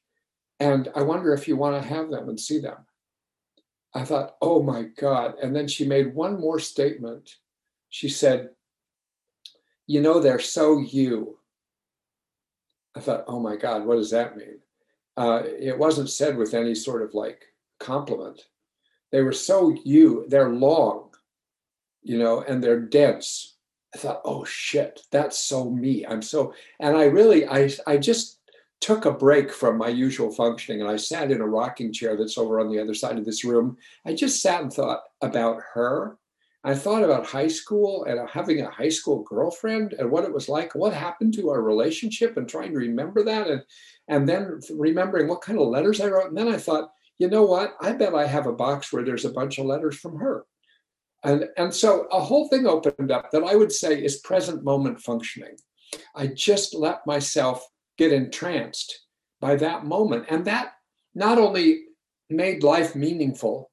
And 0.61 0.89
I 0.97 1.03
wonder 1.03 1.35
if 1.35 1.47
you 1.47 1.57
want 1.57 1.81
to 1.81 1.87
have 1.87 2.11
them 2.11 2.31
and 2.31 2.41
see 2.41 2.59
them. 2.59 2.79
I 3.95 4.07
thought, 4.07 4.37
oh 4.41 4.63
my 4.63 4.85
God. 4.99 5.35
And 5.43 5.55
then 5.55 5.69
she 5.69 5.87
made 5.87 6.15
one 6.15 6.41
more 6.41 6.59
statement. 6.59 7.31
She 7.91 8.09
said, 8.09 8.49
You 9.87 10.01
know, 10.01 10.21
they're 10.21 10.39
so 10.39 10.79
you. 10.79 11.39
I 12.97 13.01
thought, 13.01 13.25
oh 13.29 13.41
my 13.41 13.57
God, 13.57 13.85
what 13.85 13.97
does 13.97 14.11
that 14.13 14.39
mean? 14.39 14.61
Uh, 15.19 15.43
it 15.45 15.79
wasn't 15.79 16.09
said 16.09 16.39
with 16.39 16.55
any 16.55 16.75
sort 16.75 17.03
of 17.03 17.13
like 17.13 17.45
compliment. 17.79 18.41
They 19.13 19.23
were 19.23 19.33
so 19.33 19.75
you, 19.85 20.27
they're 20.29 20.51
long, 20.51 21.11
you 22.03 22.19
know, 22.19 22.43
and 22.43 22.63
they're 22.63 22.81
dense. 22.81 23.57
I 23.95 23.99
thought, 23.99 24.21
oh 24.25 24.45
shit, 24.45 25.01
that's 25.11 25.39
so 25.39 25.71
me. 25.71 26.05
I'm 26.07 26.23
so, 26.23 26.55
and 26.81 26.97
I 26.97 27.05
really, 27.05 27.47
I, 27.49 27.71
I 27.87 27.97
just 27.97 28.41
took 28.81 29.07
a 29.07 29.11
break 29.11 29.51
from 29.51 29.79
my 29.79 29.89
usual 29.89 30.31
functioning 30.31 30.83
and 30.83 30.91
I 30.91 30.97
sat 30.97 31.31
in 31.31 31.41
a 31.41 31.47
rocking 31.47 31.93
chair 31.93 32.17
that's 32.17 32.37
over 32.37 32.61
on 32.61 32.71
the 32.71 32.81
other 32.81 32.95
side 32.95 33.19
of 33.19 33.25
this 33.25 33.45
room. 33.45 33.77
I 34.05 34.13
just 34.13 34.43
sat 34.43 34.63
and 34.63 34.73
thought 34.73 35.03
about 35.23 35.63
her. 35.73 36.19
I 36.67 36.75
thought 36.75 37.05
about 37.05 37.25
high 37.25 37.47
school 37.47 38.05
and 38.05 38.29
having 38.29 38.61
a 38.61 38.71
high 38.71 38.89
school 38.89 39.23
girlfriend 39.23 39.93
and 39.93 40.11
what 40.11 40.25
it 40.25 40.33
was 40.33 40.49
like, 40.49 40.75
what 40.75 40.93
happened 40.93 41.33
to 41.35 41.49
our 41.51 41.63
relationship, 41.63 42.37
and 42.37 42.49
trying 42.49 42.73
to 42.73 42.79
remember 42.79 43.23
that, 43.23 43.47
and 43.47 43.63
and 44.09 44.29
then 44.29 44.61
remembering 44.75 45.29
what 45.29 45.43
kind 45.43 45.61
of 45.61 45.69
letters 45.69 46.01
I 46.01 46.09
wrote. 46.09 46.27
And 46.27 46.37
then 46.37 46.49
I 46.49 46.57
thought, 46.57 46.91
you 47.19 47.29
know 47.29 47.45
what? 47.45 47.77
I 47.81 47.93
bet 47.93 48.15
I 48.15 48.27
have 48.27 48.47
a 48.47 48.53
box 48.53 48.93
where 48.93 49.05
there's 49.05 49.25
a 49.25 49.33
bunch 49.33 49.59
of 49.59 49.67
letters 49.67 49.97
from 49.97 50.19
her. 50.19 50.45
And, 51.25 51.49
and 51.57 51.75
so 51.75 52.07
a 52.13 52.21
whole 52.21 52.49
thing 52.49 52.67
opened 52.67 53.11
up 53.11 53.31
that 53.33 53.43
I 53.43 53.57
would 53.57 53.73
say 53.73 54.03
is 54.03 54.19
present 54.21 54.65
moment 54.65 55.01
functioning. 55.01 55.57
I 56.15 56.29
just 56.29 56.75
let 56.75 57.07
myself 57.07 57.67
get 57.97 58.13
entranced 58.13 59.07
by 59.41 59.57
that 59.57 59.85
moment. 59.85 60.27
And 60.29 60.45
that 60.45 60.73
not 61.15 61.39
only 61.39 61.85
made 62.29 62.63
life 62.63 62.95
meaningful 62.95 63.71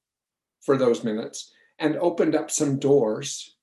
for 0.62 0.78
those 0.78 1.04
minutes 1.04 1.52
and 1.80 1.98
opened 1.98 2.36
up 2.36 2.50
some 2.50 2.80
doors 2.80 3.56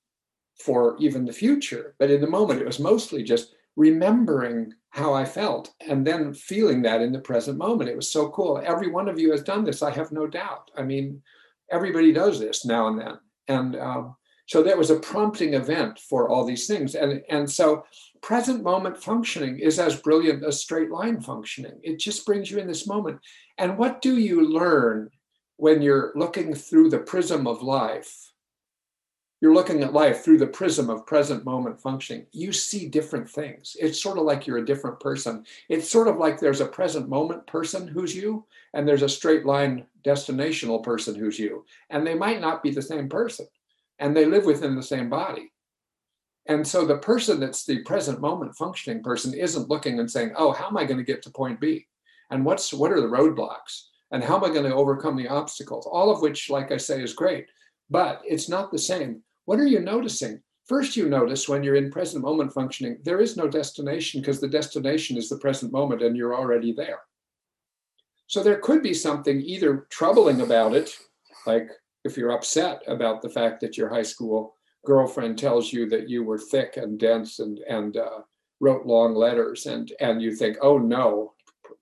for 0.59 0.95
even 0.99 1.25
the 1.25 1.33
future, 1.33 1.95
but 1.97 2.11
in 2.11 2.21
the 2.21 2.29
moment, 2.29 2.61
it 2.61 2.67
was 2.67 2.79
mostly 2.79 3.23
just 3.23 3.55
remembering 3.75 4.73
how 4.91 5.13
I 5.13 5.25
felt 5.25 5.73
and 5.87 6.05
then 6.05 6.33
feeling 6.33 6.81
that 6.83 7.01
in 7.01 7.11
the 7.11 7.19
present 7.19 7.57
moment. 7.57 7.89
It 7.89 7.95
was 7.95 8.11
so 8.11 8.29
cool. 8.29 8.61
Every 8.63 8.89
one 8.89 9.07
of 9.07 9.17
you 9.17 9.31
has 9.31 9.41
done 9.41 9.63
this, 9.63 9.81
I 9.81 9.91
have 9.91 10.11
no 10.11 10.27
doubt. 10.27 10.69
I 10.77 10.83
mean, 10.83 11.21
everybody 11.71 12.11
does 12.11 12.39
this 12.39 12.65
now 12.65 12.87
and 12.87 12.99
then. 12.99 13.13
And 13.47 13.75
um, 13.77 14.15
so 14.47 14.61
there 14.61 14.77
was 14.77 14.89
a 14.89 14.99
prompting 14.99 15.53
event 15.53 15.97
for 15.97 16.27
all 16.27 16.45
these 16.45 16.67
things. 16.67 16.95
And, 16.95 17.21
and 17.29 17.49
so 17.49 17.85
present 18.21 18.63
moment 18.63 19.01
functioning 19.01 19.59
is 19.59 19.79
as 19.79 20.01
brilliant 20.01 20.43
as 20.43 20.59
straight 20.59 20.91
line 20.91 21.21
functioning. 21.21 21.79
It 21.83 21.97
just 21.97 22.25
brings 22.25 22.51
you 22.51 22.57
in 22.57 22.67
this 22.67 22.85
moment. 22.85 23.19
And 23.57 23.77
what 23.77 24.01
do 24.01 24.17
you 24.17 24.45
learn 24.45 25.09
when 25.55 25.81
you're 25.81 26.11
looking 26.15 26.53
through 26.53 26.89
the 26.89 26.99
prism 26.99 27.47
of 27.47 27.61
life? 27.61 28.30
You're 29.41 29.53
looking 29.55 29.83
at 29.83 29.93
life 29.93 30.23
through 30.23 30.37
the 30.37 30.47
prism 30.47 30.89
of 30.89 31.05
present 31.05 31.43
moment 31.43 31.81
functioning. 31.81 32.27
You 32.31 32.53
see 32.53 32.87
different 32.87 33.27
things. 33.27 33.75
It's 33.79 34.01
sort 34.01 34.19
of 34.19 34.23
like 34.23 34.45
you're 34.45 34.59
a 34.59 34.65
different 34.65 34.99
person. 34.99 35.45
It's 35.67 35.89
sort 35.89 36.07
of 36.07 36.17
like 36.17 36.39
there's 36.39 36.61
a 36.61 36.67
present 36.67 37.09
moment 37.09 37.47
person 37.47 37.87
who's 37.87 38.15
you, 38.15 38.45
and 38.73 38.87
there's 38.87 39.01
a 39.01 39.09
straight 39.09 39.45
line 39.45 39.87
destinational 40.05 40.83
person 40.83 41.15
who's 41.15 41.39
you. 41.39 41.65
And 41.89 42.05
they 42.05 42.13
might 42.13 42.39
not 42.39 42.61
be 42.61 42.69
the 42.69 42.81
same 42.81 43.09
person 43.09 43.47
and 44.01 44.17
they 44.17 44.25
live 44.25 44.45
within 44.45 44.75
the 44.75 44.83
same 44.83 45.09
body. 45.09 45.53
And 46.47 46.67
so 46.67 46.85
the 46.85 46.97
person 46.97 47.39
that's 47.39 47.65
the 47.65 47.83
present 47.83 48.19
moment 48.19 48.55
functioning 48.55 49.03
person 49.03 49.33
isn't 49.33 49.69
looking 49.69 49.99
and 49.99 50.09
saying, 50.09 50.33
"Oh, 50.35 50.51
how 50.51 50.67
am 50.67 50.75
I 50.75 50.85
going 50.85 50.97
to 50.97 51.03
get 51.03 51.21
to 51.23 51.29
point 51.29 51.61
B? 51.61 51.87
And 52.31 52.43
what's 52.43 52.73
what 52.73 52.91
are 52.91 52.99
the 52.99 53.07
roadblocks? 53.07 53.85
And 54.11 54.23
how 54.23 54.37
am 54.37 54.43
I 54.43 54.49
going 54.49 54.69
to 54.69 54.75
overcome 54.75 55.15
the 55.15 55.27
obstacles?" 55.27 55.85
All 55.85 56.09
of 56.09 56.21
which, 56.21 56.49
like 56.49 56.71
I 56.71 56.77
say, 56.77 57.01
is 57.01 57.13
great, 57.13 57.45
but 57.91 58.21
it's 58.25 58.49
not 58.49 58.71
the 58.71 58.79
same. 58.79 59.23
What 59.51 59.59
are 59.59 59.67
you 59.67 59.81
noticing? 59.81 60.41
First, 60.65 60.95
you 60.95 61.09
notice 61.09 61.49
when 61.49 61.61
you're 61.61 61.75
in 61.75 61.91
present 61.91 62.23
moment 62.23 62.53
functioning, 62.53 62.99
there 63.03 63.19
is 63.19 63.35
no 63.35 63.49
destination 63.49 64.21
because 64.21 64.39
the 64.39 64.47
destination 64.47 65.17
is 65.17 65.27
the 65.27 65.39
present 65.39 65.73
moment 65.73 66.01
and 66.01 66.15
you're 66.15 66.33
already 66.33 66.71
there. 66.71 67.01
So 68.27 68.43
there 68.43 68.59
could 68.59 68.81
be 68.81 68.93
something 68.93 69.41
either 69.41 69.87
troubling 69.89 70.39
about 70.39 70.73
it, 70.73 70.97
like 71.45 71.67
if 72.05 72.15
you're 72.15 72.31
upset 72.31 72.81
about 72.87 73.21
the 73.21 73.29
fact 73.29 73.59
that 73.59 73.75
your 73.75 73.89
high 73.89 74.03
school 74.03 74.55
girlfriend 74.85 75.37
tells 75.37 75.73
you 75.73 75.85
that 75.89 76.07
you 76.07 76.23
were 76.23 76.37
thick 76.37 76.77
and 76.77 76.97
dense 76.97 77.39
and 77.39 77.59
and 77.67 77.97
uh, 77.97 78.21
wrote 78.61 78.85
long 78.85 79.13
letters 79.15 79.65
and 79.65 79.91
and 79.99 80.21
you 80.21 80.33
think 80.33 80.55
oh 80.61 80.77
no 80.77 81.33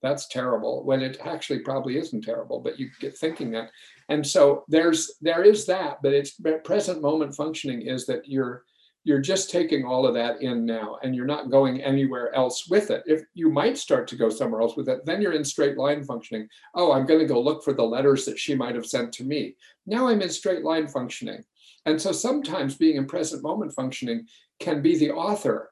that's 0.01 0.27
terrible 0.27 0.83
when 0.85 1.01
it 1.01 1.19
actually 1.23 1.59
probably 1.59 1.97
isn't 1.97 2.23
terrible 2.23 2.59
but 2.59 2.79
you 2.79 2.89
get 2.99 3.15
thinking 3.15 3.51
that 3.51 3.69
and 4.09 4.25
so 4.25 4.63
there's 4.67 5.11
there 5.21 5.43
is 5.43 5.65
that 5.67 5.99
but 6.01 6.13
it's 6.13 6.39
present 6.63 7.01
moment 7.01 7.35
functioning 7.35 7.81
is 7.83 8.05
that 8.05 8.27
you're 8.27 8.63
you're 9.05 9.21
just 9.21 9.49
taking 9.49 9.85
all 9.85 10.05
of 10.05 10.13
that 10.13 10.41
in 10.41 10.65
now 10.65 10.97
and 11.01 11.15
you're 11.15 11.25
not 11.25 11.49
going 11.49 11.81
anywhere 11.81 12.35
else 12.35 12.67
with 12.67 12.91
it. 12.91 13.01
If 13.05 13.23
you 13.33 13.49
might 13.49 13.77
start 13.77 14.07
to 14.09 14.17
go 14.17 14.29
somewhere 14.29 14.61
else 14.61 14.75
with 14.75 14.89
it 14.89 15.05
then 15.05 15.21
you're 15.21 15.33
in 15.33 15.45
straight 15.45 15.77
line 15.77 16.03
functioning. 16.03 16.47
Oh 16.75 16.91
i'm 16.91 17.05
going 17.05 17.19
to 17.19 17.33
go 17.33 17.39
look 17.39 17.63
for 17.63 17.73
the 17.73 17.83
letters 17.83 18.25
that 18.25 18.39
she 18.39 18.55
might 18.55 18.75
have 18.75 18.85
sent 18.85 19.13
to 19.13 19.23
me. 19.23 19.55
Now 19.85 20.07
i'm 20.07 20.21
in 20.21 20.29
straight 20.29 20.63
line 20.63 20.87
functioning. 20.87 21.43
And 21.85 22.01
so 22.01 22.11
sometimes 22.11 22.75
being 22.75 22.97
in 22.97 23.05
present 23.05 23.41
moment 23.41 23.73
functioning 23.73 24.27
can 24.59 24.81
be 24.81 24.97
the 24.97 25.11
author 25.11 25.71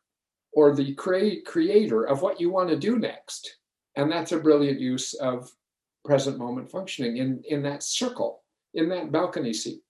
or 0.54 0.74
the 0.74 0.94
create, 0.96 1.46
creator 1.46 2.04
of 2.04 2.22
what 2.22 2.40
you 2.40 2.50
want 2.50 2.70
to 2.70 2.76
do 2.76 2.98
next. 2.98 3.58
And 3.96 4.12
that's 4.12 4.32
a 4.32 4.40
brilliant 4.40 4.80
use 4.80 5.14
of 5.16 5.52
present 6.08 6.38
moment 6.38 6.72
functioning 6.72 7.18
in 7.18 7.44
in 7.48 7.62
that 7.62 7.84
circle 7.84 8.44
in 8.74 8.90
that 8.90 9.12
balcony 9.12 9.54
seat 9.54 9.82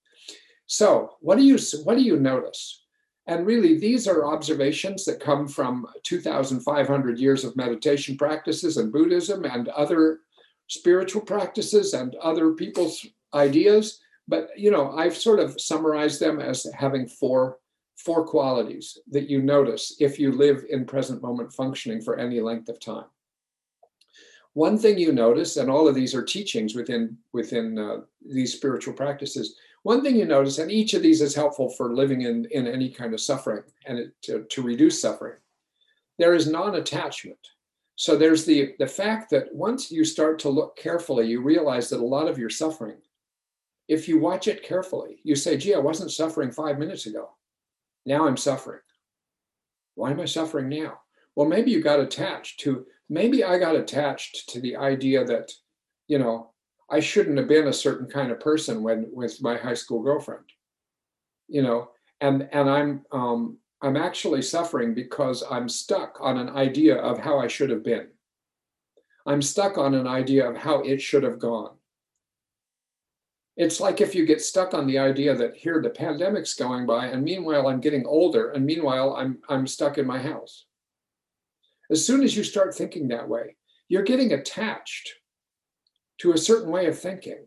so 0.65 1.11
what 1.21 1.37
do 1.37 1.43
you 1.43 1.57
what 1.83 1.97
do 1.97 2.03
you 2.03 2.19
notice 2.19 2.83
and 3.27 3.45
really, 3.45 3.77
these 3.77 4.07
are 4.07 4.25
observations 4.25 5.03
that 5.03 5.19
come 5.19 5.49
from 5.49 5.85
2,500 6.03 7.19
years 7.19 7.43
of 7.43 7.57
meditation 7.57 8.15
practices 8.15 8.77
and 8.77 8.91
Buddhism 8.91 9.43
and 9.43 9.67
other 9.67 10.21
spiritual 10.67 11.21
practices 11.21 11.93
and 11.93 12.15
other 12.15 12.53
people's 12.53 13.05
ideas. 13.33 13.99
But 14.29 14.49
you 14.55 14.71
know, 14.71 14.91
I've 14.91 15.17
sort 15.17 15.41
of 15.41 15.59
summarized 15.59 16.21
them 16.21 16.39
as 16.39 16.65
having 16.73 17.07
four 17.07 17.57
four 17.97 18.25
qualities 18.25 18.97
that 19.09 19.27
you 19.27 19.41
notice 19.41 19.97
if 19.99 20.19
you 20.19 20.31
live 20.31 20.63
in 20.69 20.85
present 20.85 21.21
moment 21.21 21.51
functioning 21.51 21.99
for 21.99 22.17
any 22.17 22.39
length 22.39 22.69
of 22.69 22.79
time. 22.79 23.05
One 24.57 24.79
thing 24.79 24.97
you 24.97 25.11
notice, 25.11 25.57
and 25.57 25.69
all 25.69 25.87
of 25.87 25.93
these 25.93 26.15
are 26.15 26.23
teachings 26.23 26.73
within 26.73 27.15
within 27.31 27.77
uh, 27.77 27.97
these 28.27 28.53
spiritual 28.53 28.95
practices, 28.95 29.55
one 29.83 30.01
thing 30.01 30.15
you 30.15 30.25
notice, 30.25 30.57
and 30.57 30.71
each 30.71 30.95
of 30.95 31.03
these 31.03 31.21
is 31.21 31.35
helpful 31.35 31.69
for 31.69 31.93
living 31.93 32.21
in, 32.21 32.45
in 32.49 32.65
any 32.65 32.89
kind 32.89 33.13
of 33.13 33.21
suffering 33.21 33.61
and 33.85 33.99
it, 33.99 34.19
to, 34.23 34.45
to 34.45 34.63
reduce 34.63 34.99
suffering, 34.99 35.37
there 36.17 36.33
is 36.33 36.47
non 36.47 36.73
attachment. 36.73 37.37
So 37.97 38.15
there's 38.15 38.45
the, 38.45 38.73
the 38.79 38.87
fact 38.87 39.29
that 39.29 39.53
once 39.53 39.91
you 39.91 40.03
start 40.03 40.39
to 40.39 40.49
look 40.49 40.75
carefully, 40.75 41.27
you 41.27 41.39
realize 41.39 41.91
that 41.91 41.99
a 41.99 42.13
lot 42.15 42.27
of 42.27 42.39
your 42.39 42.49
suffering, 42.49 42.97
if 43.87 44.07
you 44.07 44.17
watch 44.17 44.47
it 44.47 44.63
carefully, 44.63 45.19
you 45.21 45.35
say, 45.35 45.55
gee, 45.57 45.75
I 45.75 45.79
wasn't 45.79 46.11
suffering 46.11 46.51
five 46.51 46.79
minutes 46.79 47.05
ago. 47.05 47.29
Now 48.07 48.27
I'm 48.27 48.37
suffering. 48.37 48.81
Why 49.93 50.09
am 50.09 50.19
I 50.19 50.25
suffering 50.25 50.67
now? 50.67 51.01
Well, 51.35 51.47
maybe 51.47 51.69
you 51.69 51.83
got 51.83 51.99
attached 51.99 52.59
to, 52.61 52.87
maybe 53.09 53.43
I 53.43 53.57
got 53.57 53.75
attached 53.75 54.49
to 54.49 54.59
the 54.59 54.75
idea 54.77 55.23
that, 55.25 55.51
you 56.07 56.19
know, 56.19 56.51
I 56.89 56.99
shouldn't 56.99 57.37
have 57.37 57.47
been 57.47 57.67
a 57.67 57.73
certain 57.73 58.07
kind 58.07 58.31
of 58.31 58.39
person 58.39 58.83
when 58.83 59.09
with 59.11 59.41
my 59.41 59.57
high 59.57 59.73
school 59.73 60.01
girlfriend. 60.01 60.45
You 61.47 61.61
know, 61.61 61.91
and 62.21 62.47
and 62.51 62.69
I'm 62.69 63.05
um, 63.11 63.57
I'm 63.81 63.97
actually 63.97 64.41
suffering 64.41 64.93
because 64.93 65.43
I'm 65.49 65.69
stuck 65.69 66.17
on 66.19 66.37
an 66.37 66.49
idea 66.49 66.97
of 66.97 67.19
how 67.19 67.39
I 67.39 67.47
should 67.47 67.69
have 67.69 67.83
been. 67.83 68.07
I'm 69.25 69.41
stuck 69.41 69.77
on 69.77 69.93
an 69.93 70.07
idea 70.07 70.49
of 70.49 70.57
how 70.57 70.81
it 70.81 71.01
should 71.01 71.23
have 71.23 71.39
gone. 71.39 71.75
It's 73.57 73.79
like 73.79 74.01
if 74.01 74.13
you 74.13 74.25
get 74.25 74.41
stuck 74.41 74.73
on 74.73 74.87
the 74.87 74.99
idea 74.99 75.35
that 75.35 75.55
here 75.55 75.81
the 75.81 75.89
pandemic's 75.89 76.53
going 76.53 76.85
by, 76.85 77.07
and 77.07 77.23
meanwhile 77.23 77.67
I'm 77.67 77.81
getting 77.81 78.05
older, 78.05 78.51
and 78.51 78.65
meanwhile 78.65 79.15
I'm 79.15 79.39
I'm 79.49 79.67
stuck 79.67 79.97
in 79.97 80.05
my 80.05 80.19
house. 80.19 80.66
As 81.89 82.05
soon 82.05 82.23
as 82.23 82.35
you 82.35 82.43
start 82.43 82.75
thinking 82.75 83.07
that 83.07 83.27
way, 83.27 83.55
you're 83.87 84.03
getting 84.03 84.33
attached 84.33 85.13
to 86.19 86.33
a 86.33 86.37
certain 86.37 86.71
way 86.71 86.87
of 86.87 86.99
thinking 86.99 87.45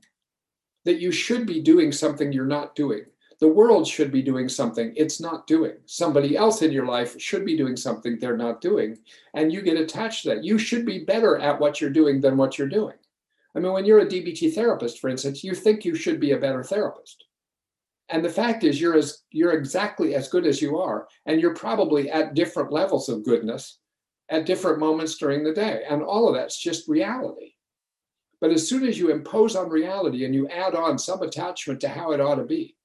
that 0.84 1.00
you 1.00 1.12
should 1.12 1.46
be 1.46 1.60
doing 1.60 1.92
something 1.92 2.32
you're 2.32 2.46
not 2.46 2.74
doing. 2.74 3.04
The 3.40 3.48
world 3.48 3.86
should 3.86 4.10
be 4.12 4.22
doing 4.22 4.48
something 4.48 4.92
it's 4.96 5.20
not 5.20 5.46
doing. 5.46 5.74
Somebody 5.86 6.36
else 6.36 6.62
in 6.62 6.72
your 6.72 6.86
life 6.86 7.20
should 7.20 7.44
be 7.44 7.56
doing 7.56 7.76
something 7.76 8.18
they're 8.18 8.36
not 8.36 8.60
doing. 8.60 8.98
And 9.34 9.52
you 9.52 9.62
get 9.62 9.78
attached 9.78 10.22
to 10.22 10.30
that. 10.30 10.44
You 10.44 10.58
should 10.58 10.84
be 10.84 11.04
better 11.04 11.38
at 11.38 11.58
what 11.58 11.80
you're 11.80 11.90
doing 11.90 12.20
than 12.20 12.36
what 12.36 12.58
you're 12.58 12.68
doing. 12.68 12.96
I 13.54 13.58
mean, 13.58 13.72
when 13.72 13.84
you're 13.84 14.00
a 14.00 14.06
DBT 14.06 14.54
therapist, 14.54 15.00
for 15.00 15.08
instance, 15.08 15.42
you 15.42 15.54
think 15.54 15.84
you 15.84 15.94
should 15.94 16.20
be 16.20 16.32
a 16.32 16.38
better 16.38 16.62
therapist. 16.62 17.24
And 18.10 18.24
the 18.24 18.28
fact 18.28 18.64
is 18.64 18.80
you're 18.80 18.96
as 18.96 19.22
you're 19.30 19.52
exactly 19.52 20.14
as 20.14 20.28
good 20.28 20.46
as 20.46 20.60
you 20.60 20.78
are. 20.78 21.08
And 21.26 21.40
you're 21.40 21.54
probably 21.54 22.10
at 22.10 22.34
different 22.34 22.72
levels 22.72 23.08
of 23.08 23.24
goodness 23.24 23.78
at 24.30 24.46
different 24.46 24.78
moments 24.78 25.16
during 25.16 25.42
the 25.42 25.52
day. 25.52 25.82
And 25.88 26.02
all 26.02 26.28
of 26.28 26.34
that's 26.34 26.60
just 26.60 26.88
reality. 26.88 27.54
But 28.40 28.52
as 28.52 28.68
soon 28.68 28.86
as 28.86 28.98
you 28.98 29.10
impose 29.10 29.54
on 29.56 29.68
reality 29.68 30.24
and 30.24 30.34
you 30.34 30.48
add 30.48 30.74
on 30.74 30.98
some 30.98 31.22
attachment 31.22 31.80
to 31.80 31.88
how 31.88 32.12
it 32.12 32.20
ought 32.20 32.36
to 32.36 32.44
be, 32.44 32.76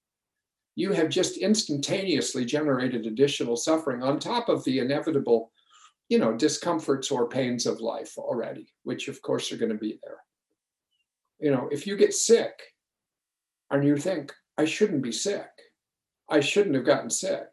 you 0.76 0.92
have 0.92 1.10
just 1.10 1.38
instantaneously 1.38 2.44
generated 2.44 3.06
additional 3.06 3.56
suffering 3.56 4.04
on 4.04 4.20
top 4.20 4.50
of 4.50 4.64
the 4.66 4.80
inevitable, 4.80 5.52
you 6.10 6.20
know, 6.20 6.34
discomforts 6.34 7.10
or 7.10 7.30
pains 7.30 7.66
of 7.66 7.80
life 7.80 8.18
already, 8.18 8.74
which 8.84 9.08
of 9.08 9.22
course 9.22 9.52
are 9.54 9.58
going 9.58 9.72
to 9.72 9.78
be 9.78 9.98
there. 10.04 10.18
You 11.40 11.52
know, 11.52 11.70
if 11.72 11.88
you 11.88 11.96
get 11.96 12.14
sick 12.14 12.62
and 13.72 13.86
you 13.86 13.96
think, 13.96 14.34
I 14.58 14.66
shouldn't 14.66 15.02
be 15.02 15.12
sick, 15.12 15.48
I 16.30 16.42
shouldn't 16.42 16.76
have 16.76 16.86
gotten 16.86 17.10
sick, 17.10 17.48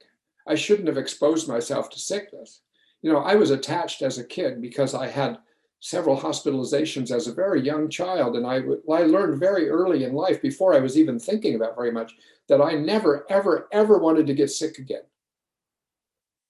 I 0.47 0.57
shouldn't 0.57 0.89
have 0.89 0.99
exposed 0.99 1.49
myself 1.49 1.91
to 1.91 2.01
sickness. 2.01 2.63
You 3.03 3.13
know, 3.13 3.19
I 3.19 3.35
was 3.35 3.51
attached 3.51 4.03
as 4.03 4.19
a 4.19 4.25
kid 4.25 4.63
because 4.63 4.95
I 4.95 5.09
had 5.09 5.39
several 5.81 6.17
hospitalizations 6.17 7.11
as 7.11 7.27
a 7.27 7.35
very 7.35 7.61
young 7.61 7.91
child. 7.91 8.37
And 8.37 8.47
I, 8.47 8.63
I 8.91 9.03
learned 9.03 9.41
very 9.41 9.69
early 9.69 10.05
in 10.05 10.13
life, 10.15 10.41
before 10.41 10.75
I 10.75 10.79
was 10.79 10.97
even 10.97 11.19
thinking 11.19 11.57
about 11.57 11.75
very 11.75 11.91
much, 11.91 12.15
that 12.49 12.63
I 12.63 12.75
never, 12.75 13.27
ever, 13.29 13.69
ever 13.73 13.99
wanted 13.99 14.29
to 14.29 14.35
get 14.35 14.51
sick 14.51 14.79
again. 14.79 15.03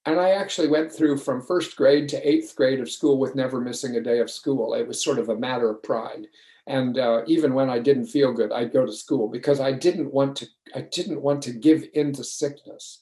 And 0.05 0.19
I 0.19 0.31
actually 0.31 0.67
went 0.67 0.91
through 0.91 1.17
from 1.17 1.41
first 1.41 1.75
grade 1.75 2.09
to 2.09 2.29
eighth 2.29 2.55
grade 2.55 2.79
of 2.79 2.91
school 2.91 3.17
with 3.17 3.35
never 3.35 3.59
missing 3.59 3.95
a 3.95 4.01
day 4.01 4.19
of 4.19 4.29
school. 4.29 4.73
It 4.73 4.87
was 4.87 5.03
sort 5.03 5.17
of 5.17 5.29
a 5.29 5.37
matter 5.37 5.69
of 5.69 5.81
pride. 5.81 6.27
And 6.67 6.97
uh, 6.97 7.23
even 7.25 7.53
when 7.53 7.69
I 7.69 7.79
didn't 7.79 8.07
feel 8.07 8.33
good, 8.33 8.51
I'd 8.51 8.73
go 8.73 8.85
to 8.85 8.91
school 8.91 9.27
because 9.27 9.59
I 9.59 9.71
didn't 9.71 10.13
want 10.13 10.35
to. 10.37 10.47
I 10.75 10.81
didn't 10.81 11.21
want 11.21 11.41
to 11.43 11.51
give 11.51 11.85
in 11.93 12.13
to 12.13 12.23
sickness. 12.23 13.01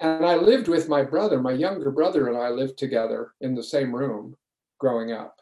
And 0.00 0.24
I 0.24 0.34
lived 0.36 0.68
with 0.68 0.88
my 0.88 1.02
brother. 1.02 1.40
My 1.40 1.52
younger 1.52 1.90
brother 1.90 2.28
and 2.28 2.36
I 2.36 2.48
lived 2.48 2.78
together 2.78 3.32
in 3.40 3.54
the 3.54 3.62
same 3.62 3.94
room, 3.94 4.36
growing 4.78 5.12
up. 5.12 5.40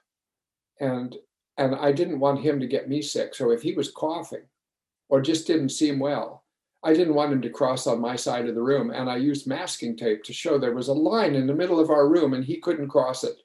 And 0.80 1.16
and 1.56 1.74
I 1.74 1.90
didn't 1.90 2.20
want 2.20 2.40
him 2.40 2.60
to 2.60 2.68
get 2.68 2.88
me 2.88 3.02
sick. 3.02 3.34
So 3.34 3.50
if 3.50 3.62
he 3.62 3.72
was 3.72 3.90
coughing, 3.90 4.44
or 5.08 5.20
just 5.20 5.46
didn't 5.46 5.70
seem 5.70 5.98
well, 5.98 6.44
I 6.84 6.92
didn't 6.92 7.14
want 7.14 7.32
him 7.32 7.42
to 7.42 7.50
cross 7.50 7.86
on 7.86 8.00
my 8.00 8.14
side 8.14 8.48
of 8.48 8.54
the 8.54 8.62
room. 8.62 8.90
And 8.90 9.10
I 9.10 9.16
used 9.16 9.46
masking 9.46 9.96
tape 9.96 10.22
to 10.24 10.32
show 10.32 10.58
there 10.58 10.74
was 10.74 10.88
a 10.88 10.92
line 10.92 11.34
in 11.34 11.46
the 11.46 11.54
middle 11.54 11.80
of 11.80 11.90
our 11.90 12.08
room 12.08 12.34
and 12.34 12.44
he 12.44 12.58
couldn't 12.58 12.88
cross 12.88 13.24
it. 13.24 13.36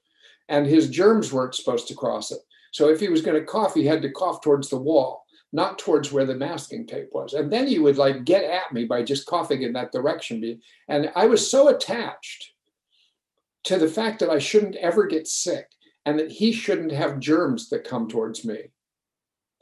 And 0.49 0.67
his 0.67 0.89
germs 0.89 1.33
weren't 1.33 1.55
supposed 1.55 1.87
to 1.87 1.95
cross 1.95 2.31
it. 2.31 2.39
So 2.71 2.89
if 2.89 2.99
he 2.99 3.07
was 3.07 3.21
going 3.21 3.39
to 3.39 3.45
cough, 3.45 3.73
he 3.73 3.85
had 3.85 4.01
to 4.03 4.11
cough 4.11 4.41
towards 4.41 4.69
the 4.69 4.77
wall, 4.77 5.22
not 5.53 5.79
towards 5.79 6.11
where 6.11 6.25
the 6.25 6.35
masking 6.35 6.85
tape 6.85 7.09
was. 7.13 7.33
And 7.33 7.53
then 7.53 7.67
he 7.67 7.79
would 7.79 7.97
like 7.97 8.25
get 8.25 8.43
at 8.43 8.73
me 8.73 8.85
by 8.85 9.03
just 9.03 9.27
coughing 9.27 9.61
in 9.61 9.73
that 9.73 9.91
direction. 9.91 10.59
And 10.89 11.11
I 11.15 11.27
was 11.27 11.49
so 11.49 11.69
attached 11.69 12.51
to 13.65 13.77
the 13.77 13.87
fact 13.87 14.19
that 14.19 14.29
I 14.29 14.39
shouldn't 14.39 14.75
ever 14.75 15.05
get 15.05 15.27
sick 15.27 15.67
and 16.05 16.19
that 16.19 16.31
he 16.31 16.51
shouldn't 16.51 16.91
have 16.91 17.19
germs 17.19 17.69
that 17.69 17.87
come 17.87 18.09
towards 18.09 18.43
me 18.43 18.71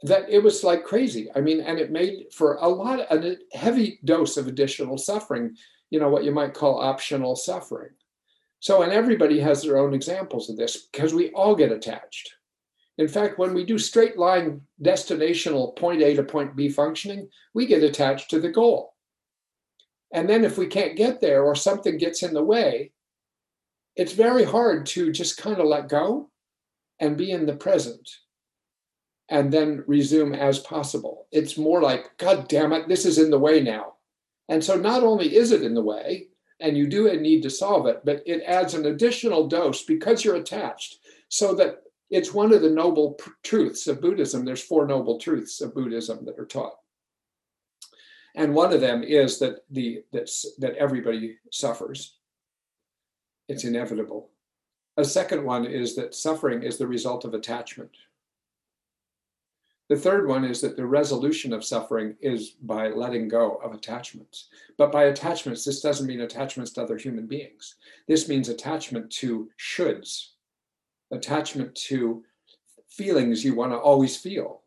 that 0.02 0.28
it 0.28 0.42
was 0.42 0.64
like 0.64 0.84
crazy. 0.84 1.28
I 1.34 1.40
mean, 1.40 1.60
and 1.60 1.78
it 1.78 1.92
made 1.92 2.26
for 2.32 2.54
a 2.54 2.68
lot, 2.68 3.00
a 3.00 3.36
heavy 3.52 4.00
dose 4.04 4.36
of 4.36 4.48
additional 4.48 4.98
suffering, 4.98 5.56
you 5.90 6.00
know, 6.00 6.08
what 6.08 6.24
you 6.24 6.32
might 6.32 6.54
call 6.54 6.80
optional 6.80 7.36
suffering. 7.36 7.90
So, 8.60 8.82
and 8.82 8.92
everybody 8.92 9.40
has 9.40 9.62
their 9.62 9.78
own 9.78 9.94
examples 9.94 10.50
of 10.50 10.56
this 10.56 10.88
because 10.90 11.14
we 11.14 11.30
all 11.30 11.54
get 11.54 11.72
attached. 11.72 12.34
In 12.98 13.08
fact, 13.08 13.38
when 13.38 13.54
we 13.54 13.64
do 13.64 13.78
straight 13.78 14.18
line 14.18 14.60
destinational 14.82 15.74
point 15.76 16.02
A 16.02 16.14
to 16.14 16.22
point 16.22 16.54
B 16.54 16.68
functioning, 16.68 17.28
we 17.54 17.66
get 17.66 17.82
attached 17.82 18.30
to 18.30 18.40
the 18.40 18.50
goal. 18.50 18.94
And 20.12 20.28
then 20.28 20.44
if 20.44 20.58
we 20.58 20.66
can't 20.66 20.96
get 20.96 21.20
there 21.20 21.42
or 21.42 21.54
something 21.54 21.96
gets 21.96 22.22
in 22.22 22.34
the 22.34 22.44
way, 22.44 22.92
it's 23.96 24.12
very 24.12 24.44
hard 24.44 24.86
to 24.86 25.10
just 25.10 25.38
kind 25.38 25.58
of 25.58 25.66
let 25.66 25.88
go 25.88 26.30
and 27.00 27.16
be 27.16 27.30
in 27.30 27.46
the 27.46 27.56
present 27.56 28.08
and 29.28 29.50
then 29.50 29.82
resume 29.86 30.34
as 30.34 30.58
possible. 30.58 31.26
It's 31.32 31.56
more 31.56 31.80
like, 31.80 32.16
God 32.18 32.48
damn 32.48 32.72
it, 32.72 32.88
this 32.88 33.06
is 33.06 33.18
in 33.18 33.30
the 33.30 33.38
way 33.38 33.60
now. 33.60 33.94
And 34.48 34.62
so 34.62 34.76
not 34.76 35.02
only 35.02 35.34
is 35.34 35.52
it 35.52 35.62
in 35.62 35.74
the 35.74 35.82
way, 35.82 36.28
and 36.60 36.76
you 36.76 36.86
do 36.86 37.10
need 37.18 37.42
to 37.42 37.50
solve 37.50 37.86
it, 37.86 38.02
but 38.04 38.22
it 38.26 38.42
adds 38.46 38.74
an 38.74 38.86
additional 38.86 39.48
dose 39.48 39.82
because 39.82 40.24
you're 40.24 40.36
attached 40.36 40.98
so 41.28 41.54
that 41.54 41.81
it's 42.12 42.34
one 42.34 42.52
of 42.52 42.60
the 42.60 42.70
noble 42.70 43.18
truths 43.42 43.86
of 43.86 44.02
Buddhism. 44.02 44.44
There's 44.44 44.62
four 44.62 44.86
noble 44.86 45.18
truths 45.18 45.62
of 45.62 45.74
Buddhism 45.74 46.26
that 46.26 46.38
are 46.38 46.44
taught. 46.44 46.74
And 48.36 48.54
one 48.54 48.72
of 48.72 48.82
them 48.82 49.02
is 49.02 49.38
that 49.38 49.60
the 49.70 50.04
that's, 50.12 50.46
that 50.58 50.76
everybody 50.76 51.38
suffers. 51.50 52.18
It's 53.48 53.64
inevitable. 53.64 54.28
A 54.98 55.04
second 55.04 55.42
one 55.42 55.64
is 55.64 55.96
that 55.96 56.14
suffering 56.14 56.62
is 56.62 56.76
the 56.76 56.86
result 56.86 57.24
of 57.24 57.32
attachment. 57.32 57.96
The 59.88 59.96
third 59.96 60.28
one 60.28 60.44
is 60.44 60.60
that 60.60 60.76
the 60.76 60.86
resolution 60.86 61.54
of 61.54 61.64
suffering 61.64 62.16
is 62.20 62.50
by 62.50 62.88
letting 62.88 63.28
go 63.28 63.56
of 63.56 63.72
attachments. 63.72 64.48
But 64.76 64.92
by 64.92 65.04
attachments, 65.04 65.64
this 65.64 65.80
doesn't 65.80 66.06
mean 66.06 66.20
attachments 66.20 66.72
to 66.72 66.82
other 66.82 66.98
human 66.98 67.26
beings. 67.26 67.76
This 68.06 68.28
means 68.28 68.48
attachment 68.48 69.10
to 69.12 69.50
shoulds, 69.58 70.28
attachment 71.12 71.74
to 71.74 72.24
feelings 72.88 73.44
you 73.44 73.54
want 73.54 73.72
to 73.72 73.78
always 73.78 74.16
feel, 74.16 74.62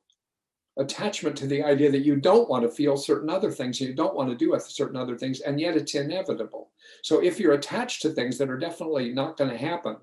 attachment 0.78 1.36
to 1.38 1.48
the 1.48 1.64
idea 1.64 1.92
that 1.92 2.06
you 2.06 2.16
don't 2.16 2.50
want 2.50 2.64
to 2.64 2.70
feel 2.70 2.98
certain 2.98 3.30
other 3.30 3.52
things, 3.52 3.80
you 3.80 3.94
don't 3.94 4.16
want 4.16 4.30
to 4.30 4.36
do 4.36 4.58
certain 4.68 4.98
other 4.98 5.18
things, 5.18 5.42
and 5.42 5.60
yet 5.60 5.76
it's 5.76 5.96
inevitable. 5.96 6.72
So 7.04 7.22
if 7.22 7.40
you're 7.40 7.54
attached 7.54 8.02
to 8.04 8.10
things 8.10 8.38
that 8.38 8.50
are 8.50 8.58
definitely 8.58 9.14
not 9.14 9.38
going 9.38 9.52
to 9.52 9.58
happen, 9.58 9.98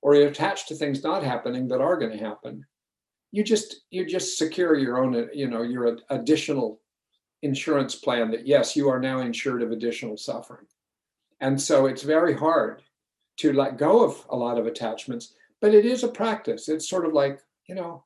or 0.00 0.14
you're 0.14 0.28
attached 0.28 0.68
to 0.68 0.74
things 0.74 1.04
not 1.04 1.22
happening 1.22 1.68
that 1.68 1.80
are 1.80 1.96
going 1.96 2.16
to 2.16 2.24
happen, 2.24 2.64
you 3.32 3.42
just 3.42 3.82
you 3.90 4.04
just 4.06 4.38
secure 4.38 4.76
your 4.76 5.02
own 5.02 5.28
you 5.32 5.48
know 5.48 5.62
your 5.62 5.98
additional 6.10 6.80
insurance 7.42 7.94
plan 7.96 8.30
that 8.30 8.46
yes 8.46 8.76
you 8.76 8.88
are 8.88 9.00
now 9.00 9.20
insured 9.20 9.62
of 9.62 9.72
additional 9.72 10.16
suffering 10.16 10.66
and 11.40 11.60
so 11.60 11.86
it's 11.86 12.02
very 12.02 12.34
hard 12.34 12.82
to 13.38 13.52
let 13.52 13.78
go 13.78 14.04
of 14.04 14.24
a 14.30 14.36
lot 14.36 14.58
of 14.58 14.66
attachments 14.66 15.34
but 15.62 15.74
it 15.74 15.86
is 15.86 16.02
a 16.02 16.08
practice. 16.08 16.68
It's 16.68 16.90
sort 16.90 17.06
of 17.06 17.14
like, 17.14 17.40
you 17.68 17.76
know, 17.76 18.04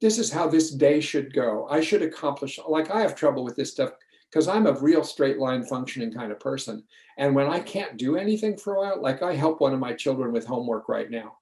this 0.00 0.18
is 0.18 0.32
how 0.32 0.48
this 0.48 0.70
day 0.70 1.00
should 1.00 1.34
go. 1.34 1.68
I 1.70 1.82
should 1.82 2.02
accomplish, 2.02 2.58
like, 2.66 2.90
I 2.90 3.00
have 3.02 3.14
trouble 3.14 3.44
with 3.44 3.54
this 3.54 3.70
stuff 3.70 3.92
because 4.28 4.48
I'm 4.48 4.66
a 4.66 4.72
real 4.72 5.04
straight 5.04 5.38
line 5.38 5.62
functioning 5.64 6.12
kind 6.12 6.32
of 6.32 6.40
person. 6.40 6.82
And 7.18 7.34
when 7.34 7.46
I 7.46 7.60
can't 7.60 7.98
do 7.98 8.16
anything 8.16 8.56
for 8.56 8.74
a 8.74 8.80
while, 8.80 9.02
like 9.02 9.22
I 9.22 9.34
help 9.34 9.60
one 9.60 9.74
of 9.74 9.78
my 9.78 9.92
children 9.92 10.32
with 10.32 10.46
homework 10.46 10.88
right 10.88 11.10
now. 11.10 11.36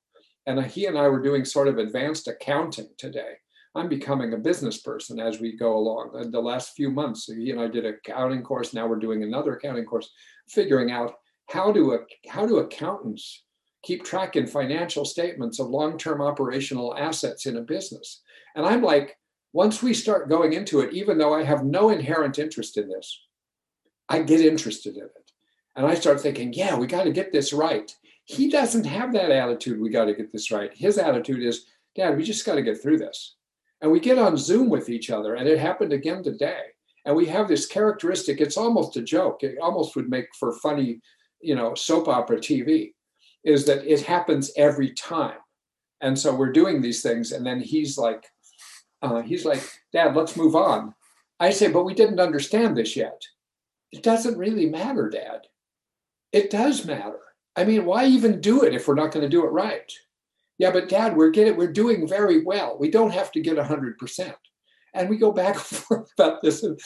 And 0.47 0.63
he 0.67 0.87
and 0.87 0.99
I 0.99 1.09
were 1.09 1.23
doing 1.23 1.45
sort 1.45 1.69
of 1.69 1.79
advanced 1.79 2.27
accounting 2.27 2.89
today. 2.99 3.35
I'm 3.75 3.89
becoming 3.89 4.35
a 4.35 4.39
business 4.39 4.79
person 4.79 5.21
as 5.21 5.41
we 5.41 5.57
go 5.57 5.79
along. 5.79 6.21
In 6.21 6.31
the 6.33 6.41
last 6.41 6.75
few 6.75 6.91
months, 6.91 7.27
he 7.27 7.53
and 7.53 7.61
I 7.61 7.69
did 7.69 7.87
an 7.87 7.95
accounting 7.95 8.43
course. 8.43 8.75
Now 8.75 8.87
we're 8.87 8.97
doing 8.97 9.23
another 9.23 9.55
accounting 9.55 9.87
course, 9.87 10.11
figuring 10.51 10.91
out 10.91 11.15
how 11.49 11.73
do 11.73 11.99
how 12.29 12.47
do 12.47 12.59
accountants 12.59 13.45
keep 13.83 14.05
track 14.05 14.37
in 14.37 14.47
financial 14.47 15.05
statements 15.05 15.59
of 15.59 15.69
long-term 15.69 16.21
operational 16.21 16.97
assets 16.97 17.47
in 17.47 17.57
a 17.57 17.63
business. 17.63 18.23
And 18.55 18.65
I'm 18.65 18.83
like, 18.83 19.17
once 19.53 19.83
we 19.83 19.93
start 19.93 20.29
going 20.29 20.53
into 20.53 20.81
it, 20.81 20.93
even 20.95 21.19
though 21.19 21.35
I 21.35 21.43
have 21.43 21.65
no 21.65 21.91
inherent 21.91 22.39
interest 22.39 22.79
in 22.79 22.89
this, 22.89 23.21
I 24.09 24.23
get 24.23 24.41
interested 24.41 24.97
in 24.97 25.05
it. 25.05 25.33
And 25.77 25.87
I 25.87 25.95
start 25.95 26.21
thinking, 26.21 26.53
yeah, 26.53 26.77
we 26.77 26.87
got 26.87 27.05
to 27.05 27.13
get 27.13 27.33
this 27.33 27.53
right. 27.53 27.95
He 28.25 28.49
doesn't 28.49 28.85
have 28.85 29.13
that 29.15 29.31
attitude, 29.31 29.81
we 29.81 29.91
got 29.91 30.05
to 30.05 30.15
get 30.15 30.33
this 30.33 30.51
right. 30.51 30.71
His 30.75 30.97
attitude 30.97 31.43
is, 31.43 31.67
Dad, 31.97 32.17
we 32.17 32.23
just 32.23 32.47
got 32.47 32.55
to 32.55 32.63
get 32.63 32.81
through 32.81 32.99
this. 32.99 33.37
And 33.81 33.91
we 33.91 33.99
get 33.99 34.19
on 34.19 34.37
Zoom 34.37 34.69
with 34.69 34.89
each 34.89 35.11
other, 35.11 35.35
and 35.35 35.49
it 35.49 35.59
happened 35.59 35.93
again 35.93 36.23
today. 36.23 36.61
And 37.05 37.17
we 37.17 37.27
have 37.27 37.49
this 37.49 37.67
characteristic, 37.67 38.41
it's 38.41 38.57
almost 38.57 38.97
a 38.97 39.03
joke. 39.03 39.43
It 39.43 39.59
almost 39.61 39.97
would 39.97 40.09
make 40.09 40.29
for 40.39 40.53
funny, 40.53 41.01
you 41.41 41.57
know, 41.57 41.75
soap 41.75 42.07
opera 42.07 42.37
TV 42.37 42.93
is 43.45 43.65
that 43.67 43.85
it 43.85 44.03
happens 44.03 44.53
every 44.57 44.91
time. 44.91 45.39
And 46.01 46.19
so 46.19 46.35
we're 46.35 46.53
doing 46.53 46.83
these 46.83 47.03
things, 47.03 47.33
and 47.33 47.47
then 47.47 47.61
he's 47.61 47.97
like, 47.97 48.25
uh, 49.03 49.23
he's 49.23 49.45
like, 49.45 49.63
Dad, 49.93 50.17
let's 50.17 50.37
move 50.37 50.57
on. 50.57 50.95
I 51.39 51.51
say, 51.51 51.69
but 51.69 51.85
we 51.85 51.95
didn't 51.95 52.21
understand 52.21 52.77
this 52.77 52.97
yet. 52.97 53.21
It 53.93 54.03
doesn't 54.03 54.39
really 54.39 54.67
matter, 54.67 55.09
Dad. 55.09 55.47
It 56.33 56.51
does 56.51 56.85
matter. 56.85 57.19
I 57.57 57.65
mean, 57.65 57.85
why 57.85 58.07
even 58.07 58.41
do 58.41 58.63
it 58.63 58.75
if 58.75 58.89
we're 58.89 58.95
not 58.95 59.13
going 59.13 59.23
to 59.23 59.29
do 59.29 59.45
it 59.45 59.51
right? 59.51 59.93
Yeah, 60.59 60.71
but 60.71 60.89
Dad, 60.89 61.17
we're 61.17 61.31
getting, 61.31 61.57
we're 61.57 61.73
doing 61.73 62.07
very 62.07 62.45
well. 62.45 62.77
We 62.79 62.91
don't 62.91 63.11
have 63.13 63.33
to 63.33 63.41
get 63.41 63.59
hundred 63.59 63.99
percent. 63.99 64.37
And 64.95 65.09
we 65.09 65.17
go 65.19 65.33
back 65.33 65.55
and 65.57 65.65
forth 65.65 66.11
about 66.19 66.43
this, 66.43 66.63
and, 66.63 66.79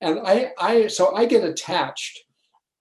and 0.00 0.20
I, 0.24 0.52
I, 0.58 0.86
so 0.86 1.14
I 1.14 1.26
get 1.26 1.44
attached 1.44 2.20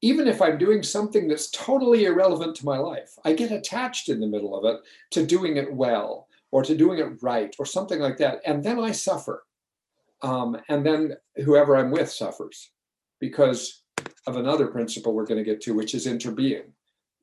even 0.05 0.27
if 0.27 0.39
I'm 0.39 0.59
doing 0.59 0.83
something 0.83 1.27
that's 1.27 1.49
totally 1.49 2.05
irrelevant 2.05 2.55
to 2.57 2.65
my 2.65 2.77
life, 2.77 3.15
I 3.25 3.33
get 3.33 3.51
attached 3.51 4.07
in 4.07 4.19
the 4.19 4.27
middle 4.27 4.55
of 4.55 4.63
it 4.63 4.79
to 5.09 5.25
doing 5.25 5.57
it 5.57 5.73
well 5.73 6.27
or 6.51 6.61
to 6.61 6.77
doing 6.77 6.99
it 6.99 7.23
right 7.23 7.55
or 7.57 7.65
something 7.65 7.99
like 7.99 8.17
that. 8.17 8.39
And 8.45 8.63
then 8.63 8.79
I 8.79 8.91
suffer. 8.91 9.45
Um, 10.21 10.57
and 10.69 10.85
then 10.85 11.15
whoever 11.43 11.75
I'm 11.75 11.89
with 11.89 12.11
suffers 12.11 12.69
because 13.19 13.81
of 14.27 14.35
another 14.35 14.67
principle 14.67 15.11
we're 15.11 15.25
going 15.25 15.43
to 15.43 15.51
get 15.51 15.59
to, 15.61 15.73
which 15.73 15.95
is 15.95 16.05
interbeing. 16.05 16.65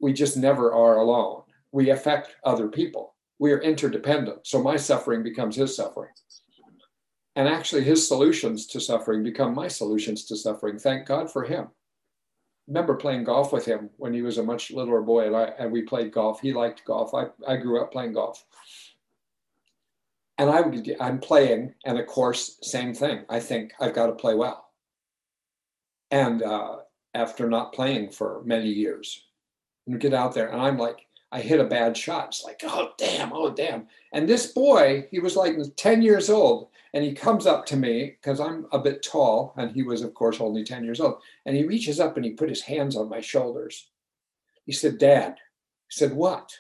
We 0.01 0.12
just 0.12 0.37
never 0.37 0.74
are 0.74 0.97
alone. 0.97 1.43
We 1.70 1.91
affect 1.91 2.35
other 2.43 2.66
people. 2.66 3.14
We 3.39 3.53
are 3.53 3.61
interdependent. 3.61 4.45
So 4.45 4.61
my 4.61 4.74
suffering 4.74 5.22
becomes 5.22 5.55
his 5.55 5.76
suffering. 5.76 6.11
And 7.37 7.49
actually, 7.49 7.85
his 7.85 8.09
solutions 8.09 8.66
to 8.66 8.80
suffering 8.80 9.22
become 9.22 9.55
my 9.55 9.68
solutions 9.68 10.24
to 10.24 10.37
suffering. 10.37 10.80
Thank 10.80 11.07
God 11.07 11.30
for 11.30 11.45
him 11.45 11.68
remember 12.68 12.94
playing 12.94 13.24
golf 13.24 13.52
with 13.52 13.64
him 13.64 13.90
when 13.96 14.12
he 14.12 14.22
was 14.22 14.38
a 14.38 14.42
much 14.42 14.70
littler 14.70 15.02
boy, 15.02 15.26
and, 15.26 15.36
I, 15.36 15.44
and 15.58 15.72
we 15.72 15.82
played 15.82 16.12
golf. 16.12 16.40
He 16.40 16.52
liked 16.52 16.84
golf. 16.84 17.14
I, 17.14 17.26
I 17.46 17.56
grew 17.56 17.82
up 17.82 17.92
playing 17.92 18.14
golf. 18.14 18.44
And 20.38 20.50
I 20.50 21.04
I'm 21.04 21.20
playing, 21.20 21.74
and 21.84 21.98
of 21.98 22.06
course, 22.06 22.58
same 22.62 22.94
thing. 22.94 23.24
I 23.28 23.38
think 23.38 23.72
I've 23.80 23.94
got 23.94 24.06
to 24.06 24.12
play 24.12 24.34
well. 24.34 24.66
And 26.10 26.42
uh, 26.42 26.78
after 27.14 27.48
not 27.48 27.72
playing 27.72 28.10
for 28.10 28.42
many 28.44 28.68
years, 28.68 29.24
and 29.86 30.00
get 30.00 30.14
out 30.14 30.34
there, 30.34 30.48
and 30.48 30.60
I'm 30.60 30.78
like, 30.78 31.06
I 31.33 31.41
hit 31.41 31.61
a 31.61 31.64
bad 31.64 31.97
shot. 31.97 32.28
It's 32.28 32.45
like, 32.45 32.61
oh 32.64 32.91
damn, 32.99 33.33
oh 33.33 33.51
damn. 33.51 33.89
And 34.12 34.28
this 34.28 34.53
boy, 34.53 35.09
he 35.11 35.18
was 35.18 35.35
like 35.35 35.57
10 35.76 36.03
years 36.03 36.30
old, 36.30 36.68
and 36.95 37.03
he 37.03 37.12
comes 37.12 37.47
up 37.47 37.66
to 37.66 37.76
me 37.76 38.16
because 38.20 38.39
I'm 38.39 38.66
a 38.70 38.78
bit 38.78 39.03
tall, 39.03 39.55
and 39.57 39.70
he 39.70 39.83
was, 39.83 40.03
of 40.03 40.14
course, 40.14 40.41
only 40.41 40.62
10 40.62 40.85
years 40.85 41.01
old. 41.01 41.16
And 41.47 41.57
he 41.57 41.64
reaches 41.64 41.99
up 41.99 42.16
and 42.16 42.24
he 42.24 42.33
put 42.33 42.51
his 42.51 42.62
hands 42.62 42.97
on 42.97 43.09
my 43.09 43.20
shoulders, 43.20 43.89
He 44.66 44.72
said, 44.72 44.99
Dad. 44.99 45.37
He 45.89 45.97
said, 45.97 46.12
What? 46.12 46.53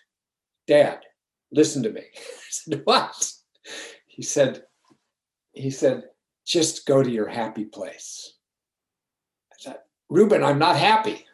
Dad, 0.66 1.00
listen 1.52 1.82
to 1.82 1.90
me. 1.90 2.02
I 2.16 2.50
said, 2.50 2.80
What? 2.84 3.32
He 4.06 4.22
said, 4.22 4.64
he 5.52 5.70
said, 5.70 6.04
just 6.44 6.86
go 6.86 7.02
to 7.02 7.10
your 7.10 7.28
happy 7.28 7.64
place. 7.64 8.34
I 9.52 9.56
said, 9.58 9.76
Ruben, 10.08 10.42
I'm 10.42 10.58
not 10.58 10.76
happy. 10.76 11.26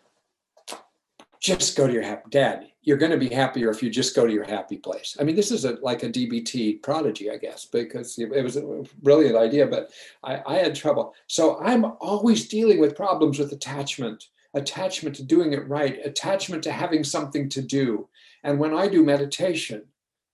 Just 1.40 1.76
go 1.76 1.86
to 1.86 1.92
your 1.92 2.02
happy 2.02 2.30
dad. 2.30 2.68
You're 2.82 2.96
going 2.96 3.12
to 3.12 3.18
be 3.18 3.28
happier 3.28 3.70
if 3.70 3.82
you 3.82 3.90
just 3.90 4.16
go 4.16 4.26
to 4.26 4.32
your 4.32 4.44
happy 4.44 4.76
place. 4.76 5.16
I 5.20 5.24
mean, 5.24 5.36
this 5.36 5.50
is 5.50 5.64
a, 5.64 5.78
like 5.82 6.02
a 6.02 6.08
DBT 6.08 6.82
prodigy, 6.82 7.30
I 7.30 7.36
guess, 7.36 7.66
because 7.66 8.18
it 8.18 8.42
was 8.42 8.56
a 8.56 8.82
brilliant 9.02 9.36
idea, 9.36 9.66
but 9.66 9.90
I, 10.24 10.42
I 10.46 10.54
had 10.56 10.74
trouble. 10.74 11.14
So 11.26 11.60
I'm 11.60 11.84
always 12.00 12.48
dealing 12.48 12.80
with 12.80 12.96
problems 12.96 13.38
with 13.38 13.52
attachment, 13.52 14.24
attachment 14.54 15.14
to 15.16 15.22
doing 15.22 15.52
it 15.52 15.68
right, 15.68 16.04
attachment 16.04 16.62
to 16.64 16.72
having 16.72 17.04
something 17.04 17.48
to 17.50 17.62
do. 17.62 18.08
And 18.42 18.58
when 18.58 18.74
I 18.74 18.88
do 18.88 19.04
meditation, 19.04 19.84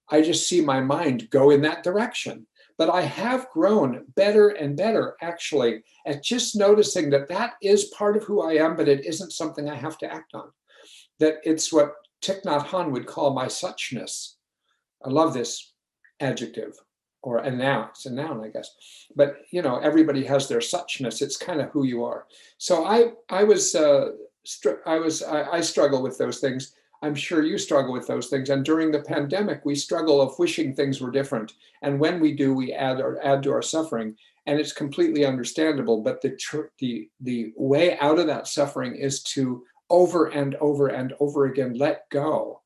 I 0.08 0.22
just 0.22 0.48
see 0.48 0.60
my 0.60 0.80
mind 0.80 1.30
go 1.30 1.50
in 1.50 1.62
that 1.62 1.82
direction. 1.82 2.46
But 2.76 2.90
I 2.90 3.02
have 3.02 3.50
grown 3.50 4.04
better 4.16 4.48
and 4.48 4.76
better 4.76 5.16
actually 5.22 5.84
at 6.06 6.24
just 6.24 6.56
noticing 6.56 7.08
that 7.10 7.28
that 7.28 7.54
is 7.62 7.84
part 7.96 8.16
of 8.16 8.24
who 8.24 8.42
I 8.42 8.54
am, 8.54 8.74
but 8.74 8.88
it 8.88 9.06
isn't 9.06 9.32
something 9.32 9.68
I 9.70 9.76
have 9.76 9.96
to 9.98 10.12
act 10.12 10.34
on. 10.34 10.50
That 11.20 11.36
it's 11.44 11.72
what 11.72 11.94
Thich 12.22 12.42
Nhat 12.44 12.66
Hanh 12.66 12.90
would 12.90 13.06
call 13.06 13.34
my 13.34 13.46
suchness. 13.46 14.34
I 15.04 15.10
love 15.10 15.34
this 15.34 15.72
adjective 16.20 16.74
or 17.22 17.38
a 17.38 17.50
noun. 17.50 17.88
It's 17.90 18.06
a 18.06 18.12
noun, 18.12 18.42
I 18.44 18.48
guess. 18.48 18.70
But 19.16 19.36
you 19.50 19.62
know, 19.62 19.78
everybody 19.78 20.24
has 20.24 20.48
their 20.48 20.58
suchness. 20.58 21.22
It's 21.22 21.36
kind 21.36 21.60
of 21.60 21.70
who 21.70 21.84
you 21.84 22.04
are. 22.04 22.26
So 22.58 22.84
I, 22.84 23.12
I 23.30 23.44
was, 23.44 23.74
uh, 23.74 24.10
str- 24.44 24.82
I 24.86 24.98
was, 24.98 25.22
I, 25.22 25.42
I 25.52 25.60
struggle 25.60 26.02
with 26.02 26.18
those 26.18 26.38
things. 26.38 26.74
I'm 27.02 27.14
sure 27.14 27.42
you 27.42 27.58
struggle 27.58 27.92
with 27.92 28.06
those 28.06 28.28
things. 28.28 28.48
And 28.50 28.64
during 28.64 28.90
the 28.90 29.02
pandemic, 29.02 29.62
we 29.64 29.74
struggle 29.74 30.22
of 30.22 30.38
wishing 30.38 30.74
things 30.74 31.00
were 31.00 31.10
different. 31.10 31.52
And 31.82 32.00
when 32.00 32.18
we 32.20 32.32
do, 32.32 32.54
we 32.54 32.72
add 32.72 33.00
or 33.00 33.22
add 33.24 33.42
to 33.42 33.52
our 33.52 33.62
suffering. 33.62 34.16
And 34.46 34.58
it's 34.58 34.72
completely 34.72 35.26
understandable. 35.26 36.02
But 36.02 36.20
the 36.20 36.36
tr- 36.36 36.72
the 36.78 37.08
the 37.20 37.52
way 37.56 37.98
out 37.98 38.18
of 38.18 38.26
that 38.26 38.46
suffering 38.46 38.94
is 38.96 39.22
to 39.34 39.64
over 39.94 40.26
and 40.26 40.56
over 40.56 40.88
and 40.88 41.14
over 41.20 41.46
again 41.46 41.74
let 41.74 42.10
go. 42.10 42.60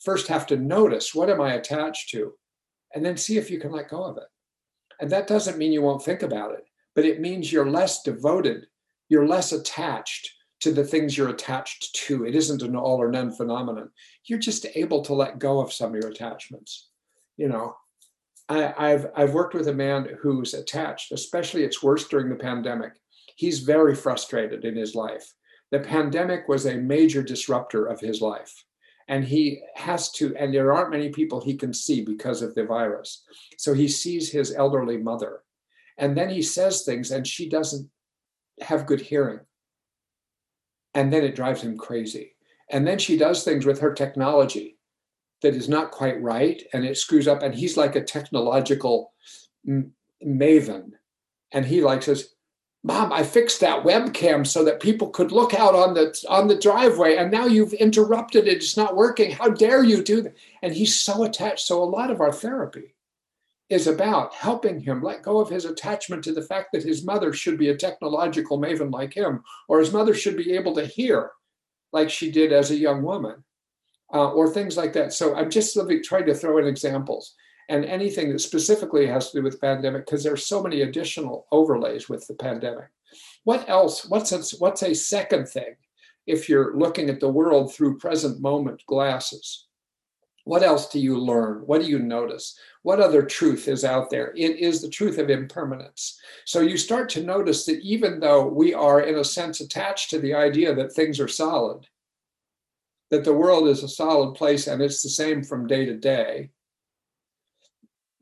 First, 0.00 0.26
have 0.26 0.48
to 0.48 0.56
notice 0.56 1.14
what 1.14 1.30
am 1.30 1.40
I 1.40 1.54
attached 1.54 2.10
to, 2.10 2.32
and 2.92 3.04
then 3.04 3.16
see 3.16 3.38
if 3.38 3.50
you 3.52 3.60
can 3.60 3.70
let 3.70 3.88
go 3.88 4.02
of 4.02 4.16
it. 4.16 4.24
And 5.00 5.08
that 5.10 5.28
doesn't 5.28 5.58
mean 5.58 5.72
you 5.72 5.80
won't 5.80 6.04
think 6.04 6.22
about 6.22 6.54
it, 6.54 6.64
but 6.96 7.04
it 7.04 7.20
means 7.20 7.52
you're 7.52 7.70
less 7.70 8.02
devoted, 8.02 8.66
you're 9.08 9.28
less 9.28 9.52
attached 9.52 10.28
to 10.62 10.72
the 10.72 10.82
things 10.82 11.16
you're 11.16 11.28
attached 11.28 11.94
to. 12.06 12.24
It 12.26 12.34
isn't 12.34 12.62
an 12.62 12.74
all 12.74 13.00
or 13.00 13.12
none 13.12 13.30
phenomenon. 13.30 13.90
You're 14.24 14.40
just 14.40 14.66
able 14.74 15.02
to 15.02 15.14
let 15.14 15.38
go 15.38 15.60
of 15.60 15.72
some 15.72 15.94
of 15.94 16.00
your 16.00 16.10
attachments. 16.10 16.88
You 17.36 17.48
know, 17.48 17.76
I, 18.48 18.90
have 18.90 19.12
I've 19.14 19.34
worked 19.34 19.54
with 19.54 19.68
a 19.68 19.74
man 19.74 20.08
who's 20.20 20.52
attached, 20.52 21.12
especially 21.12 21.62
it's 21.62 21.82
worse 21.82 22.08
during 22.08 22.28
the 22.28 22.34
pandemic. 22.36 22.92
He's 23.36 23.60
very 23.60 23.94
frustrated 23.94 24.64
in 24.64 24.74
his 24.74 24.96
life. 24.96 25.32
The 25.72 25.80
pandemic 25.80 26.46
was 26.46 26.66
a 26.66 26.76
major 26.76 27.22
disruptor 27.22 27.86
of 27.86 27.98
his 27.98 28.20
life. 28.20 28.64
And 29.08 29.24
he 29.24 29.60
has 29.74 30.12
to, 30.12 30.34
and 30.36 30.54
there 30.54 30.72
aren't 30.72 30.92
many 30.92 31.08
people 31.08 31.40
he 31.40 31.56
can 31.56 31.74
see 31.74 32.02
because 32.02 32.40
of 32.40 32.54
the 32.54 32.64
virus. 32.64 33.24
So 33.58 33.74
he 33.74 33.88
sees 33.88 34.30
his 34.30 34.54
elderly 34.54 34.96
mother. 34.96 35.40
And 35.98 36.16
then 36.16 36.30
he 36.30 36.40
says 36.40 36.82
things, 36.82 37.10
and 37.10 37.26
she 37.26 37.48
doesn't 37.48 37.90
have 38.60 38.86
good 38.86 39.00
hearing 39.00 39.40
and 40.94 41.12
then 41.12 41.24
it 41.24 41.34
drives 41.34 41.62
him 41.62 41.76
crazy. 41.76 42.34
And 42.70 42.86
then 42.86 42.98
she 42.98 43.16
does 43.16 43.44
things 43.44 43.66
with 43.66 43.80
her 43.80 43.92
technology 43.92 44.78
that 45.42 45.54
is 45.54 45.68
not 45.68 45.90
quite 45.90 46.20
right 46.22 46.62
and 46.72 46.84
it 46.84 46.96
screws 46.96 47.28
up. 47.28 47.42
And 47.42 47.54
he's 47.54 47.76
like 47.76 47.96
a 47.96 48.04
technological 48.04 49.12
maven. 50.24 50.90
And 51.52 51.66
he 51.66 51.82
like 51.82 52.02
says, 52.02 52.34
Mom, 52.84 53.12
I 53.12 53.22
fixed 53.22 53.60
that 53.60 53.84
webcam 53.84 54.44
so 54.44 54.64
that 54.64 54.80
people 54.80 55.08
could 55.10 55.30
look 55.30 55.54
out 55.54 55.74
on 55.74 55.94
the 55.94 56.18
on 56.28 56.48
the 56.48 56.58
driveway, 56.58 57.16
and 57.16 57.30
now 57.30 57.46
you've 57.46 57.74
interrupted 57.74 58.48
it. 58.48 58.56
It's 58.56 58.76
not 58.76 58.96
working. 58.96 59.30
How 59.30 59.48
dare 59.50 59.84
you 59.84 60.02
do 60.02 60.22
that? 60.22 60.36
And 60.62 60.74
he's 60.74 61.00
so 61.00 61.22
attached. 61.22 61.66
So 61.66 61.82
a 61.82 61.84
lot 61.84 62.10
of 62.10 62.20
our 62.20 62.32
therapy 62.32 62.94
is 63.68 63.86
about 63.86 64.34
helping 64.34 64.80
him 64.80 65.00
let 65.00 65.22
go 65.22 65.38
of 65.38 65.48
his 65.48 65.64
attachment 65.64 66.24
to 66.24 66.32
the 66.32 66.42
fact 66.42 66.70
that 66.72 66.82
his 66.82 67.04
mother 67.04 67.32
should 67.32 67.56
be 67.56 67.68
a 67.68 67.76
technological 67.76 68.58
maven 68.60 68.92
like 68.92 69.14
him, 69.14 69.44
or 69.68 69.78
his 69.78 69.92
mother 69.92 70.12
should 70.12 70.36
be 70.36 70.52
able 70.52 70.74
to 70.74 70.84
hear 70.84 71.30
like 71.92 72.10
she 72.10 72.32
did 72.32 72.52
as 72.52 72.72
a 72.72 72.76
young 72.76 73.02
woman, 73.02 73.44
uh, 74.12 74.32
or 74.32 74.50
things 74.50 74.76
like 74.76 74.92
that. 74.94 75.12
So 75.12 75.36
I'm 75.36 75.50
just 75.50 75.78
trying 76.02 76.26
to 76.26 76.34
throw 76.34 76.58
in 76.58 76.66
examples 76.66 77.36
and 77.68 77.84
anything 77.84 78.30
that 78.32 78.40
specifically 78.40 79.06
has 79.06 79.30
to 79.30 79.38
do 79.38 79.42
with 79.42 79.60
pandemic, 79.60 80.06
because 80.06 80.24
there's 80.24 80.46
so 80.46 80.62
many 80.62 80.82
additional 80.82 81.46
overlays 81.52 82.08
with 82.08 82.26
the 82.26 82.34
pandemic. 82.34 82.88
What 83.44 83.68
else? 83.68 84.04
What's 84.06 84.32
a, 84.32 84.56
what's 84.58 84.82
a 84.82 84.94
second 84.94 85.48
thing 85.48 85.76
if 86.26 86.48
you're 86.48 86.76
looking 86.76 87.10
at 87.10 87.20
the 87.20 87.30
world 87.30 87.74
through 87.74 87.98
present 87.98 88.40
moment 88.40 88.82
glasses? 88.86 89.66
What 90.44 90.64
else 90.64 90.88
do 90.88 90.98
you 90.98 91.16
learn? 91.18 91.62
What 91.66 91.82
do 91.82 91.88
you 91.88 92.00
notice? 92.00 92.58
What 92.82 92.98
other 92.98 93.22
truth 93.22 93.68
is 93.68 93.84
out 93.84 94.10
there? 94.10 94.32
It 94.36 94.58
is 94.58 94.82
the 94.82 94.88
truth 94.88 95.18
of 95.18 95.30
impermanence. 95.30 96.20
So 96.46 96.60
you 96.60 96.76
start 96.76 97.08
to 97.10 97.22
notice 97.22 97.64
that 97.66 97.80
even 97.80 98.18
though 98.18 98.46
we 98.46 98.74
are, 98.74 99.02
in 99.02 99.18
a 99.18 99.24
sense, 99.24 99.60
attached 99.60 100.10
to 100.10 100.18
the 100.18 100.34
idea 100.34 100.74
that 100.74 100.92
things 100.92 101.20
are 101.20 101.28
solid, 101.28 101.86
that 103.10 103.22
the 103.24 103.32
world 103.32 103.68
is 103.68 103.84
a 103.84 103.88
solid 103.88 104.34
place 104.34 104.66
and 104.66 104.82
it's 104.82 105.02
the 105.02 105.08
same 105.10 105.44
from 105.44 105.68
day 105.68 105.84
to 105.84 105.96
day, 105.96 106.50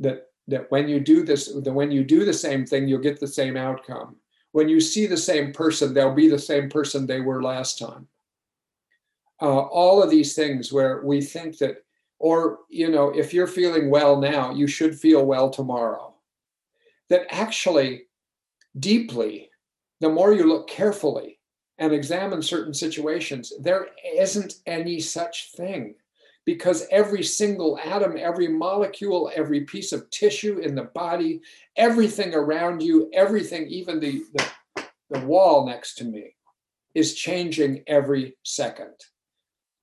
that 0.01 0.26
that 0.48 0.70
when 0.70 0.88
you 0.88 0.98
do 0.98 1.22
this, 1.22 1.53
that 1.53 1.72
when 1.72 1.92
you 1.92 2.03
do 2.03 2.24
the 2.24 2.32
same 2.32 2.66
thing, 2.66 2.88
you'll 2.88 2.98
get 2.98 3.20
the 3.20 3.26
same 3.26 3.57
outcome. 3.57 4.16
When 4.53 4.68
you 4.68 4.80
see 4.80 5.07
the 5.07 5.16
same 5.16 5.53
person, 5.53 5.94
they'll 5.94 6.14
be 6.14 6.28
the 6.28 6.38
same 6.38 6.68
person 6.68 7.07
they 7.07 7.20
were 7.20 7.42
last 7.42 7.78
time. 7.78 8.09
Uh, 9.40 9.61
all 9.61 10.03
of 10.03 10.11
these 10.11 10.34
things 10.34 10.72
where 10.72 11.03
we 11.05 11.20
think 11.20 11.59
that 11.59 11.84
or, 12.20 12.59
you 12.68 12.90
know, 12.90 13.09
if 13.09 13.32
you're 13.32 13.46
feeling 13.46 13.88
well 13.88 14.20
now, 14.20 14.53
you 14.53 14.66
should 14.66 14.98
feel 14.98 15.24
well 15.24 15.48
tomorrow. 15.48 16.14
That 17.09 17.26
actually, 17.30 18.03
deeply, 18.78 19.51
the 20.01 20.11
more 20.11 20.34
you 20.34 20.44
look 20.44 20.68
carefully 20.68 21.38
and 21.78 21.94
examine 21.94 22.42
certain 22.42 22.74
situations, 22.74 23.55
there 23.61 23.88
isn't 24.14 24.57
any 24.66 25.01
such 25.01 25.53
thing 25.57 25.94
because 26.47 26.86
every 26.91 27.22
single 27.22 27.78
atom, 27.78 28.16
every 28.16 28.49
molecule, 28.49 29.30
every 29.34 29.62
piece 29.62 29.93
of 29.93 30.09
tissue 30.11 30.59
in 30.59 30.74
the 30.74 30.84
body, 30.84 31.41
everything 31.76 32.34
around 32.34 32.82
you, 32.82 33.11
everything, 33.12 33.66
even 33.68 34.01
the, 34.01 34.22
the, 34.34 34.84
the 35.11 35.26
wall 35.26 35.66
next 35.66 35.95
to 35.97 36.05
me, 36.05 36.34
is 36.95 37.14
changing 37.14 37.82
every 37.86 38.36
second. 38.43 38.95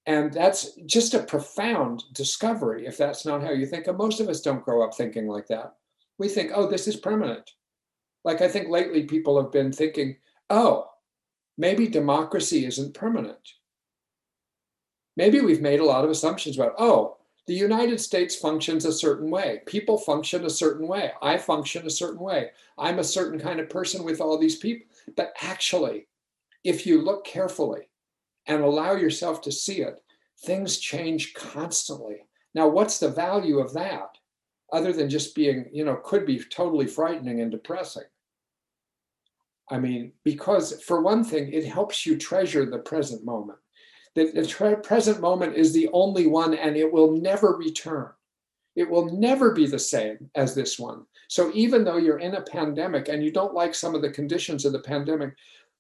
And 0.06 0.32
that's 0.32 0.72
just 0.86 1.14
a 1.14 1.24
profound 1.24 2.04
discovery 2.14 2.88
if 2.88 2.98
that's 2.98 3.26
not 3.26 3.44
how 3.44 3.52
you 3.52 3.66
think. 3.66 3.88
And 3.88 3.98
most 3.98 4.20
of 4.20 4.30
us 4.30 4.42
don't 4.42 4.64
grow 4.64 4.84
up 4.84 4.96
thinking 4.96 5.28
like 5.28 5.48
that. 5.48 5.76
We 6.18 6.30
think, 6.30 6.52
oh, 6.56 6.68
this 6.68 6.88
is 6.88 6.96
permanent. 6.96 7.52
Like 8.24 8.42
I 8.42 8.48
think 8.48 8.70
lately 8.70 9.04
people 9.04 9.42
have 9.42 9.52
been 9.52 9.72
thinking, 9.72 10.18
oh, 10.50 10.90
maybe 11.58 11.88
democracy 11.88 12.66
isn't 12.66 12.94
permanent. 12.94 13.38
Maybe 15.18 15.42
we've 15.42 15.62
made 15.62 15.82
a 15.82 15.86
lot 15.86 16.06
of 16.06 16.10
assumptions 16.10 16.58
about, 16.58 16.76
oh, 16.78 17.18
the 17.48 17.54
United 17.54 18.00
States 18.00 18.36
functions 18.36 18.86
a 18.86 18.92
certain 18.94 19.30
way. 19.30 19.62
People 19.66 19.98
function 19.98 20.46
a 20.46 20.50
certain 20.50 20.88
way. 20.88 21.12
I 21.22 21.38
function 21.38 21.86
a 21.86 21.90
certain 21.90 22.20
way. 22.20 22.52
I'm 22.78 23.00
a 23.00 23.04
certain 23.04 23.40
kind 23.40 23.60
of 23.60 23.70
person 23.70 24.04
with 24.04 24.22
all 24.22 24.38
these 24.38 24.58
people. 24.58 24.88
But 25.16 25.34
actually, 25.42 26.08
if 26.64 26.86
you 26.86 27.02
look 27.02 27.26
carefully, 27.26 27.90
and 28.48 28.64
allow 28.64 28.94
yourself 28.94 29.42
to 29.42 29.52
see 29.52 29.82
it, 29.82 30.02
things 30.46 30.78
change 30.78 31.34
constantly. 31.34 32.26
Now, 32.54 32.68
what's 32.68 33.00
the 33.00 33.10
value 33.10 33.60
of 33.60 33.74
that 33.74 34.18
other 34.72 34.94
than 34.94 35.10
just 35.10 35.36
being, 35.36 35.70
you 35.72 35.86
know, 35.86 36.00
could 36.04 36.26
be 36.26 36.42
totally 36.44 36.88
frightening 36.88 37.42
and 37.42 37.52
depressing? 37.52 38.04
I 39.70 39.80
mean, 39.80 40.14
because 40.24 40.82
for 40.84 41.02
one 41.02 41.24
thing, 41.24 41.52
it 41.52 41.66
helps 41.66 42.06
you 42.06 42.18
treasure 42.18 42.66
the 42.66 42.80
present 42.80 43.26
moment. 43.26 43.60
The, 44.18 44.32
the 44.32 44.82
present 44.82 45.22
moment 45.22 45.56
is 45.56 45.74
the 45.74 45.90
only 45.94 46.26
one 46.26 46.56
and 46.56 46.76
it 46.76 46.92
will 46.92 47.12
never 47.12 47.56
return. 47.56 48.10
It 48.76 48.90
will 48.90 49.16
never 49.16 49.54
be 49.54 49.68
the 49.68 49.78
same 49.78 50.32
as 50.34 50.56
this 50.56 50.80
one. 50.80 51.06
So 51.28 51.52
even 51.54 51.84
though 51.84 51.98
you're 51.98 52.18
in 52.18 52.34
a 52.34 52.42
pandemic 52.42 53.10
and 53.10 53.24
you 53.24 53.32
don't 53.32 53.54
like 53.54 53.76
some 53.76 53.94
of 53.94 54.02
the 54.02 54.10
conditions 54.10 54.66
of 54.66 54.74
the 54.74 54.80
pandemic, 54.80 55.36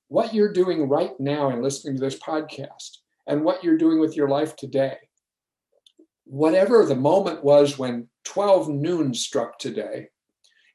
what 0.09 0.35
you're 0.35 0.53
doing 0.53 0.88
right 0.88 1.19
now 1.19 1.49
in 1.49 1.63
listening 1.63 1.95
to 1.95 1.99
this 1.99 2.19
podcast 2.19 2.97
and 3.25 3.43
what 3.43 3.63
you're 3.63 3.75
doing 3.75 3.99
with 3.99 4.15
your 4.15 4.29
life 4.29 4.55
today, 4.55 4.97
whatever 6.25 6.85
the 6.85 6.95
moment 6.95 7.43
was 7.43 7.79
when 7.79 8.07
12 8.25 8.69
noon 8.69 9.15
struck 9.15 9.57
today, 9.57 10.09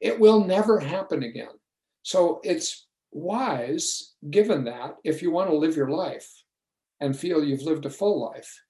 it 0.01 0.19
will 0.19 0.43
never 0.43 0.81
happen 0.81 1.23
again. 1.23 1.55
So 2.01 2.41
it's 2.43 2.87
wise, 3.13 4.15
given 4.29 4.65
that, 4.65 4.97
if 5.05 5.21
you 5.21 5.31
want 5.31 5.49
to 5.49 5.55
live 5.55 5.77
your 5.77 5.91
life, 5.91 6.42
and 6.99 7.17
feel 7.17 7.43
you've 7.43 7.63
lived 7.63 7.85
a 7.85 7.89
full 7.89 8.19
life. 8.19 8.63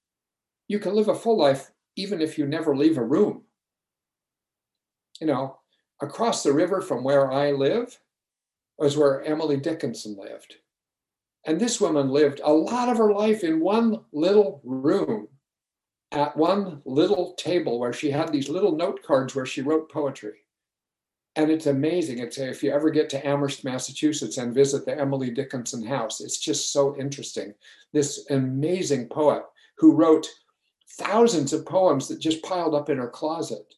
You 0.68 0.80
can 0.80 0.96
live 0.96 1.08
a 1.10 1.16
full 1.16 1.38
life 1.38 1.72
even 1.96 2.22
if 2.22 2.38
you 2.38 2.46
never 2.46 2.76
leave 2.76 2.98
a 2.98 3.04
room. 3.04 3.44
You 5.20 5.28
know, 5.28 5.60
across 6.02 6.44
the 6.44 6.54
river 6.54 6.82
from 6.82 7.04
where 7.04 7.32
I 7.32 7.52
live 7.52 8.00
was 8.78 8.98
where 8.98 9.24
Emily 9.24 9.58
Dickinson 9.58 10.18
lived. 10.18 10.56
And 11.46 11.60
this 11.60 11.80
woman 11.80 12.10
lived 12.10 12.42
a 12.44 12.54
lot 12.54 12.90
of 12.90 12.98
her 12.98 13.12
life 13.14 13.44
in 13.44 13.60
one 13.60 14.06
little 14.12 14.62
room 14.64 15.28
at 16.12 16.38
one 16.38 16.82
little 16.86 17.34
table 17.34 17.80
where 17.80 17.94
she 17.94 18.12
had 18.12 18.32
these 18.32 18.50
little 18.50 18.76
note 18.76 19.02
cards 19.04 19.36
where 19.36 19.46
she 19.46 19.62
wrote 19.62 19.92
poetry. 19.92 20.43
And 21.36 21.50
it's 21.50 21.66
amazing. 21.66 22.20
It's 22.20 22.38
if 22.38 22.62
you 22.62 22.72
ever 22.72 22.92
get 22.92 23.10
to 23.10 23.28
Amherst, 23.28 23.64
Massachusetts 23.64 24.38
and 24.38 24.54
visit 24.54 24.86
the 24.86 24.98
Emily 25.00 25.32
Dickinson 25.32 25.84
house, 25.86 26.22
it's 26.22 26.38
just 26.38 26.72
so 26.72 26.96
interesting. 26.98 27.54
This 27.92 28.30
amazing 28.30 29.08
poet 29.08 29.44
who 29.78 29.94
wrote 29.94 30.28
thousands 30.98 31.52
of 31.54 31.66
poems 31.66 32.08
that 32.08 32.20
just 32.20 32.44
piled 32.44 32.76
up 32.76 32.90
in 32.90 32.98
her 32.98 33.10
closet 33.10 33.74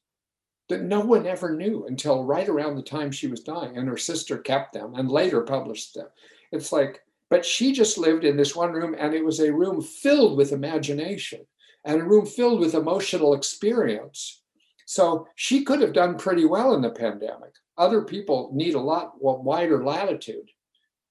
that 0.67 0.81
no 0.83 0.99
one 0.99 1.25
ever 1.27 1.55
knew 1.55 1.85
until 1.87 2.25
right 2.25 2.49
around 2.49 2.75
the 2.75 2.81
time 2.81 3.11
she 3.11 3.27
was 3.27 3.41
dying. 3.41 3.77
And 3.77 3.87
her 3.87 3.97
sister 3.97 4.37
kept 4.37 4.73
them 4.73 4.95
and 4.95 5.09
later 5.09 5.41
published 5.41 5.93
them. 5.93 6.07
It's 6.51 6.71
like, 6.71 7.01
but 7.29 7.45
she 7.45 7.71
just 7.71 7.97
lived 7.97 8.23
in 8.23 8.35
this 8.35 8.55
one 8.55 8.73
room 8.73 8.95
and 8.97 9.13
it 9.13 9.23
was 9.23 9.39
a 9.39 9.53
room 9.53 9.81
filled 9.81 10.37
with 10.37 10.51
imagination 10.51 11.45
and 11.85 12.01
a 12.01 12.03
room 12.03 12.25
filled 12.25 12.59
with 12.59 12.73
emotional 12.73 13.33
experience. 13.33 14.41
So 14.85 15.27
she 15.35 15.63
could 15.63 15.81
have 15.81 15.93
done 15.93 16.17
pretty 16.17 16.45
well 16.45 16.75
in 16.75 16.81
the 16.81 16.91
pandemic. 16.91 17.53
Other 17.77 18.03
people 18.03 18.51
need 18.53 18.75
a 18.75 18.79
lot 18.79 19.13
wider 19.19 19.83
latitude. 19.83 20.49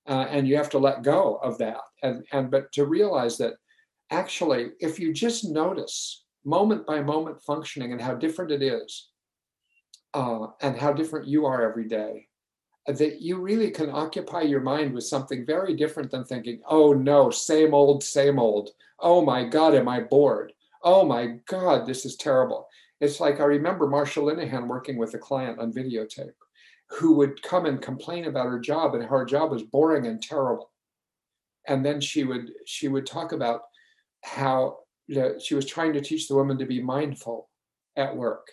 Uh, 0.07 0.27
and 0.29 0.47
you 0.47 0.57
have 0.57 0.70
to 0.70 0.79
let 0.79 1.03
go 1.03 1.37
of 1.43 1.59
that. 1.59 1.79
And, 2.03 2.25
and 2.33 2.51
but 2.51 2.70
to 2.72 2.85
realize 2.85 3.39
that 3.39 3.55
actually, 4.11 4.70
if 4.79 4.99
you 4.99 5.12
just 5.12 5.45
notice 5.45 6.25
moment 6.45 6.87
by 6.87 7.01
moment 7.01 7.43
functioning 7.43 7.93
and 7.93 8.01
how 8.01 8.14
different 8.14 8.53
it 8.53 8.62
is, 8.62 9.09
uh, 10.12 10.47
and 10.61 10.77
how 10.77 10.93
different 10.93 11.27
you 11.27 11.47
are 11.47 11.68
every 11.68 11.89
day, 11.89 12.29
that 12.87 13.20
you 13.20 13.41
really 13.41 13.70
can 13.70 13.91
occupy 13.91 14.43
your 14.43 14.61
mind 14.61 14.93
with 14.93 15.05
something 15.05 15.47
very 15.47 15.75
different 15.75 16.11
than 16.11 16.25
thinking, 16.25 16.61
oh 16.68 16.93
no, 16.93 17.31
same 17.31 17.72
old, 17.72 18.05
same 18.05 18.39
old. 18.39 18.70
Oh 19.01 19.25
my 19.25 19.45
God, 19.45 19.75
am 19.75 19.89
I 19.89 20.01
bored? 20.01 20.53
Oh 20.83 21.05
my 21.05 21.39
God, 21.47 21.87
this 21.87 22.05
is 22.05 22.16
terrible. 22.16 22.68
It's 23.01 23.20
like 23.20 23.40
I 23.40 23.45
remember 23.45 23.86
Marsha 23.86 24.22
Linehan 24.22 24.66
working 24.66 24.97
with 24.97 25.14
a 25.14 25.18
client 25.18 25.59
on 25.59 25.72
videotape 25.72 26.32
who 26.90 27.14
would 27.16 27.42
come 27.42 27.66
and 27.66 27.80
complain 27.80 28.26
about 28.26 28.47
her 28.47 28.59
job 28.59 28.95
and 28.95 29.05
her 29.05 29.24
job 29.24 29.51
was 29.51 29.62
boring 29.62 30.07
and 30.07 30.22
terrible. 30.22 30.70
And 31.66 31.84
then 31.84 32.01
she 32.01 32.24
would 32.24 32.51
she 32.66 32.88
would 32.88 33.07
talk 33.07 33.32
about 33.32 33.62
how 34.22 34.78
you 35.07 35.16
know, 35.16 35.38
she 35.38 35.55
was 35.55 35.66
trying 35.66 35.92
to 35.95 36.01
teach 36.01 36.28
the 36.28 36.34
woman 36.34 36.59
to 36.59 36.66
be 36.66 36.82
mindful 36.82 37.49
at 37.97 38.16
work 38.16 38.47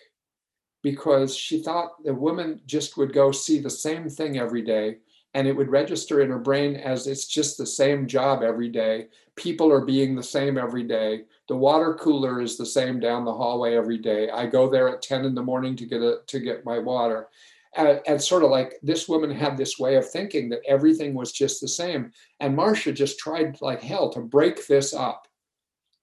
because 0.82 1.36
she 1.36 1.62
thought 1.62 2.02
the 2.04 2.14
woman 2.14 2.60
just 2.66 2.96
would 2.96 3.12
go 3.12 3.32
see 3.32 3.60
the 3.60 3.70
same 3.70 4.08
thing 4.08 4.38
every 4.38 4.62
day 4.62 4.96
and 5.34 5.46
it 5.46 5.56
would 5.56 5.70
register 5.70 6.20
in 6.20 6.30
her 6.30 6.38
brain 6.38 6.76
as 6.76 7.06
it's 7.06 7.26
just 7.26 7.56
the 7.56 7.66
same 7.66 8.06
job 8.06 8.42
every 8.42 8.68
day. 8.68 9.06
People 9.34 9.72
are 9.72 9.84
being 9.84 10.14
the 10.14 10.22
same 10.22 10.58
every 10.58 10.82
day. 10.82 11.22
The 11.48 11.56
water 11.56 11.94
cooler 11.94 12.40
is 12.40 12.56
the 12.56 12.66
same 12.66 13.00
down 13.00 13.24
the 13.24 13.32
hallway 13.32 13.74
every 13.74 13.98
day. 13.98 14.30
I 14.30 14.46
go 14.46 14.68
there 14.68 14.88
at 14.88 15.02
10 15.02 15.24
in 15.24 15.34
the 15.34 15.42
morning 15.42 15.74
to 15.76 15.86
get 15.86 16.02
a, 16.02 16.18
to 16.26 16.40
get 16.40 16.66
my 16.66 16.78
water. 16.78 17.28
And, 17.74 18.00
and 18.06 18.22
sort 18.22 18.42
of 18.42 18.50
like 18.50 18.78
this 18.82 19.08
woman 19.08 19.30
had 19.30 19.56
this 19.56 19.78
way 19.78 19.96
of 19.96 20.08
thinking 20.08 20.50
that 20.50 20.60
everything 20.66 21.14
was 21.14 21.32
just 21.32 21.62
the 21.62 21.68
same. 21.68 22.12
And 22.40 22.56
Marsha 22.56 22.94
just 22.94 23.18
tried 23.18 23.60
like 23.62 23.80
hell 23.80 24.10
to 24.12 24.20
break 24.20 24.66
this 24.66 24.92
up 24.92 25.26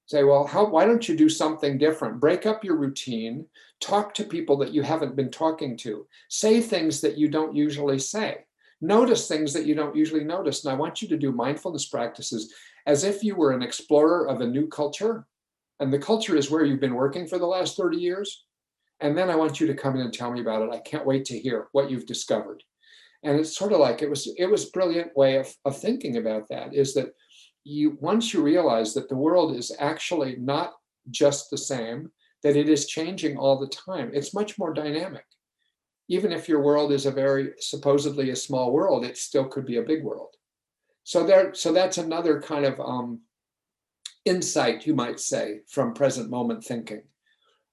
say, 0.10 0.24
well, 0.24 0.44
how, 0.44 0.66
why 0.66 0.86
don't 0.86 1.08
you 1.08 1.16
do 1.16 1.30
something 1.30 1.78
different? 1.78 2.20
Break 2.20 2.48
up 2.48 2.64
your 2.64 2.78
routine, 2.78 3.46
talk 3.80 4.12
to 4.16 4.24
people 4.24 4.58
that 4.58 4.74
you 4.74 4.82
haven't 4.82 5.16
been 5.16 5.30
talking 5.30 5.78
to, 5.78 6.08
say 6.30 6.62
things 6.62 7.00
that 7.02 7.16
you 7.16 7.28
don't 7.28 7.56
usually 7.56 8.00
say, 8.00 8.40
notice 8.82 9.28
things 9.28 9.54
that 9.54 9.66
you 9.66 9.76
don't 9.76 9.96
usually 9.96 10.24
notice. 10.24 10.64
And 10.64 10.74
I 10.74 10.78
want 10.78 11.02
you 11.02 11.08
to 11.10 11.18
do 11.18 11.32
mindfulness 11.32 11.88
practices 11.88 12.54
as 12.86 13.04
if 13.04 13.24
you 13.24 13.36
were 13.36 13.52
an 13.52 13.62
explorer 13.62 14.28
of 14.28 14.42
a 14.42 14.48
new 14.48 14.68
culture. 14.68 15.26
And 15.80 15.92
the 15.92 16.00
culture 16.00 16.36
is 16.36 16.50
where 16.50 16.66
you've 16.66 16.80
been 16.80 16.96
working 16.96 17.28
for 17.28 17.38
the 17.38 17.46
last 17.46 17.78
30 17.78 17.98
years. 17.98 18.46
And 19.02 19.18
then 19.18 19.30
I 19.30 19.36
want 19.36 19.60
you 19.60 19.68
to 19.68 19.74
come 19.74 19.96
in 19.96 20.02
and 20.02 20.14
tell 20.14 20.32
me 20.32 20.42
about 20.42 20.62
it. 20.62 20.74
I 20.74 20.80
can't 20.80 21.06
wait 21.06 21.26
to 21.26 21.40
hear 21.40 21.68
what 21.72 21.90
you've 21.90 22.06
discovered. 22.06 22.64
And 23.24 23.40
it's 23.40 23.58
sort 23.58 23.74
of 23.74 23.80
like 23.80 24.02
it 24.02 24.10
was 24.10 24.32
it 24.38 24.46
was 24.46 24.66
brilliant 24.66 25.16
way 25.16 25.38
of, 25.38 25.54
of 25.66 25.78
thinking 25.78 26.18
about 26.18 26.48
that 26.50 26.74
is 26.74 26.94
that 26.94 27.14
you 27.64 27.98
once 28.00 28.34
you 28.34 28.42
realize 28.42 28.94
that 28.94 29.10
the 29.10 29.16
world 29.16 29.56
is 29.56 29.76
actually 29.80 30.38
not 30.38 30.74
just 31.12 31.50
the 31.50 31.58
same, 31.58 32.12
that 32.44 32.56
it 32.56 32.70
is 32.70 32.88
changing 32.88 33.38
all 33.38 33.60
the 33.60 33.68
time, 33.68 34.12
it's 34.14 34.34
much 34.34 34.58
more 34.58 34.74
dynamic. 34.74 35.26
Even 36.10 36.32
if 36.32 36.49
your 36.49 36.62
world 36.62 36.91
is 36.91 37.05
a 37.05 37.12
very 37.12 37.51
supposedly 37.60 38.32
a 38.32 38.36
small 38.36 38.72
world, 38.72 39.05
it 39.05 39.18
still 39.18 39.45
could 39.45 39.66
be 39.66 39.78
a 39.78 39.84
big 39.84 40.03
world. 40.03 40.36
So 41.03 41.26
there, 41.26 41.53
so 41.53 41.72
that's 41.72 41.97
another 41.97 42.41
kind 42.41 42.66
of 42.66 42.80
um, 42.80 43.22
insight, 44.26 44.86
you 44.86 44.93
might 44.93 45.20
say, 45.20 45.62
from 45.70 45.93
present 45.93 46.30
moment 46.30 46.64
thinking. 46.64 47.03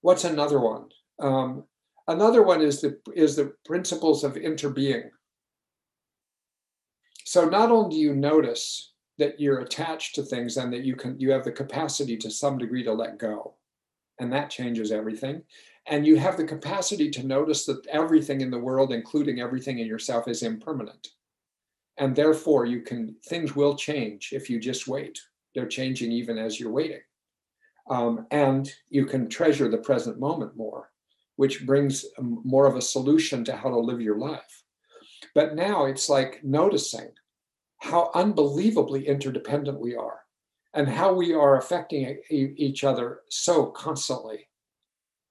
What's 0.02 0.24
another 0.24 0.60
one? 0.60 0.84
Um, 1.18 1.64
another 2.06 2.42
one 2.42 2.62
is 2.62 2.80
the 2.80 2.98
is 3.14 3.36
the 3.36 3.54
principles 3.64 4.22
of 4.22 4.34
interbeing. 4.34 5.08
So 7.24 7.48
not 7.48 7.70
only 7.70 7.96
do 7.96 8.00
you 8.00 8.14
notice 8.14 8.92
that 9.18 9.40
you're 9.40 9.60
attached 9.60 10.14
to 10.14 10.22
things 10.22 10.56
and 10.56 10.72
that 10.72 10.84
you 10.84 10.94
can 10.94 11.18
you 11.18 11.30
have 11.32 11.44
the 11.44 11.52
capacity 11.52 12.16
to 12.18 12.30
some 12.30 12.58
degree 12.58 12.84
to 12.84 12.92
let 12.92 13.18
go 13.18 13.54
and 14.20 14.32
that 14.32 14.50
changes 14.50 14.92
everything 14.92 15.42
and 15.88 16.06
you 16.06 16.16
have 16.16 16.36
the 16.36 16.44
capacity 16.44 17.10
to 17.10 17.26
notice 17.26 17.64
that 17.66 17.86
everything 17.86 18.40
in 18.40 18.50
the 18.50 18.58
world 18.58 18.92
including 18.92 19.40
everything 19.40 19.78
in 19.78 19.86
yourself 19.86 20.28
is 20.28 20.42
impermanent. 20.42 21.08
And 21.98 22.14
therefore 22.14 22.66
you 22.66 22.82
can 22.82 23.16
things 23.26 23.56
will 23.56 23.76
change 23.76 24.30
if 24.32 24.50
you 24.50 24.60
just 24.60 24.86
wait. 24.86 25.18
They're 25.54 25.66
changing 25.66 26.12
even 26.12 26.38
as 26.38 26.60
you're 26.60 26.72
waiting. 26.72 27.00
Um, 27.88 28.26
and 28.30 28.70
you 28.88 29.06
can 29.06 29.28
treasure 29.28 29.68
the 29.68 29.78
present 29.78 30.18
moment 30.18 30.56
more 30.56 30.90
which 31.36 31.64
brings 31.64 32.04
more 32.18 32.66
of 32.66 32.76
a 32.76 32.82
solution 32.82 33.44
to 33.44 33.54
how 33.54 33.68
to 33.68 33.78
live 33.78 34.00
your 34.00 34.18
life. 34.18 34.64
But 35.34 35.54
now 35.54 35.84
it's 35.84 36.08
like 36.08 36.42
noticing 36.42 37.10
how 37.78 38.10
unbelievably 38.14 39.06
interdependent 39.06 39.78
we 39.78 39.94
are 39.94 40.20
and 40.74 40.88
how 40.88 41.12
we 41.12 41.34
are 41.34 41.58
affecting 41.58 42.18
each 42.30 42.84
other 42.84 43.20
so 43.28 43.66
constantly 43.66 44.48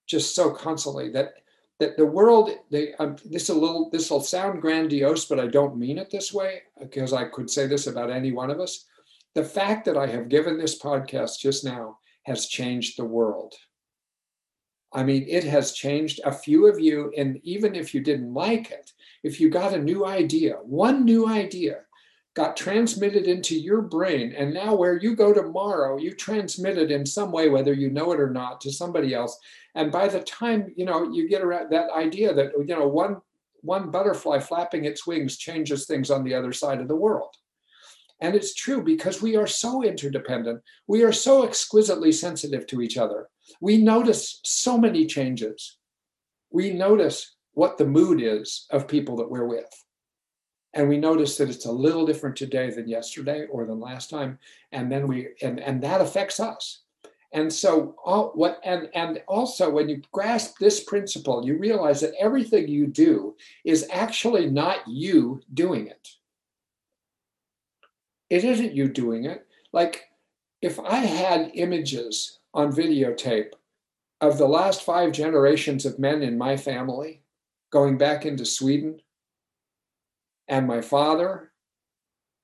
just 0.06 0.36
so 0.36 0.52
constantly 0.52 1.10
that 1.10 1.34
that 1.80 1.98
the 1.98 2.06
world 2.06 2.52
they 2.72 2.94
um, 2.96 3.18
this 3.26 3.50
a 3.50 3.54
little 3.54 3.90
this 3.90 4.10
will 4.10 4.22
sound 4.22 4.62
grandiose 4.62 5.26
but 5.26 5.40
i 5.40 5.48
don't 5.48 5.78
mean 5.78 5.98
it 5.98 6.10
this 6.10 6.34
way 6.34 6.62
because 6.80 7.14
i 7.14 7.26
could 7.26 7.50
say 7.50 7.68
this 7.68 7.88
about 7.88 8.10
any 8.10 8.32
one 8.32 8.50
of 8.50 8.60
us. 8.60 8.86
The 9.34 9.44
fact 9.44 9.86
that 9.86 9.98
i 9.98 10.08
have 10.08 10.30
given 10.30 10.58
this 10.58 10.80
podcast 10.80 11.40
just 11.40 11.66
now 11.66 11.98
has 12.24 12.48
changed 12.48 12.98
the 12.98 13.06
world. 13.06 13.54
I 14.94 15.04
mean 15.04 15.26
it 15.28 15.44
has 15.44 15.74
changed 15.74 16.22
a 16.24 16.32
few 16.32 16.68
of 16.68 16.80
you 16.80 17.12
and 17.18 17.40
even 17.44 17.76
if 17.76 17.94
you 17.94 18.02
didn't 18.02 18.34
like 18.34 18.72
it 18.72 18.94
if 19.24 19.42
you 19.42 19.50
got 19.50 19.74
a 19.74 19.82
new 19.82 20.06
idea 20.06 20.54
one 20.64 21.04
new 21.04 21.28
idea 21.28 21.82
got 22.36 22.58
transmitted 22.58 23.28
into 23.28 23.58
your 23.58 23.82
brain. 23.82 24.34
And 24.38 24.54
now, 24.54 24.76
where 24.76 24.98
you 24.98 25.16
go 25.16 25.34
tomorrow, 25.34 25.98
you 25.98 26.14
transmit 26.14 26.78
it 26.78 26.92
in 26.92 27.06
some 27.06 27.32
way, 27.32 27.50
whether 27.50 27.74
you 27.74 27.90
know 27.90 28.12
it 28.12 28.20
or 28.20 28.30
not, 28.30 28.62
to 28.62 28.72
somebody 28.72 29.14
else. 29.14 29.38
And 29.74 29.92
by 29.92 30.08
the 30.08 30.22
time 30.22 30.74
you 30.76 30.86
know 30.86 31.12
you 31.12 31.28
get 31.28 31.42
around 31.42 31.72
that 31.72 31.90
idea 31.92 32.34
that 32.34 32.52
you 32.58 32.76
know 32.76 32.88
one 32.88 33.22
one 33.62 33.90
butterfly 33.90 34.40
flapping 34.40 34.86
its 34.86 35.08
wings 35.08 35.38
changes 35.38 35.88
things 35.88 36.12
on 36.12 36.24
the 36.24 36.36
other 36.36 36.54
side 36.54 36.82
of 36.82 36.88
the 36.88 36.96
world. 36.96 37.34
And 38.22 38.36
it's 38.36 38.54
true 38.54 38.82
because 38.82 39.22
we 39.22 39.36
are 39.36 39.48
so 39.48 39.84
interdependent. 39.84 40.62
We 40.88 41.04
are 41.04 41.12
so 41.12 41.44
exquisitely 41.44 42.12
sensitive 42.12 42.68
to 42.68 42.82
each 42.82 42.98
other. 42.98 43.28
We 43.60 43.78
notice 43.78 44.40
so 44.44 44.78
many 44.78 45.06
changes. 45.06 45.78
We 46.52 46.72
notice 46.72 47.36
what 47.54 47.78
the 47.78 47.86
mood 47.86 48.22
is 48.22 48.68
of 48.70 48.88
people 48.88 49.18
that 49.18 49.30
we're 49.30 49.48
with 49.48 49.70
and 50.76 50.90
we 50.90 50.98
notice 50.98 51.38
that 51.38 51.50
it's 51.50 51.66
a 51.66 51.72
little 51.72 52.06
different 52.06 52.36
today 52.36 52.70
than 52.70 52.88
yesterday 52.88 53.46
or 53.50 53.66
than 53.66 53.80
last 53.80 54.10
time. 54.10 54.38
And 54.72 54.92
then 54.92 55.08
we 55.08 55.30
and 55.42 55.60
and 55.60 55.82
that 55.82 56.02
affects 56.02 56.40
us. 56.40 56.82
And 57.32 57.52
so 57.52 57.96
all, 58.04 58.32
what 58.36 58.60
and 58.64 58.90
and 58.94 59.24
also 59.28 59.70
when 59.70 59.90
you 59.90 60.02
grasp 60.12 60.58
this 60.60 60.84
principle 60.84 61.46
you 61.46 61.58
realize 61.58 62.02
that 62.02 62.14
everything 62.20 62.68
you 62.68 62.88
do 62.88 63.36
is 63.64 63.88
actually 63.92 64.50
not 64.50 64.88
you 64.88 65.42
doing 65.54 65.88
it. 65.88 66.10
It 68.30 68.44
isn't 68.44 68.74
you 68.74 68.90
doing 68.90 69.26
it. 69.26 69.48
Like 69.72 70.06
if 70.62 70.80
i 70.80 70.98
had 70.98 71.52
images 71.54 72.40
on 72.54 72.72
videotape 72.72 73.52
of 74.22 74.38
the 74.38 74.48
last 74.48 74.84
five 74.84 75.12
generations 75.12 75.86
of 75.86 76.00
men 76.00 76.24
in 76.24 76.38
my 76.38 76.58
family 76.58 77.22
going 77.72 77.98
back 77.98 78.26
into 78.26 78.46
sweden 78.46 79.00
and 80.48 80.68
my 80.68 80.82
father, 80.82 81.52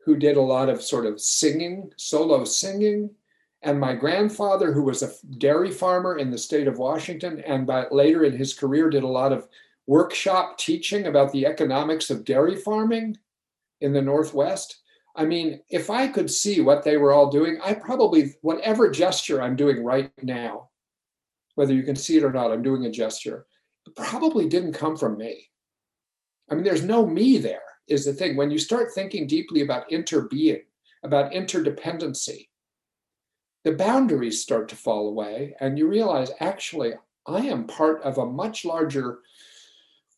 who 0.06 0.16
did 0.16 0.38
a 0.38 0.42
lot 0.42 0.70
of 0.70 0.82
sort 0.82 1.06
of 1.06 1.22
singing, 1.22 1.92
solo 1.98 2.44
singing, 2.44 3.12
And 3.64 3.80
my 3.80 3.94
grandfather, 3.94 4.74
who 4.74 4.84
was 4.84 5.04
a 5.04 5.12
dairy 5.38 5.72
farmer 5.72 6.18
in 6.18 6.32
the 6.32 6.38
state 6.38 6.68
of 6.68 6.80
Washington, 6.80 7.42
and 7.42 7.68
by, 7.68 7.86
later 7.92 8.24
in 8.24 8.36
his 8.36 8.54
career 8.54 8.90
did 8.90 9.04
a 9.04 9.08
lot 9.08 9.32
of 9.32 9.48
workshop 9.86 10.58
teaching 10.58 11.06
about 11.06 11.32
the 11.32 11.46
economics 11.46 12.10
of 12.10 12.26
dairy 12.26 12.56
farming 12.56 13.18
in 13.82 13.94
the 13.94 14.02
Northwest. 14.02 14.82
I 15.16 15.26
mean, 15.26 15.62
if 15.70 15.90
I 15.90 16.08
could 16.08 16.32
see 16.32 16.62
what 16.62 16.84
they 16.84 16.98
were 16.98 17.12
all 17.12 17.30
doing, 17.30 17.60
I 17.64 17.74
probably, 17.76 18.34
whatever 18.42 18.90
gesture 18.90 19.42
I'm 19.42 19.56
doing 19.56 19.84
right 19.84 20.12
now, 20.24 20.70
whether 21.56 21.74
you 21.74 21.84
can 21.84 21.96
see 21.96 22.18
it 22.18 22.24
or 22.24 22.32
not, 22.32 22.52
I'm 22.52 22.64
doing 22.64 22.86
a 22.86 22.92
gesture, 22.92 23.46
probably 23.96 24.48
didn't 24.48 24.74
come 24.74 24.96
from 24.96 25.18
me. 25.18 25.50
I 26.50 26.56
mean, 26.56 26.64
there's 26.64 26.84
no 26.84 27.06
me 27.06 27.38
there, 27.38 27.62
is 27.92 28.06
the 28.06 28.14
thing. 28.14 28.36
When 28.36 28.50
you 28.50 28.58
start 28.58 28.94
thinking 28.94 29.28
deeply 29.28 29.62
about 29.62 29.90
interbeing, 29.90 30.62
about 31.04 31.32
interdependency, 31.32 32.48
the 33.64 33.74
boundaries 33.74 34.42
start 34.42 34.70
to 34.70 34.76
fall 34.76 35.10
away, 35.10 35.56
and 35.60 35.78
you 35.78 35.88
realize 35.88 36.32
actually, 36.40 36.94
I 37.28 37.42
am 37.42 37.68
part 37.68 38.02
of 38.02 38.18
a 38.18 38.26
much 38.26 38.66
larger 38.66 39.20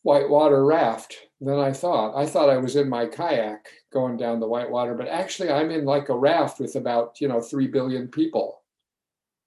whitewater 0.02 0.64
raft 0.64 1.16
than 1.40 1.58
I 1.58 1.72
thought. 1.72 2.16
I 2.16 2.26
thought 2.26 2.48
I 2.48 2.56
was 2.56 2.76
in 2.76 2.88
my 2.88 3.06
kayak 3.06 3.66
going 3.92 4.16
down 4.16 4.40
the 4.40 4.48
whitewater, 4.48 4.94
but 4.94 5.08
actually, 5.08 5.50
I'm 5.50 5.70
in 5.70 5.84
like 5.84 6.08
a 6.08 6.16
raft 6.16 6.60
with 6.60 6.76
about, 6.76 7.20
you 7.20 7.28
know, 7.28 7.40
3 7.40 7.66
billion 7.68 8.08
people. 8.08 8.62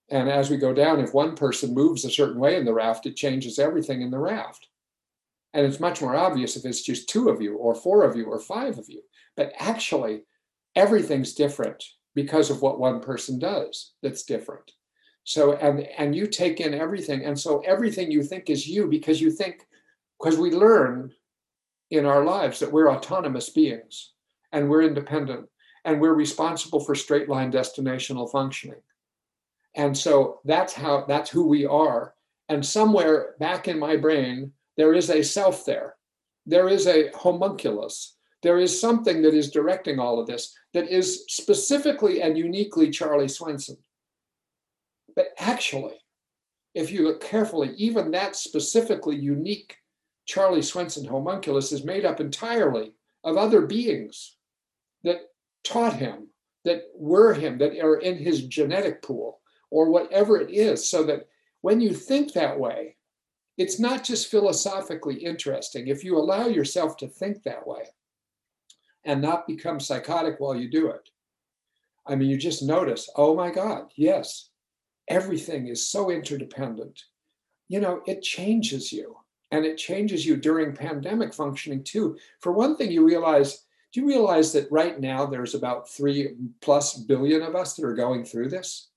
And 0.09 0.29
as 0.29 0.49
we 0.49 0.57
go 0.57 0.73
down, 0.73 0.99
if 0.99 1.13
one 1.13 1.35
person 1.35 1.73
moves 1.73 2.05
a 2.05 2.11
certain 2.11 2.39
way 2.39 2.55
in 2.55 2.65
the 2.65 2.73
raft, 2.73 3.05
it 3.05 3.15
changes 3.15 3.59
everything 3.59 4.01
in 4.01 4.11
the 4.11 4.19
raft. 4.19 4.67
And 5.57 5.65
it's 5.65 5.79
much 5.79 6.03
more 6.03 6.15
obvious 6.15 6.55
if 6.55 6.65
it's 6.65 6.83
just 6.83 7.09
two 7.09 7.29
of 7.29 7.41
you, 7.41 7.57
or 7.57 7.73
four 7.73 8.03
of 8.03 8.15
you, 8.15 8.25
or 8.25 8.39
five 8.39 8.77
of 8.77 8.87
you. 8.87 9.01
But 9.35 9.53
actually, 9.57 10.21
everything's 10.75 11.33
different 11.33 11.83
because 12.13 12.51
of 12.51 12.61
what 12.61 12.79
one 12.79 13.01
person 13.01 13.39
does 13.39 13.93
that's 14.03 14.21
different. 14.21 14.71
So, 15.23 15.53
and, 15.53 15.79
and 15.97 16.15
you 16.15 16.27
take 16.27 16.61
in 16.61 16.75
everything. 16.75 17.25
And 17.25 17.37
so 17.37 17.61
everything 17.61 18.11
you 18.11 18.21
think 18.21 18.51
is 18.51 18.67
you 18.67 18.85
because 18.87 19.19
you 19.19 19.31
think, 19.31 19.65
because 20.19 20.37
we 20.37 20.51
learn 20.51 21.11
in 21.89 22.05
our 22.05 22.23
lives 22.23 22.59
that 22.59 22.71
we're 22.71 22.91
autonomous 22.91 23.49
beings 23.49 24.11
and 24.51 24.69
we're 24.69 24.83
independent 24.83 25.49
and 25.85 25.99
we're 25.99 26.13
responsible 26.13 26.81
for 26.81 26.93
straight 26.93 27.29
line 27.29 27.51
destinational 27.51 28.31
functioning. 28.31 28.81
And 29.75 29.97
so 29.97 30.39
that's 30.45 30.73
how 30.73 31.05
that's 31.07 31.31
who 31.31 31.47
we 31.47 31.65
are. 31.65 32.13
And 32.47 32.63
somewhere 32.63 33.33
back 33.39 33.67
in 33.67 33.79
my 33.79 33.97
brain, 33.97 34.53
there 34.77 34.93
is 34.93 35.09
a 35.09 35.23
self 35.23 35.65
there. 35.65 35.95
There 36.45 36.69
is 36.69 36.87
a 36.87 37.09
homunculus. 37.13 38.15
There 38.43 38.59
is 38.59 38.79
something 38.79 39.21
that 39.23 39.33
is 39.33 39.51
directing 39.51 39.99
all 39.99 40.19
of 40.19 40.27
this 40.27 40.55
that 40.73 40.87
is 40.89 41.25
specifically 41.27 42.21
and 42.21 42.37
uniquely 42.37 42.91
Charlie 42.91 43.27
Swenson. 43.27 43.77
But 45.15 45.29
actually, 45.39 45.95
if 46.75 46.91
you 46.91 47.03
look 47.03 47.21
carefully, 47.21 47.73
even 47.77 48.11
that 48.11 48.35
specifically 48.35 49.15
unique 49.15 49.77
Charlie 50.25 50.61
Swenson 50.61 51.05
homunculus 51.05 51.71
is 51.71 51.83
made 51.83 52.05
up 52.05 52.19
entirely 52.19 52.93
of 53.23 53.37
other 53.37 53.61
beings 53.61 54.35
that 55.03 55.21
taught 55.63 55.95
him, 55.95 56.27
that 56.65 56.83
were 56.95 57.33
him, 57.33 57.57
that 57.57 57.79
are 57.79 57.97
in 57.97 58.17
his 58.17 58.45
genetic 58.45 59.01
pool 59.01 59.39
or 59.71 59.89
whatever 59.89 60.39
it 60.39 60.51
is, 60.51 60.87
so 60.87 61.03
that 61.03 61.27
when 61.61 61.81
you 61.81 61.93
think 61.93 62.33
that 62.33 62.59
way, 62.59 62.96
it's 63.57 63.79
not 63.79 64.03
just 64.03 64.29
philosophically 64.29 65.15
interesting. 65.15 65.87
If 65.87 66.03
you 66.03 66.17
allow 66.17 66.47
yourself 66.47 66.97
to 66.97 67.07
think 67.07 67.43
that 67.43 67.65
way 67.65 67.83
and 69.03 69.21
not 69.21 69.47
become 69.47 69.79
psychotic 69.79 70.39
while 70.39 70.55
you 70.55 70.69
do 70.69 70.89
it, 70.89 71.09
I 72.05 72.15
mean, 72.15 72.29
you 72.29 72.37
just 72.37 72.63
notice, 72.63 73.09
oh 73.15 73.35
my 73.35 73.51
God, 73.51 73.91
yes, 73.95 74.49
everything 75.07 75.67
is 75.67 75.89
so 75.89 76.11
interdependent. 76.11 77.03
You 77.67 77.81
know, 77.81 78.01
it 78.05 78.21
changes 78.21 78.93
you 78.93 79.17
and 79.51 79.65
it 79.65 79.77
changes 79.77 80.25
you 80.25 80.37
during 80.37 80.73
pandemic 80.73 81.33
functioning 81.33 81.83
too. 81.83 82.17
For 82.39 82.51
one 82.51 82.77
thing, 82.77 82.91
you 82.91 83.05
realize 83.05 83.63
do 83.93 84.01
you 84.01 84.07
realize 84.07 84.51
that 84.51 84.71
right 84.71 84.99
now 84.99 85.25
there's 85.25 85.55
about 85.55 85.89
three 85.89 86.35
plus 86.61 86.95
billion 86.95 87.41
of 87.41 87.55
us 87.55 87.75
that 87.75 87.85
are 87.85 87.95
going 87.95 88.25
through 88.25 88.49
this? 88.49 88.89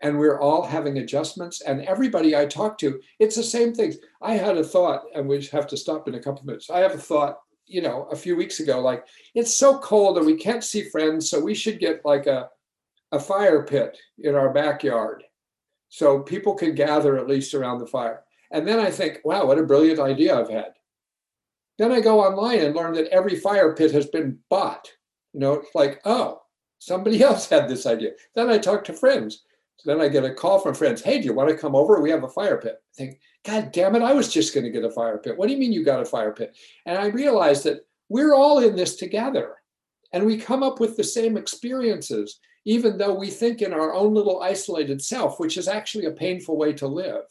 And 0.00 0.18
we're 0.18 0.40
all 0.40 0.64
having 0.64 0.98
adjustments. 0.98 1.60
And 1.62 1.82
everybody 1.82 2.36
I 2.36 2.46
talk 2.46 2.78
to, 2.78 3.00
it's 3.18 3.36
the 3.36 3.42
same 3.42 3.74
things. 3.74 3.96
I 4.22 4.34
had 4.34 4.56
a 4.56 4.64
thought, 4.64 5.04
and 5.14 5.28
we 5.28 5.44
have 5.46 5.66
to 5.68 5.76
stop 5.76 6.08
in 6.08 6.14
a 6.14 6.22
couple 6.22 6.44
minutes. 6.44 6.70
I 6.70 6.80
have 6.80 6.94
a 6.94 6.98
thought, 6.98 7.38
you 7.66 7.82
know, 7.82 8.04
a 8.10 8.16
few 8.16 8.36
weeks 8.36 8.60
ago, 8.60 8.80
like 8.80 9.04
it's 9.34 9.54
so 9.54 9.78
cold 9.78 10.16
and 10.16 10.26
we 10.26 10.36
can't 10.36 10.64
see 10.64 10.82
friends, 10.82 11.28
so 11.28 11.40
we 11.40 11.54
should 11.54 11.78
get 11.78 12.04
like 12.04 12.26
a 12.26 12.48
a 13.12 13.18
fire 13.18 13.64
pit 13.64 13.96
in 14.18 14.34
our 14.34 14.52
backyard, 14.52 15.24
so 15.88 16.20
people 16.20 16.54
can 16.54 16.74
gather 16.74 17.16
at 17.16 17.26
least 17.26 17.54
around 17.54 17.78
the 17.78 17.86
fire. 17.86 18.22
And 18.50 18.66
then 18.66 18.78
I 18.78 18.90
think, 18.90 19.20
wow, 19.24 19.46
what 19.46 19.58
a 19.58 19.62
brilliant 19.62 19.98
idea 19.98 20.38
I've 20.38 20.50
had. 20.50 20.72
Then 21.78 21.92
I 21.92 22.00
go 22.00 22.20
online 22.20 22.60
and 22.60 22.74
learn 22.74 22.94
that 22.94 23.08
every 23.08 23.36
fire 23.36 23.74
pit 23.74 23.92
has 23.92 24.06
been 24.06 24.38
bought. 24.50 24.90
You 25.32 25.40
know, 25.40 25.54
it's 25.54 25.74
like, 25.74 26.00
oh, 26.04 26.40
somebody 26.78 27.22
else 27.22 27.48
had 27.48 27.68
this 27.68 27.86
idea. 27.86 28.10
Then 28.34 28.50
I 28.50 28.58
talk 28.58 28.84
to 28.84 28.92
friends 28.92 29.44
so 29.78 29.90
then 29.90 30.00
I 30.00 30.08
get 30.08 30.24
a 30.24 30.34
call 30.34 30.58
from 30.58 30.74
friends, 30.74 31.02
hey, 31.02 31.20
do 31.20 31.24
you 31.24 31.32
want 31.32 31.50
to 31.50 31.56
come 31.56 31.76
over? 31.76 32.00
We 32.00 32.10
have 32.10 32.24
a 32.24 32.28
fire 32.28 32.56
pit. 32.56 32.82
I 32.82 32.94
think, 32.96 33.20
God 33.44 33.70
damn 33.70 33.94
it, 33.94 34.02
I 34.02 34.12
was 34.12 34.32
just 34.32 34.52
going 34.52 34.64
to 34.64 34.72
get 34.72 34.84
a 34.84 34.90
fire 34.90 35.18
pit. 35.18 35.38
What 35.38 35.46
do 35.46 35.52
you 35.52 35.58
mean 35.58 35.72
you 35.72 35.84
got 35.84 36.00
a 36.00 36.04
fire 36.04 36.32
pit? 36.32 36.56
And 36.84 36.98
I 36.98 37.06
realized 37.06 37.62
that 37.64 37.86
we're 38.08 38.34
all 38.34 38.58
in 38.58 38.74
this 38.74 38.96
together 38.96 39.54
and 40.12 40.26
we 40.26 40.36
come 40.36 40.64
up 40.64 40.80
with 40.80 40.96
the 40.96 41.04
same 41.04 41.36
experiences, 41.36 42.40
even 42.64 42.98
though 42.98 43.14
we 43.14 43.30
think 43.30 43.62
in 43.62 43.72
our 43.72 43.94
own 43.94 44.14
little 44.14 44.42
isolated 44.42 45.00
self, 45.00 45.38
which 45.38 45.56
is 45.56 45.68
actually 45.68 46.06
a 46.06 46.12
painful 46.12 46.56
way 46.56 46.72
to 46.72 46.88
live 46.88 47.24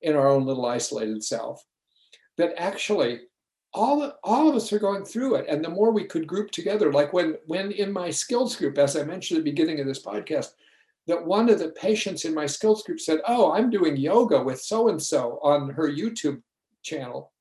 in 0.00 0.14
our 0.14 0.28
own 0.28 0.46
little 0.46 0.66
isolated 0.66 1.24
self. 1.24 1.64
That 2.36 2.54
actually 2.56 3.22
all, 3.72 4.12
all 4.22 4.48
of 4.48 4.54
us 4.54 4.72
are 4.72 4.78
going 4.78 5.04
through 5.04 5.36
it. 5.36 5.46
And 5.48 5.64
the 5.64 5.70
more 5.70 5.90
we 5.90 6.04
could 6.04 6.28
group 6.28 6.52
together, 6.52 6.92
like 6.92 7.12
when, 7.12 7.36
when 7.46 7.72
in 7.72 7.92
my 7.92 8.10
skills 8.10 8.54
group, 8.54 8.78
as 8.78 8.96
I 8.96 9.02
mentioned 9.02 9.38
at 9.38 9.44
the 9.44 9.50
beginning 9.50 9.80
of 9.80 9.86
this 9.86 10.02
podcast, 10.02 10.52
that 11.06 11.24
one 11.24 11.50
of 11.50 11.58
the 11.58 11.70
patients 11.70 12.24
in 12.24 12.34
my 12.34 12.46
skills 12.46 12.82
group 12.82 13.00
said, 13.00 13.20
Oh, 13.26 13.52
I'm 13.52 13.70
doing 13.70 13.96
yoga 13.96 14.42
with 14.42 14.60
so 14.60 14.88
and 14.88 15.02
so 15.02 15.38
on 15.42 15.70
her 15.70 15.90
YouTube 15.90 16.40
channel. 16.82 17.32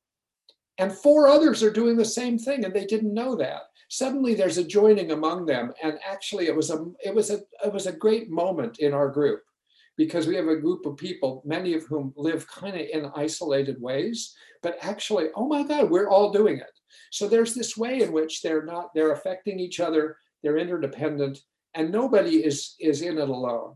And 0.78 0.92
four 0.92 1.28
others 1.28 1.62
are 1.62 1.72
doing 1.72 1.96
the 1.96 2.06
same 2.06 2.40
thing, 2.40 2.66
and 2.66 2.74
they 2.74 2.86
didn't 2.86 3.14
know 3.14 3.36
that. 3.36 3.62
Suddenly 3.90 4.34
there's 4.34 4.58
a 4.58 4.64
joining 4.64 5.12
among 5.12 5.46
them. 5.46 5.72
And 5.84 6.00
actually 6.06 6.48
it 6.48 6.56
was 6.56 6.72
a 6.72 6.86
it 7.04 7.14
was 7.14 7.30
a 7.30 7.42
it 7.64 7.72
was 7.72 7.86
a 7.86 7.92
great 7.92 8.30
moment 8.30 8.80
in 8.80 8.94
our 8.94 9.10
group 9.10 9.44
because 9.98 10.26
we 10.26 10.36
have 10.36 10.48
a 10.48 10.56
group 10.56 10.86
of 10.86 10.98
people, 10.98 11.44
many 11.46 11.74
of 11.74 11.84
whom 11.84 12.14
live 12.18 12.48
kind 12.48 12.76
of 12.76 12.88
in 12.92 13.12
isolated 13.16 13.80
ways, 13.80 14.36
but 14.64 14.78
actually, 14.82 15.28
oh 15.36 15.48
my 15.48 15.64
God, 15.64 15.90
we're 15.90 16.10
all 16.10 16.32
doing 16.32 16.58
it. 16.58 16.80
So 17.12 17.28
there's 17.28 17.54
this 17.54 17.78
way 17.78 18.02
in 18.02 18.12
which 18.12 18.42
they're 18.42 18.66
not, 18.66 18.90
they're 18.96 19.12
affecting 19.12 19.60
each 19.60 19.80
other, 19.80 20.18
they're 20.42 20.58
interdependent, 20.58 21.40
and 21.76 21.92
nobody 21.92 22.44
is 22.44 22.76
is 22.80 23.02
in 23.02 23.18
it 23.18 23.30
alone. 23.30 23.76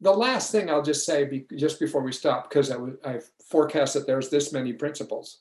The 0.00 0.12
last 0.12 0.52
thing 0.52 0.68
i'll 0.68 0.82
just 0.82 1.06
say 1.06 1.24
be, 1.24 1.46
just 1.56 1.80
before 1.80 2.02
we 2.02 2.12
stop 2.12 2.48
because 2.48 2.70
I, 3.04 3.20
forecast 3.48 3.94
that 3.94 4.06
there's 4.06 4.28
this 4.28 4.52
many 4.52 4.72
principles. 4.72 5.40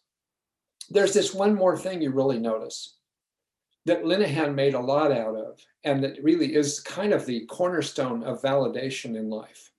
There's 0.89 1.13
this 1.13 1.33
one 1.33 1.55
more 1.55 1.77
thing 1.77 2.01
you 2.01 2.11
really 2.11 2.39
notice 2.39 2.97
that 3.85 4.03
Linehan 4.03 4.55
made 4.55 4.73
a 4.73 4.79
lot 4.79 5.11
out 5.11 5.35
of, 5.35 5.59
and 5.83 6.03
that 6.03 6.23
really 6.23 6.55
is 6.55 6.79
kind 6.79 7.13
of 7.13 7.25
the 7.25 7.45
cornerstone 7.45 8.23
of 8.23 8.41
validation 8.41 9.15
in 9.15 9.29
life, 9.29 9.71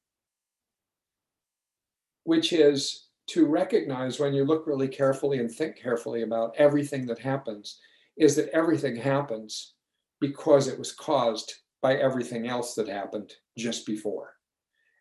which 2.22 2.52
is 2.52 3.06
to 3.28 3.46
recognize 3.46 4.20
when 4.20 4.32
you 4.32 4.44
look 4.44 4.66
really 4.66 4.86
carefully 4.86 5.38
and 5.38 5.50
think 5.50 5.76
carefully 5.76 6.22
about 6.22 6.54
everything 6.56 7.06
that 7.06 7.18
happens, 7.18 7.80
is 8.16 8.36
that 8.36 8.48
everything 8.50 8.94
happens 8.94 9.74
because 10.20 10.68
it 10.68 10.78
was 10.78 10.92
caused 10.92 11.52
by 11.82 11.96
everything 11.96 12.48
else 12.48 12.74
that 12.74 12.88
happened 12.88 13.32
just 13.56 13.86
before. 13.86 14.34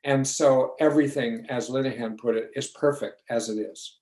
And 0.04 0.28
so 0.28 0.76
everything, 0.80 1.46
as 1.50 1.70
Linehan 1.70 2.18
put 2.18 2.36
it, 2.36 2.52
is 2.56 2.68
perfect 2.68 3.24
as 3.30 3.50
it 3.50 3.60
is. 3.60 4.00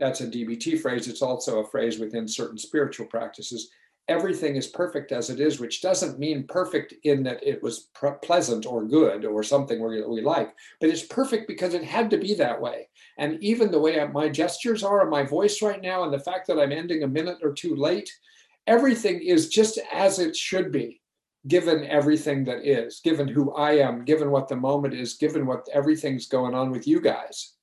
That's 0.00 0.20
a 0.20 0.26
DBT 0.26 0.80
phrase. 0.80 1.06
It's 1.06 1.22
also 1.22 1.60
a 1.60 1.68
phrase 1.68 2.00
within 2.00 2.26
certain 2.26 2.58
spiritual 2.58 3.06
practices. 3.06 3.70
Everything 4.08 4.56
is 4.56 4.66
perfect 4.66 5.12
as 5.12 5.30
it 5.30 5.38
is, 5.40 5.60
which 5.60 5.80
doesn't 5.80 6.18
mean 6.18 6.46
perfect 6.48 6.94
in 7.04 7.22
that 7.22 7.46
it 7.46 7.62
was 7.62 7.90
pleasant 8.22 8.66
or 8.66 8.84
good 8.84 9.24
or 9.24 9.42
something 9.42 9.80
we, 9.82 10.02
we 10.04 10.20
like, 10.20 10.52
but 10.80 10.90
it's 10.90 11.04
perfect 11.04 11.46
because 11.46 11.74
it 11.74 11.84
had 11.84 12.10
to 12.10 12.18
be 12.18 12.34
that 12.34 12.60
way. 12.60 12.88
And 13.16 13.42
even 13.42 13.70
the 13.70 13.78
way 13.78 14.04
my 14.12 14.28
gestures 14.28 14.82
are 14.82 15.02
and 15.02 15.10
my 15.10 15.22
voice 15.22 15.62
right 15.62 15.80
now, 15.80 16.02
and 16.02 16.12
the 16.12 16.18
fact 16.18 16.48
that 16.48 16.58
I'm 16.58 16.72
ending 16.72 17.04
a 17.04 17.08
minute 17.08 17.38
or 17.42 17.52
two 17.52 17.76
late, 17.76 18.10
everything 18.66 19.20
is 19.20 19.48
just 19.48 19.78
as 19.92 20.18
it 20.18 20.36
should 20.36 20.72
be 20.72 21.00
given 21.46 21.84
everything 21.84 22.44
that 22.44 22.64
is 22.66 23.00
given 23.04 23.28
who 23.28 23.52
i 23.54 23.72
am 23.72 24.04
given 24.04 24.30
what 24.30 24.48
the 24.48 24.56
moment 24.56 24.94
is 24.94 25.14
given 25.14 25.46
what 25.46 25.66
everything's 25.72 26.26
going 26.26 26.54
on 26.54 26.70
with 26.70 26.86
you 26.86 27.00
guys 27.00 27.54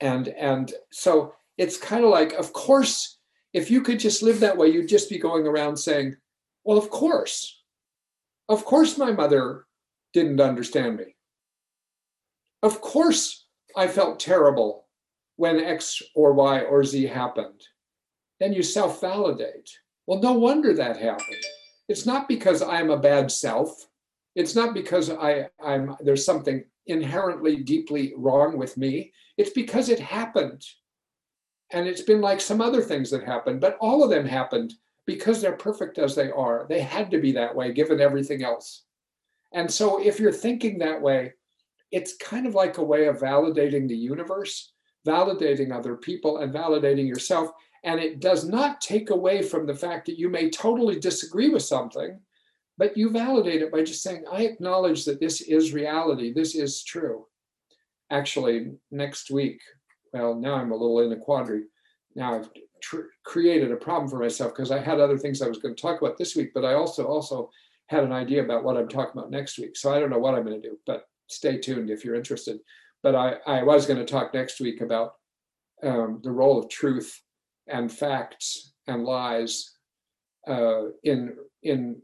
and 0.00 0.28
and 0.28 0.72
so 0.92 1.32
it's 1.56 1.76
kind 1.78 2.04
of 2.04 2.10
like 2.10 2.32
of 2.34 2.52
course 2.52 3.18
if 3.54 3.70
you 3.70 3.80
could 3.80 3.98
just 3.98 4.22
live 4.22 4.40
that 4.40 4.56
way 4.56 4.68
you'd 4.68 4.88
just 4.88 5.08
be 5.08 5.18
going 5.18 5.46
around 5.46 5.76
saying 5.76 6.14
well 6.64 6.78
of 6.78 6.90
course 6.90 7.58
Of 8.48 8.64
course, 8.64 8.96
my 8.96 9.12
mother 9.12 9.66
didn't 10.14 10.40
understand 10.40 10.96
me. 10.96 11.16
Of 12.62 12.80
course, 12.80 13.46
I 13.76 13.86
felt 13.88 14.20
terrible 14.20 14.88
when 15.36 15.60
X 15.60 16.02
or 16.14 16.32
Y 16.32 16.62
or 16.62 16.82
Z 16.82 17.06
happened. 17.06 17.60
Then 18.40 18.52
you 18.52 18.62
self 18.62 19.00
validate. 19.00 19.70
Well, 20.06 20.20
no 20.20 20.32
wonder 20.32 20.72
that 20.74 20.96
happened. 20.96 21.44
It's 21.88 22.06
not 22.06 22.28
because 22.28 22.62
I'm 22.62 22.90
a 22.90 22.98
bad 22.98 23.30
self. 23.30 23.88
It's 24.34 24.54
not 24.54 24.74
because 24.74 25.10
I, 25.10 25.48
I'm 25.64 25.96
there's 26.00 26.24
something 26.24 26.64
inherently 26.86 27.56
deeply 27.56 28.14
wrong 28.16 28.56
with 28.56 28.76
me. 28.76 29.12
It's 29.36 29.50
because 29.50 29.88
it 29.88 30.00
happened. 30.00 30.64
And 31.70 31.86
it's 31.86 32.02
been 32.02 32.20
like 32.20 32.40
some 32.40 32.60
other 32.60 32.80
things 32.80 33.10
that 33.10 33.24
happened, 33.24 33.60
but 33.60 33.76
all 33.80 34.02
of 34.02 34.10
them 34.10 34.26
happened 34.26 34.74
because 35.06 35.40
they're 35.40 35.52
perfect 35.56 35.98
as 35.98 36.14
they 36.14 36.30
are. 36.30 36.66
They 36.68 36.80
had 36.80 37.10
to 37.10 37.20
be 37.20 37.32
that 37.32 37.54
way 37.54 37.72
given 37.72 38.00
everything 38.00 38.42
else. 38.42 38.84
And 39.52 39.70
so 39.70 40.02
if 40.02 40.20
you're 40.20 40.32
thinking 40.32 40.78
that 40.78 41.00
way, 41.00 41.32
it's 41.90 42.16
kind 42.16 42.46
of 42.46 42.54
like 42.54 42.78
a 42.78 42.84
way 42.84 43.06
of 43.06 43.18
validating 43.18 43.88
the 43.88 43.96
universe, 43.96 44.72
validating 45.06 45.72
other 45.74 45.96
people, 45.96 46.38
and 46.38 46.52
validating 46.52 47.08
yourself. 47.08 47.50
And 47.84 48.00
it 48.00 48.20
does 48.20 48.48
not 48.48 48.80
take 48.80 49.10
away 49.10 49.42
from 49.42 49.66
the 49.66 49.74
fact 49.74 50.06
that 50.06 50.18
you 50.18 50.28
may 50.28 50.50
totally 50.50 50.98
disagree 50.98 51.48
with 51.48 51.62
something, 51.62 52.18
but 52.76 52.96
you 52.96 53.10
validate 53.10 53.62
it 53.62 53.72
by 53.72 53.82
just 53.82 54.02
saying, 54.02 54.24
I 54.30 54.42
acknowledge 54.42 55.04
that 55.04 55.20
this 55.20 55.40
is 55.40 55.72
reality, 55.72 56.32
this 56.32 56.54
is 56.54 56.82
true. 56.82 57.26
Actually, 58.10 58.72
next 58.90 59.30
week, 59.30 59.60
well, 60.12 60.34
now 60.34 60.54
I'm 60.54 60.72
a 60.72 60.76
little 60.76 61.00
in 61.00 61.12
a 61.12 61.16
quandary. 61.16 61.64
Now 62.14 62.34
I've 62.34 62.50
tr- 62.82 63.10
created 63.24 63.70
a 63.70 63.76
problem 63.76 64.08
for 64.08 64.18
myself 64.18 64.52
because 64.52 64.70
I 64.70 64.78
had 64.78 65.00
other 65.00 65.18
things 65.18 65.42
I 65.42 65.48
was 65.48 65.58
going 65.58 65.74
to 65.74 65.80
talk 65.80 66.00
about 66.00 66.16
this 66.16 66.34
week, 66.34 66.52
but 66.54 66.64
I 66.64 66.74
also 66.74 67.06
also 67.06 67.50
had 67.88 68.04
an 68.04 68.12
idea 68.12 68.42
about 68.42 68.64
what 68.64 68.76
I'm 68.76 68.88
talking 68.88 69.18
about 69.18 69.30
next 69.30 69.58
week. 69.58 69.76
So 69.76 69.92
I 69.92 70.00
don't 70.00 70.10
know 70.10 70.18
what 70.18 70.34
I'm 70.34 70.44
going 70.44 70.60
to 70.60 70.68
do, 70.68 70.78
but 70.86 71.04
stay 71.26 71.58
tuned 71.58 71.90
if 71.90 72.04
you're 72.04 72.14
interested. 72.14 72.58
But 73.02 73.14
I, 73.14 73.36
I 73.46 73.62
was 73.62 73.86
going 73.86 73.98
to 73.98 74.04
talk 74.04 74.34
next 74.34 74.60
week 74.60 74.80
about 74.80 75.14
um, 75.82 76.20
the 76.22 76.30
role 76.30 76.58
of 76.58 76.68
truth 76.68 77.20
and 77.68 77.92
facts 77.92 78.72
and 78.86 79.04
lies 79.04 79.76
uh, 80.46 80.84
in 81.04 81.36
in 81.62 82.00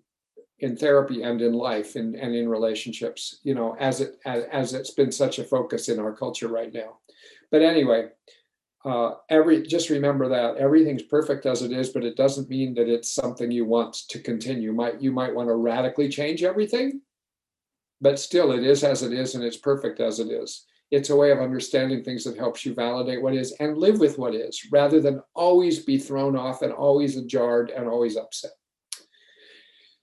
in 0.60 0.76
therapy 0.76 1.22
and 1.22 1.42
in 1.42 1.52
life 1.52 1.96
and, 1.96 2.14
and 2.14 2.34
in 2.34 2.48
relationships 2.48 3.40
you 3.42 3.54
know 3.54 3.76
as 3.80 4.00
it 4.00 4.16
as, 4.24 4.44
as 4.52 4.74
it's 4.74 4.92
been 4.92 5.12
such 5.12 5.38
a 5.38 5.44
focus 5.44 5.88
in 5.88 5.98
our 5.98 6.14
culture 6.14 6.48
right 6.48 6.72
now. 6.72 6.98
But 7.50 7.62
anyway 7.62 8.08
uh, 8.84 9.14
every 9.30 9.62
just 9.62 9.88
remember 9.88 10.28
that 10.28 10.56
everything's 10.56 11.02
perfect 11.02 11.46
as 11.46 11.62
it 11.62 11.72
is 11.72 11.88
but 11.88 12.04
it 12.04 12.16
doesn't 12.16 12.50
mean 12.50 12.74
that 12.74 12.88
it's 12.88 13.14
something 13.14 13.50
you 13.50 13.64
want 13.64 13.94
to 14.08 14.18
continue. 14.18 14.72
Might 14.72 15.00
you 15.00 15.12
might 15.12 15.34
want 15.34 15.48
to 15.48 15.54
radically 15.54 16.08
change 16.08 16.42
everything 16.42 17.00
but 18.00 18.18
still 18.18 18.52
it 18.52 18.64
is 18.64 18.84
as 18.84 19.02
it 19.02 19.12
is 19.12 19.34
and 19.34 19.42
it's 19.42 19.56
perfect 19.56 20.00
as 20.00 20.20
it 20.20 20.28
is 20.28 20.66
it's 20.90 21.10
a 21.10 21.16
way 21.16 21.30
of 21.30 21.40
understanding 21.40 22.02
things 22.02 22.24
that 22.24 22.36
helps 22.36 22.64
you 22.64 22.74
validate 22.74 23.22
what 23.22 23.34
is 23.34 23.52
and 23.60 23.78
live 23.78 23.98
with 23.98 24.18
what 24.18 24.34
is 24.34 24.68
rather 24.70 25.00
than 25.00 25.22
always 25.34 25.80
be 25.80 25.98
thrown 25.98 26.36
off 26.36 26.62
and 26.62 26.72
always 26.72 27.20
jarred 27.22 27.70
and 27.70 27.88
always 27.88 28.16
upset 28.16 28.52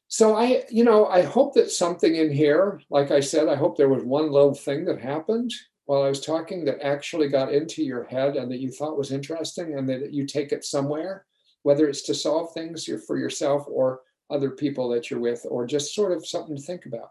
so 0.07 0.35
i 0.35 0.63
you 0.69 0.83
know 0.83 1.07
i 1.07 1.21
hope 1.21 1.53
that 1.53 1.71
something 1.71 2.15
in 2.15 2.31
here 2.31 2.81
like 2.89 3.11
i 3.11 3.19
said 3.19 3.47
i 3.47 3.55
hope 3.55 3.77
there 3.77 3.89
was 3.89 4.03
one 4.03 4.31
little 4.31 4.53
thing 4.53 4.85
that 4.85 4.99
happened 4.99 5.51
while 5.91 6.03
I 6.03 6.07
was 6.07 6.21
talking 6.21 6.63
that 6.63 6.81
actually 6.81 7.27
got 7.27 7.53
into 7.53 7.83
your 7.83 8.05
head 8.05 8.37
and 8.37 8.49
that 8.49 8.61
you 8.61 8.71
thought 8.71 8.97
was 8.97 9.11
interesting 9.11 9.77
and 9.77 9.89
that 9.89 10.13
you 10.13 10.25
take 10.25 10.53
it 10.53 10.63
somewhere, 10.63 11.25
whether 11.63 11.85
it's 11.85 12.03
to 12.03 12.15
solve 12.15 12.53
things 12.53 12.89
for 13.05 13.17
yourself 13.17 13.65
or 13.67 13.99
other 14.29 14.51
people 14.51 14.87
that 14.87 15.09
you're 15.09 15.19
with, 15.19 15.45
or 15.49 15.65
just 15.65 15.93
sort 15.93 16.13
of 16.13 16.25
something 16.25 16.55
to 16.55 16.61
think 16.61 16.85
about. 16.85 17.09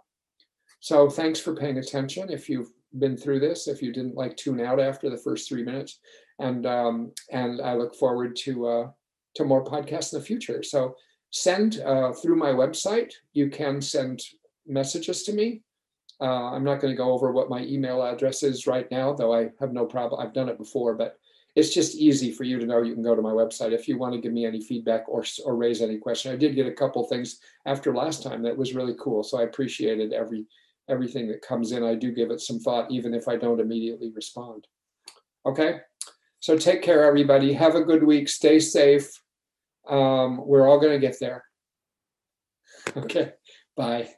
So 0.81 1.11
thanks 1.11 1.39
for 1.39 1.55
paying 1.55 1.77
attention. 1.77 2.31
If 2.31 2.49
you've 2.49 2.71
been 2.99 3.17
through 3.17 3.41
this, 3.41 3.69
if 3.69 3.83
you 3.83 3.93
didn't 3.93 4.17
like 4.17 4.37
tune 4.37 4.61
out 4.61 4.81
after 4.81 5.11
the 5.11 5.19
first 5.19 5.49
three 5.49 5.63
minutes, 5.63 6.01
and 6.39 6.67
um, 6.67 7.13
and 7.31 7.61
I 7.61 7.75
look 7.75 7.95
forward 7.95 8.37
to 8.45 8.67
uh, 8.67 8.91
to 9.37 9.45
more 9.45 9.65
podcasts 9.65 10.13
in 10.13 10.19
the 10.19 10.25
future. 10.25 10.63
So 10.63 10.95
send 11.31 11.81
uh, 11.81 12.13
through 12.13 12.37
my 12.37 12.51
website. 12.51 13.13
You 13.33 13.51
can 13.51 13.81
send 13.81 14.21
messages 14.67 15.23
to 15.25 15.33
me 15.33 15.63
uh, 16.21 16.53
I'm 16.53 16.65
not 16.65 16.81
going 16.81 16.93
to 16.93 16.99
go 16.99 17.13
over 17.13 17.33
what 17.33 17.49
my 17.49 17.63
email 17.63 18.03
address 18.03 18.43
is 18.43 18.67
right 18.67 18.91
now, 18.91 19.13
though 19.13 19.35
I 19.35 19.49
have 19.59 19.73
no 19.73 19.87
problem. 19.87 20.21
I've 20.21 20.35
done 20.35 20.49
it 20.49 20.59
before, 20.59 20.95
but 20.95 21.17
it's 21.57 21.73
just 21.73 21.97
easy 21.97 22.31
for 22.31 22.45
you 22.45 22.59
to 22.59 22.67
know 22.67 22.83
you 22.83 22.95
can 22.95 23.03
go 23.03 23.17
to 23.17 23.23
my 23.23 23.33
website 23.33 23.73
if 23.73 23.89
you 23.89 23.99
want 23.99 24.15
to 24.15 24.21
give 24.21 24.33
me 24.33 24.45
any 24.45 24.61
feedback 24.61 25.09
or, 25.09 25.25
or 25.45 25.57
raise 25.57 25.81
any 25.81 25.99
question. 25.99 26.33
I 26.33 26.37
did 26.37 26.55
get 26.55 26.67
a 26.67 26.73
couple 26.73 27.03
things 27.05 27.41
after 27.67 27.95
last 27.95 28.23
time 28.23 28.43
that 28.43 28.57
was 28.57 28.75
really 28.75 28.95
cool. 29.01 29.23
So 29.23 29.41
I 29.41 29.45
appreciated 29.45 30.13
every 30.13 30.47
everything 30.91 31.29
that 31.29 31.43
comes 31.43 31.73
in. 31.73 31.85
I 31.85 31.95
do 31.95 32.13
give 32.13 32.31
it 32.31 32.41
some 32.41 32.59
thought, 32.59 32.91
even 32.91 33.15
if 33.15 33.29
I 33.29 33.37
don't 33.37 33.61
immediately 33.61 34.11
respond. 34.11 34.67
Okay. 35.47 35.81
So 36.41 36.57
take 36.57 36.83
care, 36.83 37.05
everybody. 37.05 37.53
Have 37.53 37.75
a 37.75 37.85
good 37.85 38.03
week. 38.03 38.29
Stay 38.29 38.59
safe. 38.59 39.11
Um, 39.89 40.47
we're 40.47 40.69
all 40.69 40.81
going 40.81 40.99
to 40.99 41.07
get 41.07 41.19
there. 41.21 41.45
Okay. 42.97 43.33
Bye. 43.77 44.09